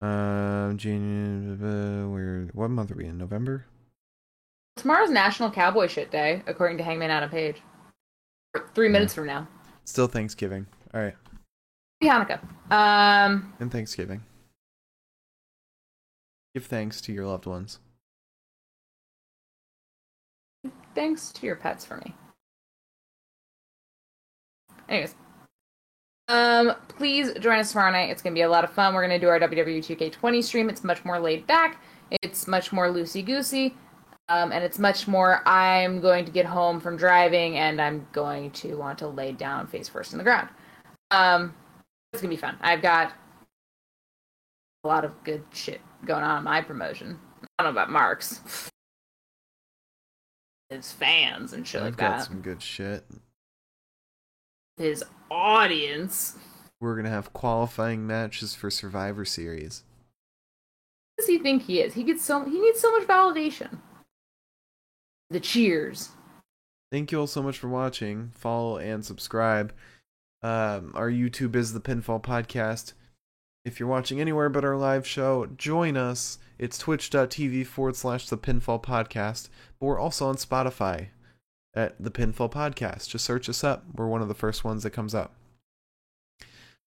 Um, 0.02 0.78
January. 0.78 2.06
Where? 2.08 2.50
What 2.54 2.70
month 2.70 2.92
are 2.92 2.96
we 2.96 3.06
in? 3.06 3.18
November. 3.18 3.66
tomorrow's 4.78 5.10
National 5.12 5.52
Cowboy 5.52 5.88
Shit 5.88 6.10
Day, 6.12 6.42
according 6.48 6.78
to 6.78 6.84
Hangman 6.84 7.12
Adam 7.12 7.30
Page. 7.30 7.62
Three 8.74 8.88
Yeah. 8.88 8.94
minutes 8.94 9.14
from 9.14 9.28
now. 9.28 9.48
Still 9.86 10.08
Thanksgiving. 10.08 10.66
All 10.94 11.02
right, 11.02 11.16
Hanukkah. 12.02 12.42
Um, 12.72 13.54
and 13.60 13.72
Thanksgiving. 13.72 14.24
Give 16.56 16.66
thanks 16.66 17.00
to 17.02 17.14
your 17.14 17.26
loved 17.28 17.46
ones. 17.46 17.80
thanks 20.94 21.32
to 21.32 21.46
your 21.46 21.56
pets 21.56 21.86
for 21.86 21.98
me. 21.98 22.14
Anyways. 24.90 25.16
Um, 26.28 26.76
please 26.88 27.34
join 27.40 27.60
us 27.60 27.72
tomorrow 27.72 27.92
night. 27.92 28.10
It's 28.10 28.22
gonna 28.22 28.34
be 28.34 28.42
a 28.42 28.50
lot 28.50 28.64
of 28.64 28.72
fun. 28.72 28.94
We're 28.94 29.02
gonna 29.02 29.20
do 29.20 29.28
our 29.28 29.40
WWE 29.40 29.80
2K20 29.80 30.44
stream. 30.44 30.70
It's 30.70 30.84
much 30.84 31.04
more 31.04 31.20
laid 31.20 31.46
back. 31.48 31.82
It's 32.22 32.48
much 32.48 32.72
more 32.72 32.88
loosey 32.88 33.26
goosey. 33.26 33.76
Um, 34.30 34.54
and 34.54 34.64
it's 34.64 34.80
much 34.80 35.08
more. 35.10 35.46
I'm 35.46 36.00
going 36.00 36.24
to 36.24 36.32
get 36.32 36.46
home 36.46 36.80
from 36.80 36.96
driving, 36.96 37.58
and 37.58 37.82
I'm 37.82 38.08
going 38.14 38.52
to 38.52 38.78
want 38.78 38.98
to 39.00 39.08
lay 39.08 39.34
down 39.34 39.68
face 39.68 39.90
first 39.90 40.14
in 40.14 40.18
the 40.18 40.24
ground. 40.24 40.48
Um, 41.10 41.54
it's 42.14 42.22
gonna 42.22 42.30
be 42.34 42.38
fun. 42.38 42.58
I've 42.62 42.82
got 42.82 43.14
a 44.84 44.88
lot 44.88 45.04
of 45.06 45.24
good 45.24 45.44
shit 45.52 45.82
going 46.06 46.24
on 46.24 46.40
in 46.40 46.44
my 46.44 46.62
promotion. 46.62 47.20
I 47.60 47.64
don't 47.64 47.74
know 47.74 47.82
about 47.82 47.92
Mark's. 47.92 48.70
His 50.70 50.92
fans 50.92 51.52
and 51.52 51.68
shit 51.68 51.82
I've 51.82 51.88
like 51.88 51.98
got 51.98 52.24
some 52.24 52.42
good 52.42 52.62
shit. 52.62 53.04
His 54.82 55.04
audience. 55.30 56.36
We're 56.80 56.96
gonna 56.96 57.12
have 57.12 57.34
qualifying 57.34 58.08
matches 58.08 58.56
for 58.56 58.72
Survivor 58.72 59.26
Series. 59.26 59.84
Who 61.18 61.22
does 61.22 61.28
he 61.28 61.38
think 61.38 61.62
he 61.66 61.82
is? 61.82 61.94
He 61.94 62.04
gets 62.04 62.24
so 62.24 62.46
he 62.46 62.60
needs 62.60 62.80
so 62.80 62.92
much 62.98 63.08
validation. 63.08 63.78
The 65.30 65.40
cheers. 65.40 66.10
Thank 66.92 67.12
you 67.12 67.20
all 67.20 67.28
so 67.28 67.44
much 67.44 67.60
for 67.60 67.68
watching. 67.68 68.32
Follow 68.34 68.80
and 68.80 69.06
subscribe. 69.06 69.72
Um, 70.42 70.94
our 70.96 71.12
YouTube 71.12 71.56
is 71.56 71.74
the 71.74 71.80
Pinfall 71.80 72.20
Podcast. 72.20 72.94
If 73.64 73.80
you're 73.80 73.88
watching 73.88 74.20
anywhere 74.20 74.50
but 74.50 74.66
our 74.66 74.78
live 74.78 75.06
show, 75.06 75.46
join 75.58 75.96
us. 75.96 76.40
It's 76.58 76.80
twitch.tv 76.80 77.68
forward 77.68 77.96
slash 77.96 78.28
the 78.30 78.38
Pinfall 78.38 78.82
Podcast. 78.82 79.50
But 79.80 79.86
we're 79.86 80.00
also 80.00 80.26
on 80.26 80.38
Spotify 80.38 81.10
at 81.74 81.96
the 82.00 82.12
Pinfall 82.12 82.52
Podcast. 82.52 83.10
Just 83.10 83.26
search 83.26 83.50
us 83.50 83.64
up. 83.64 83.84
We're 83.96 84.08
one 84.08 84.22
of 84.22 84.28
the 84.28 84.34
first 84.34 84.64
ones 84.64 84.84
that 84.84 84.92
comes 84.92 85.16
up. 85.16 85.34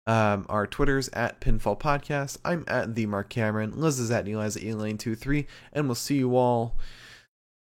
Um, 0.07 0.45
our 0.49 0.67
Twitter's 0.67 1.09
at 1.11 1.41
Pinfall 1.41 1.79
Podcast. 1.79 2.39
I'm 2.45 2.65
at 2.69 2.95
the 2.95 3.07
Mark 3.07 3.31
Cameron. 3.31 3.73
Liz 3.75 3.99
is 3.99 4.11
at 4.11 4.29
Eliza 4.29 4.61
Elaine23. 4.61 5.47
And 5.73 5.87
we'll 5.87 5.95
see 5.95 6.17
you 6.17 6.37
all 6.37 6.77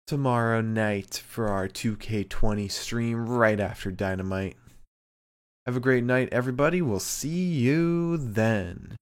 tomorrow 0.07 0.61
night 0.61 1.23
for 1.27 1.49
our 1.49 1.69
2K20 1.69 2.71
stream 2.71 3.27
right 3.27 3.59
after 3.59 3.91
Dynamite. 3.91 4.57
Have 5.65 5.77
a 5.77 5.81
great 5.81 6.05
night, 6.05 6.29
everybody. 6.31 6.83
We'll 6.83 7.01
see 7.01 7.45
you 7.45 8.19
then. 8.19 8.97